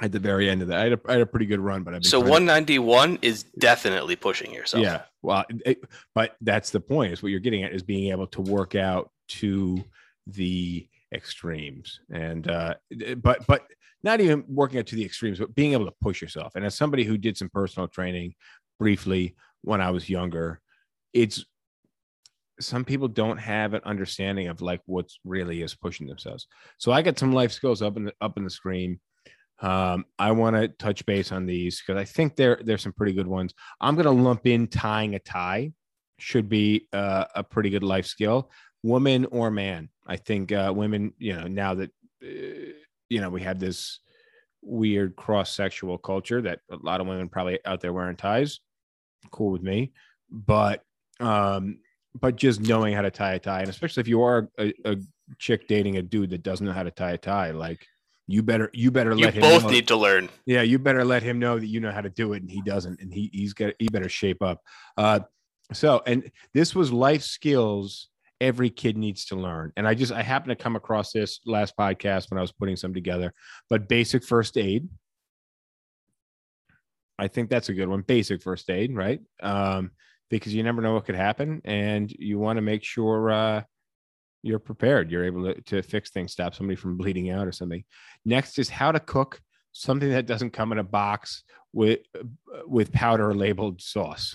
at 0.00 0.12
the 0.12 0.18
very 0.18 0.48
end 0.50 0.62
of 0.62 0.68
that. 0.68 0.78
I 0.80 0.82
had 0.84 0.92
a, 0.92 1.00
I 1.06 1.12
had 1.12 1.20
a 1.22 1.26
pretty 1.26 1.46
good 1.46 1.60
run, 1.60 1.82
but 1.82 1.94
I've 1.94 2.02
been 2.02 2.08
So 2.10 2.18
trying 2.20 2.26
to- 2.26 2.30
191 2.78 3.18
is 3.22 3.44
definitely 3.58 4.16
pushing 4.16 4.52
yourself. 4.52 4.82
yeah. 4.82 5.02
Well, 5.22 5.44
it, 5.64 5.78
but 6.14 6.36
that's 6.40 6.70
the 6.70 6.80
point. 6.80 7.12
Is 7.12 7.22
what 7.22 7.30
you're 7.30 7.40
getting 7.40 7.62
at 7.62 7.72
is 7.72 7.82
being 7.82 8.10
able 8.10 8.26
to 8.28 8.40
work 8.42 8.74
out 8.74 9.10
to 9.28 9.82
the 10.26 10.88
extremes, 11.14 12.00
and 12.12 12.48
uh, 12.50 12.74
but 13.18 13.46
but 13.46 13.66
not 14.02 14.20
even 14.20 14.42
working 14.48 14.80
out 14.80 14.86
to 14.86 14.96
the 14.96 15.04
extremes, 15.04 15.38
but 15.38 15.54
being 15.54 15.74
able 15.74 15.84
to 15.86 15.94
push 16.00 16.20
yourself. 16.20 16.56
And 16.56 16.64
as 16.64 16.74
somebody 16.74 17.04
who 17.04 17.16
did 17.16 17.36
some 17.36 17.48
personal 17.50 17.86
training 17.86 18.34
briefly 18.82 19.36
when 19.60 19.80
I 19.80 19.92
was 19.92 20.10
younger, 20.10 20.60
it's 21.12 21.44
some 22.58 22.84
people 22.84 23.06
don't 23.06 23.38
have 23.38 23.74
an 23.74 23.80
understanding 23.84 24.48
of 24.48 24.60
like 24.60 24.80
what's 24.86 25.20
really 25.24 25.62
is 25.62 25.72
pushing 25.72 26.08
themselves. 26.08 26.48
So 26.78 26.90
I 26.90 27.00
got 27.00 27.16
some 27.16 27.32
life 27.32 27.52
skills 27.52 27.80
up 27.80 27.96
in 27.96 28.06
the 28.06 28.12
up 28.20 28.36
in 28.36 28.42
the 28.42 28.50
screen. 28.50 28.98
Um, 29.60 30.04
I 30.18 30.32
want 30.32 30.56
to 30.56 30.66
touch 30.66 31.06
base 31.06 31.30
on 31.30 31.46
these 31.46 31.80
because 31.80 32.00
I 32.00 32.04
think 32.04 32.34
there 32.34 32.58
there's 32.64 32.82
some 32.82 32.92
pretty 32.92 33.12
good 33.12 33.28
ones. 33.28 33.54
I'm 33.80 33.94
going 33.94 34.06
to 34.06 34.22
lump 34.22 34.48
in 34.48 34.66
tying 34.66 35.14
a 35.14 35.20
tie, 35.20 35.72
should 36.18 36.48
be 36.48 36.88
uh, 36.92 37.26
a 37.36 37.44
pretty 37.44 37.70
good 37.70 37.84
life 37.84 38.06
skill, 38.06 38.50
woman 38.82 39.26
or 39.26 39.52
man. 39.52 39.90
I 40.08 40.16
think 40.16 40.50
uh, 40.50 40.72
women, 40.74 41.14
you 41.18 41.36
know, 41.36 41.46
now 41.46 41.74
that 41.74 41.90
uh, 42.24 42.72
you 43.08 43.20
know 43.20 43.30
we 43.30 43.42
have 43.42 43.60
this 43.60 44.00
weird 44.60 45.14
cross 45.14 45.54
sexual 45.54 45.98
culture 45.98 46.42
that 46.42 46.60
a 46.70 46.76
lot 46.76 47.00
of 47.00 47.06
women 47.06 47.28
probably 47.28 47.58
out 47.64 47.80
there 47.80 47.92
wearing 47.92 48.16
ties, 48.16 48.58
cool 49.30 49.50
with 49.52 49.62
me, 49.62 49.92
but 50.30 50.82
um, 51.20 51.78
but 52.18 52.36
just 52.36 52.60
knowing 52.60 52.94
how 52.94 53.02
to 53.02 53.10
tie 53.10 53.34
a 53.34 53.38
tie, 53.38 53.60
and 53.60 53.68
especially 53.68 54.00
if 54.02 54.08
you 54.08 54.22
are 54.22 54.48
a, 54.58 54.72
a 54.84 54.96
chick 55.38 55.68
dating 55.68 55.96
a 55.96 56.02
dude 56.02 56.30
that 56.30 56.42
doesn't 56.42 56.66
know 56.66 56.72
how 56.72 56.82
to 56.82 56.90
tie 56.90 57.12
a 57.12 57.18
tie, 57.18 57.50
like 57.52 57.86
you 58.26 58.42
better 58.42 58.70
you 58.72 58.90
better 58.90 59.14
You 59.14 59.24
let 59.24 59.34
him 59.34 59.40
both 59.42 59.64
know. 59.64 59.70
need 59.70 59.88
to 59.88 59.96
learn. 59.96 60.28
Yeah, 60.46 60.62
you 60.62 60.78
better 60.78 61.04
let 61.04 61.22
him 61.22 61.38
know 61.38 61.58
that 61.58 61.66
you 61.66 61.80
know 61.80 61.92
how 61.92 62.00
to 62.00 62.10
do 62.10 62.32
it, 62.34 62.42
and 62.42 62.50
he 62.50 62.62
doesn't, 62.62 63.00
and 63.00 63.12
he 63.12 63.30
he's 63.32 63.52
got 63.54 63.74
he 63.78 63.88
better 63.88 64.08
shape 64.08 64.42
up. 64.42 64.60
Uh, 64.96 65.20
so, 65.72 66.02
and 66.06 66.30
this 66.52 66.74
was 66.74 66.92
life 66.92 67.22
skills 67.22 68.08
every 68.42 68.68
kid 68.68 68.96
needs 68.98 69.24
to 69.26 69.36
learn. 69.36 69.72
And 69.76 69.86
I 69.86 69.94
just 69.94 70.12
I 70.12 70.22
happened 70.22 70.50
to 70.58 70.62
come 70.62 70.74
across 70.76 71.12
this 71.12 71.40
last 71.46 71.76
podcast 71.78 72.30
when 72.30 72.38
I 72.38 72.40
was 72.42 72.52
putting 72.52 72.76
some 72.76 72.92
together. 72.92 73.32
But 73.70 73.88
basic 73.88 74.24
first 74.24 74.58
aid, 74.58 74.88
I 77.18 77.28
think 77.28 77.50
that's 77.50 77.68
a 77.68 77.74
good 77.74 77.88
one. 77.88 78.02
Basic 78.02 78.42
first 78.42 78.68
aid, 78.70 78.94
right? 78.94 79.20
Um, 79.42 79.92
because 80.30 80.54
you 80.54 80.62
never 80.62 80.80
know 80.80 80.94
what 80.94 81.04
could 81.04 81.14
happen, 81.14 81.60
and 81.64 82.10
you 82.10 82.38
want 82.38 82.56
to 82.56 82.62
make 82.62 82.82
sure 82.82 83.30
uh, 83.30 83.62
you're 84.42 84.58
prepared. 84.58 85.10
You're 85.10 85.24
able 85.24 85.52
to, 85.52 85.60
to 85.62 85.82
fix 85.82 86.10
things, 86.10 86.32
stop 86.32 86.54
somebody 86.54 86.76
from 86.76 86.96
bleeding 86.96 87.30
out 87.30 87.46
or 87.46 87.52
something. 87.52 87.84
Next 88.24 88.58
is 88.58 88.68
how 88.68 88.92
to 88.92 89.00
cook 89.00 89.40
something 89.72 90.10
that 90.10 90.26
doesn't 90.26 90.50
come 90.50 90.72
in 90.72 90.78
a 90.78 90.84
box 90.84 91.44
with 91.72 92.00
with 92.66 92.92
powder 92.92 93.34
labeled 93.34 93.80
sauce. 93.80 94.34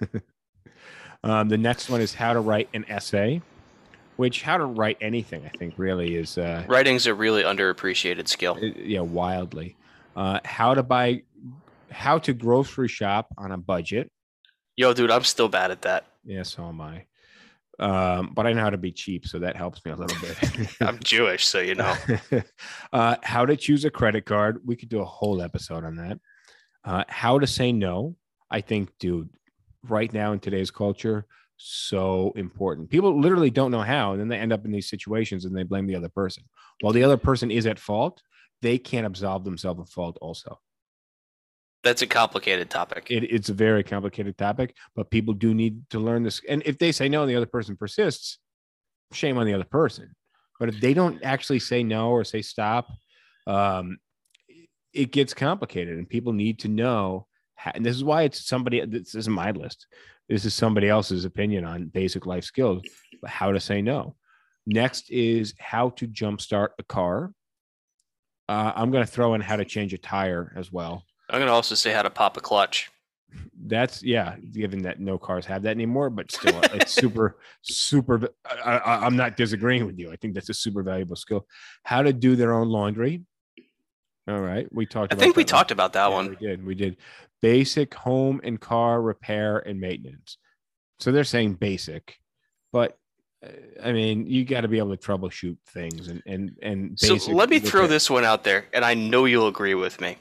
um, 1.24 1.48
the 1.48 1.58
next 1.58 1.88
one 1.88 2.00
is 2.00 2.14
how 2.14 2.32
to 2.32 2.40
write 2.40 2.68
an 2.74 2.84
essay, 2.88 3.40
which 4.16 4.42
how 4.42 4.56
to 4.56 4.64
write 4.64 4.98
anything 5.00 5.44
I 5.44 5.56
think 5.56 5.74
really 5.76 6.16
is 6.16 6.38
uh, 6.38 6.64
Writing's 6.66 7.06
a 7.06 7.14
really 7.14 7.42
underappreciated 7.42 8.28
skill. 8.28 8.58
yeah 8.58 9.00
wildly. 9.00 9.76
Uh, 10.16 10.38
how 10.44 10.74
to 10.74 10.82
buy, 10.82 11.22
how 11.94 12.18
to 12.18 12.34
grocery 12.34 12.88
shop 12.88 13.32
on 13.38 13.52
a 13.52 13.56
budget. 13.56 14.10
Yo, 14.76 14.92
dude, 14.92 15.10
I'm 15.10 15.24
still 15.24 15.48
bad 15.48 15.70
at 15.70 15.82
that. 15.82 16.06
Yeah, 16.24 16.42
so 16.42 16.66
am 16.66 16.80
I. 16.80 17.06
Um, 17.78 18.32
but 18.34 18.46
I 18.46 18.52
know 18.52 18.60
how 18.60 18.70
to 18.70 18.78
be 18.78 18.92
cheap, 18.92 19.26
so 19.26 19.38
that 19.40 19.56
helps 19.56 19.84
me 19.84 19.92
a 19.92 19.96
little 19.96 20.16
bit. 20.20 20.76
I'm 20.80 20.98
Jewish, 21.00 21.44
so 21.46 21.60
you 21.60 21.74
know. 21.74 21.96
uh, 22.92 23.16
how 23.22 23.46
to 23.46 23.56
choose 23.56 23.84
a 23.84 23.90
credit 23.90 24.26
card. 24.26 24.60
We 24.64 24.76
could 24.76 24.88
do 24.88 25.00
a 25.00 25.04
whole 25.04 25.42
episode 25.42 25.84
on 25.84 25.96
that. 25.96 26.18
Uh, 26.84 27.04
how 27.08 27.38
to 27.38 27.46
say 27.46 27.72
no. 27.72 28.16
I 28.50 28.60
think, 28.60 28.90
dude, 28.98 29.30
right 29.88 30.12
now 30.12 30.32
in 30.32 30.38
today's 30.38 30.70
culture, 30.70 31.26
so 31.56 32.32
important. 32.36 32.90
People 32.90 33.20
literally 33.20 33.50
don't 33.50 33.70
know 33.70 33.82
how, 33.82 34.12
and 34.12 34.20
then 34.20 34.28
they 34.28 34.38
end 34.38 34.52
up 34.52 34.64
in 34.64 34.70
these 34.70 34.88
situations 34.88 35.44
and 35.44 35.56
they 35.56 35.62
blame 35.62 35.86
the 35.86 35.96
other 35.96 36.08
person. 36.08 36.44
While 36.80 36.92
the 36.92 37.04
other 37.04 37.16
person 37.16 37.50
is 37.50 37.66
at 37.66 37.78
fault, 37.78 38.22
they 38.62 38.78
can't 38.78 39.06
absolve 39.06 39.44
themselves 39.44 39.80
of 39.80 39.88
fault. 39.88 40.18
Also, 40.20 40.60
That's 41.84 42.00
a 42.00 42.06
complicated 42.06 42.70
topic. 42.70 43.08
it, 43.10 43.24
it's 43.24 43.50
a 43.50 43.54
very 43.54 43.84
complicated 43.84 44.38
topic, 44.38 44.74
but 44.96 45.10
people 45.10 45.34
do 45.34 45.52
need 45.52 45.82
to 45.90 46.00
learn 46.00 46.22
this. 46.22 46.40
And 46.48 46.62
if 46.64 46.78
they 46.78 46.92
say 46.92 47.10
no 47.10 47.22
and 47.22 47.30
the 47.30 47.36
other 47.36 47.46
person 47.46 47.76
persists, 47.76 48.38
shame 49.12 49.36
on 49.36 49.44
the 49.44 49.52
other 49.52 49.64
person. 49.64 50.16
But 50.58 50.70
if 50.70 50.80
they 50.80 50.94
don't 50.94 51.22
actually 51.22 51.58
say 51.58 51.82
no 51.82 52.08
or 52.08 52.24
say 52.24 52.40
stop, 52.40 52.88
um, 53.46 53.98
it 54.94 55.12
gets 55.12 55.34
complicated, 55.34 55.98
and 55.98 56.08
people 56.08 56.32
need 56.32 56.60
to 56.60 56.68
know. 56.68 57.26
How, 57.56 57.72
and 57.74 57.84
this 57.84 57.96
is 57.96 58.02
why 58.02 58.22
it's 58.22 58.46
somebody. 58.46 58.84
This 58.86 59.14
isn't 59.14 59.32
my 59.32 59.50
list. 59.50 59.86
This 60.28 60.46
is 60.46 60.54
somebody 60.54 60.88
else's 60.88 61.26
opinion 61.26 61.66
on 61.66 61.88
basic 61.88 62.24
life 62.24 62.44
skills. 62.44 62.82
How 63.26 63.52
to 63.52 63.60
say 63.60 63.82
no. 63.82 64.16
Next 64.66 65.10
is 65.10 65.54
how 65.58 65.90
to 65.90 66.08
jumpstart 66.08 66.68
a 66.78 66.82
car. 66.82 67.32
Uh, 68.48 68.72
I'm 68.74 68.90
going 68.90 69.04
to 69.04 69.10
throw 69.10 69.34
in 69.34 69.42
how 69.42 69.56
to 69.56 69.66
change 69.66 69.92
a 69.92 69.98
tire 69.98 70.54
as 70.56 70.72
well 70.72 71.04
I'm 71.30 71.40
gonna 71.40 71.52
also 71.52 71.74
say 71.74 71.92
how 71.92 72.02
to 72.02 72.10
pop 72.10 72.36
a 72.36 72.40
clutch. 72.40 72.90
that's 73.66 74.02
yeah 74.02 74.36
given 74.52 74.82
that 74.82 75.00
no 75.00 75.18
cars 75.18 75.44
have 75.46 75.62
that 75.62 75.70
anymore 75.70 76.08
but 76.10 76.30
still 76.30 76.60
it's 76.74 76.92
super 76.92 77.38
super 77.62 78.28
I, 78.64 78.76
I, 78.78 79.06
i'm 79.06 79.16
not 79.16 79.36
disagreeing 79.36 79.86
with 79.86 79.98
you. 79.98 80.12
I 80.12 80.16
think 80.16 80.34
that's 80.34 80.50
a 80.50 80.54
super 80.54 80.82
valuable 80.84 81.16
skill. 81.16 81.46
How 81.82 82.02
to 82.02 82.12
do 82.12 82.36
their 82.36 82.52
own 82.52 82.68
laundry. 82.68 83.22
All 84.28 84.40
right 84.40 84.66
we 84.72 84.86
talked 84.86 85.12
I 85.12 85.14
about 85.14 85.22
think 85.22 85.36
we 85.36 85.42
that 85.44 85.48
talked 85.48 85.70
about 85.72 85.92
that 85.94 86.08
Yeah, 86.08 86.14
one. 86.14 86.28
we 86.30 86.36
did 86.36 86.66
we 86.66 86.74
did. 86.74 86.96
Basic 87.42 87.92
home 87.94 88.40
and 88.44 88.60
car 88.60 89.02
repair 89.02 89.58
and 89.58 89.80
maintenance. 89.80 90.38
So 91.00 91.10
they're 91.12 91.24
saying 91.24 91.54
basic 91.54 92.16
but 92.72 92.96
uh, 93.44 93.48
i 93.82 93.92
mean 93.92 94.26
you 94.26 94.44
got 94.44 94.60
to 94.62 94.68
be 94.68 94.78
able 94.78 94.96
to 94.96 95.02
troubleshoot 95.08 95.56
things 95.72 96.08
and 96.08 96.22
and 96.26 96.56
and 96.62 96.98
So 97.00 97.16
let 97.32 97.48
me 97.50 97.58
throw 97.58 97.86
this 97.86 98.08
one 98.08 98.24
out 98.24 98.44
there, 98.44 98.66
and 98.72 98.84
I 98.84 98.94
know 98.94 99.24
you'll 99.24 99.48
agree 99.48 99.74
with 99.74 100.00
me, 100.00 100.18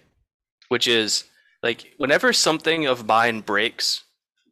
which 0.70 0.88
is 0.88 1.26
like 1.62 1.94
whenever 1.98 2.34
something 2.34 2.86
of 2.86 3.06
mine 3.06 3.42
breaks, 3.42 4.04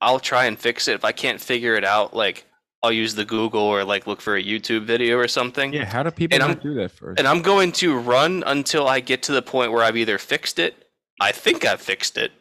I'll 0.02 0.20
try 0.20 0.46
and 0.46 0.58
fix 0.58 0.88
it. 0.88 0.96
If 0.96 1.06
I 1.06 1.12
can't 1.12 1.40
figure 1.40 1.76
it 1.76 1.84
out, 1.84 2.16
like 2.16 2.46
I'll 2.84 2.92
use 2.92 3.14
the 3.16 3.26
Google 3.26 3.62
or 3.62 3.84
like 3.84 4.08
look 4.08 4.22
for 4.22 4.36
a 4.36 4.44
YouTube 4.44 4.86
video 4.86 5.18
or 5.18 5.28
something. 5.28 5.72
yeah 5.72 5.86
how 5.86 6.02
do 6.04 6.10
people 6.10 6.40
do 6.56 6.74
that 6.76 6.92
first 6.92 7.20
And 7.20 7.28
I'm 7.28 7.42
going 7.42 7.72
to 7.74 7.98
run 7.98 8.44
until 8.48 8.88
I 8.88 9.00
get 9.02 9.24
to 9.24 9.32
the 9.34 9.42
point 9.42 9.72
where 9.72 9.84
I've 9.84 9.98
either 9.98 10.18
fixed 10.18 10.58
it, 10.58 10.88
I 11.20 11.32
think 11.32 11.64
I've 11.66 11.82
fixed 11.82 12.18
it, 12.18 12.32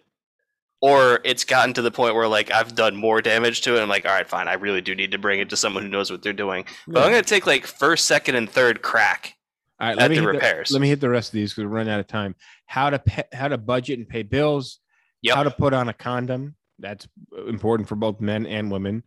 or 0.81 1.21
it's 1.25 1.45
gotten 1.45 1.75
to 1.75 1.83
the 1.83 1.91
point 1.91 2.15
where 2.15 2.27
like 2.27 2.51
I've 2.51 2.75
done 2.75 2.97
more 2.97 3.21
damage 3.21 3.61
to 3.63 3.77
it. 3.77 3.83
I'm 3.83 3.89
like, 3.91 4.07
all 4.07 4.13
right, 4.13 4.27
fine, 4.27 4.49
I 4.49 4.55
really 4.55 4.81
do 4.81 4.95
need 4.95 5.13
to 5.13 5.19
bring 5.19 5.41
it 5.41 5.51
to 5.51 5.57
someone 5.57 5.83
who 5.83 5.91
knows 5.91 6.11
what 6.11 6.23
they're 6.23 6.33
doing. 6.33 6.65
But 6.89 7.05
I'm 7.05 7.11
gonna 7.11 7.23
take 7.23 7.47
like 7.47 7.67
first, 7.67 8.07
second, 8.07 8.37
and 8.37 8.49
third 8.49 8.81
crack 8.81 9.37
All 9.81 9.89
right, 9.89 9.99
at 9.99 10.11
me 10.11 10.19
the 10.19 10.27
repairs. 10.27 10.71
let 10.71 10.81
me 10.81 10.89
hit 10.89 11.01
the 11.01 11.09
rest 11.09 11.31
of 11.31 11.33
these 11.33 11.53
because 11.53 11.65
we're 11.65 11.71
running 11.71 11.93
out 11.93 12.01
of 12.01 12.07
time. 12.07 12.35
How 12.67 12.91
to 12.91 12.99
pay, 12.99 13.25
how 13.33 13.49
to 13.49 13.57
budget 13.59 13.99
and 13.99 14.09
pay 14.09 14.23
bills. 14.23 14.79
Yep. 15.23 15.37
How 15.37 15.43
to 15.43 15.51
put 15.51 15.73
on 15.75 15.89
a 15.89 15.93
condom. 15.95 16.55
That's 16.79 17.07
important 17.49 17.89
for 17.89 17.95
both 17.97 18.21
men 18.21 18.47
and 18.47 18.71
women. 18.71 19.03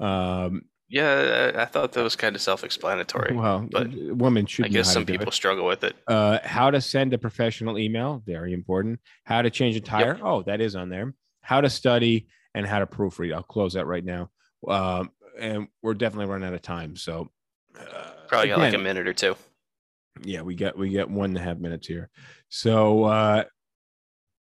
Um, 0.00 0.62
Yeah, 0.88 1.52
I 1.56 1.64
thought 1.66 1.92
that 1.92 2.02
was 2.02 2.16
kind 2.16 2.34
of 2.34 2.40
self-explanatory. 2.42 3.34
well, 3.36 3.66
but 3.70 3.88
women 3.92 4.46
should. 4.46 4.64
I 4.66 4.68
guess 4.68 4.90
some 4.92 5.04
people 5.04 5.28
it. 5.28 5.34
struggle 5.34 5.66
with 5.66 5.84
it. 5.84 5.94
Uh, 6.06 6.38
how 6.42 6.70
to 6.70 6.80
send 6.80 7.12
a 7.12 7.18
professional 7.18 7.78
email. 7.78 8.22
Very 8.24 8.52
important. 8.54 9.00
How 9.24 9.42
to 9.42 9.50
change 9.50 9.76
a 9.76 9.80
tire. 9.80 10.18
Oh, 10.22 10.42
that 10.42 10.60
is 10.60 10.74
on 10.76 10.88
there. 10.88 11.12
How 11.42 11.60
to 11.60 11.68
study 11.70 12.28
and 12.54 12.66
how 12.66 12.78
to 12.78 12.86
proofread. 12.86 13.34
I'll 13.34 13.42
close 13.42 13.74
that 13.74 13.86
right 13.86 14.04
now. 14.04 14.30
Um, 14.66 15.10
and 15.38 15.68
we're 15.82 15.94
definitely 15.94 16.30
running 16.32 16.48
out 16.48 16.54
of 16.54 16.62
time. 16.62 16.96
So 16.96 17.30
uh, 17.78 18.10
Probably 18.26 18.48
got 18.48 18.58
like 18.58 18.74
a 18.74 18.78
minute 18.78 19.06
or 19.06 19.12
two. 19.12 19.36
Yeah 20.22 20.42
we 20.42 20.54
got 20.54 20.76
we 20.76 20.90
got 20.90 21.10
one 21.10 21.30
and 21.30 21.38
a 21.38 21.42
half 21.42 21.58
minutes 21.58 21.86
here 21.86 22.10
so 22.48 23.04
uh 23.04 23.44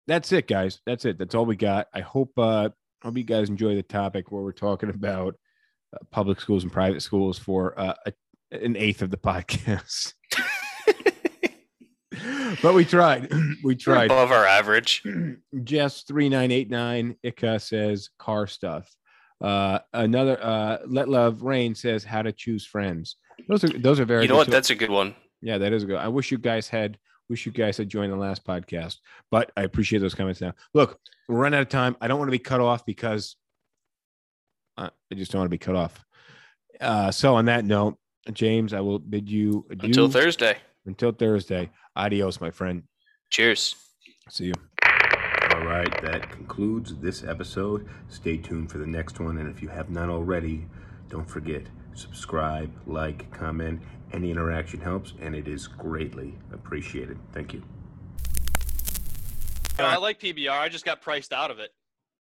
that's 0.07 0.33
it 0.33 0.47
guys 0.47 0.81
that's 0.87 1.05
it 1.05 1.19
that's 1.19 1.35
all 1.35 1.47
we 1.47 1.57
got 1.57 1.87
i 1.93 2.01
hope 2.01 2.33
uh 2.39 2.69
hope 3.03 3.17
you 3.17 3.25
guys 3.25 3.49
enjoy 3.49 3.75
the 3.75 3.83
topic 3.83 4.31
where 4.31 4.43
we're 4.43 4.53
talking 4.53 4.91
about 4.91 5.35
uh, 5.95 5.99
public 6.11 6.41
schools 6.41 6.63
and 6.63 6.73
private 6.73 7.03
schools 7.03 7.39
for 7.39 7.79
uh, 7.79 7.95
a, 8.07 8.13
an 8.65 8.77
eighth 8.77 9.03
of 9.03 9.11
the 9.11 9.17
podcast 9.19 10.15
but 12.63 12.75
we 12.75 12.85
tried 12.85 13.33
we 13.65 13.75
tried 13.75 14.07
above 14.07 14.31
our 14.31 14.47
average. 14.47 15.03
Jess 15.65 16.03
three 16.03 16.29
nine 16.29 16.51
eight 16.51 16.71
nine 16.71 17.17
Ika 17.23 17.61
says 17.61 18.11
car 18.19 18.47
stuff. 18.47 18.95
Uh, 19.41 19.81
another 19.93 20.43
uh, 20.43 20.79
let 20.87 21.09
love 21.09 21.43
rain 21.43 21.75
says 21.75 22.05
how 22.05 22.23
to 22.23 22.33
choose 22.33 22.65
friends. 22.67 23.17
Those 23.49 23.65
are 23.65 23.69
those 23.69 24.01
are 24.01 24.05
very. 24.05 24.23
You 24.23 24.29
know 24.29 24.37
what? 24.37 24.49
That's 24.49 24.71
a 24.71 24.75
good 24.75 24.91
one. 24.91 25.15
Yeah, 25.43 25.59
that 25.59 25.73
is 25.73 25.85
good. 25.85 25.97
I 25.97 26.09
wish 26.09 26.31
you 26.31 26.39
guys 26.39 26.69
had 26.69 26.99
Wish 27.29 27.45
you 27.45 27.51
guys 27.51 27.77
had 27.77 27.89
joined 27.89 28.13
the 28.13 28.17
last 28.17 28.45
podcast, 28.45 28.99
but 29.33 29.51
I 29.57 29.63
appreciate 29.63 29.99
those 29.99 30.15
comments 30.15 30.41
now. 30.41 30.53
Look, 30.75 31.01
we're 31.29 31.39
running 31.39 31.57
out 31.57 31.63
of 31.63 31.69
time. 31.69 31.97
I 32.01 32.07
don't 32.07 32.19
want 32.21 32.29
to 32.29 32.33
be 32.33 32.39
cut 32.39 32.61
off 32.61 32.87
because 32.87 33.35
uh, 34.79 34.91
I 35.11 35.15
just 35.17 35.33
don't 35.33 35.41
want 35.41 35.47
to 35.47 35.51
be 35.51 35.59
cut 35.59 35.75
off. 35.75 36.05
Uh, 36.81 37.11
so 37.11 37.35
on 37.35 37.47
that 37.47 37.65
note, 37.65 37.97
James, 38.33 38.73
I 38.73 38.81
will 38.81 39.01
bid 39.01 39.29
you 39.29 39.67
adieu 39.71 39.87
Until 39.89 40.09
Thursday. 40.09 40.59
until 40.87 41.11
Thursday. 41.11 41.71
Adios, 41.97 42.41
my 42.41 42.51
friend. 42.53 42.85
Cheers. 43.31 43.75
See 44.29 44.47
you. 44.47 44.55
All 45.53 45.65
right, 45.65 46.03
that 46.03 46.31
concludes 46.31 46.95
this 46.97 47.25
episode. 47.25 47.89
Stay 48.09 48.37
tuned 48.37 48.71
for 48.71 48.79
the 48.79 48.87
next 48.87 49.19
one. 49.19 49.39
And 49.39 49.49
if 49.49 49.63
you 49.63 49.69
have 49.69 49.91
not 49.91 50.11
already, 50.11 50.67
don't 51.09 51.29
forget 51.29 51.63
subscribe, 51.99 52.73
like, 52.87 53.31
comment. 53.31 53.81
Any 54.13 54.31
interaction 54.31 54.81
helps, 54.81 55.15
and 55.21 55.35
it 55.35 55.49
is 55.49 55.67
greatly 55.67 56.39
appreciated. 56.53 57.19
Thank 57.33 57.53
you. 57.53 57.63
I 59.79 59.97
like 59.97 60.21
PBR. 60.21 60.59
I 60.59 60.69
just 60.69 60.85
got 60.85 61.03
priced 61.03 61.33
out 61.33 61.51
of 61.51 61.59
it. 61.59 61.73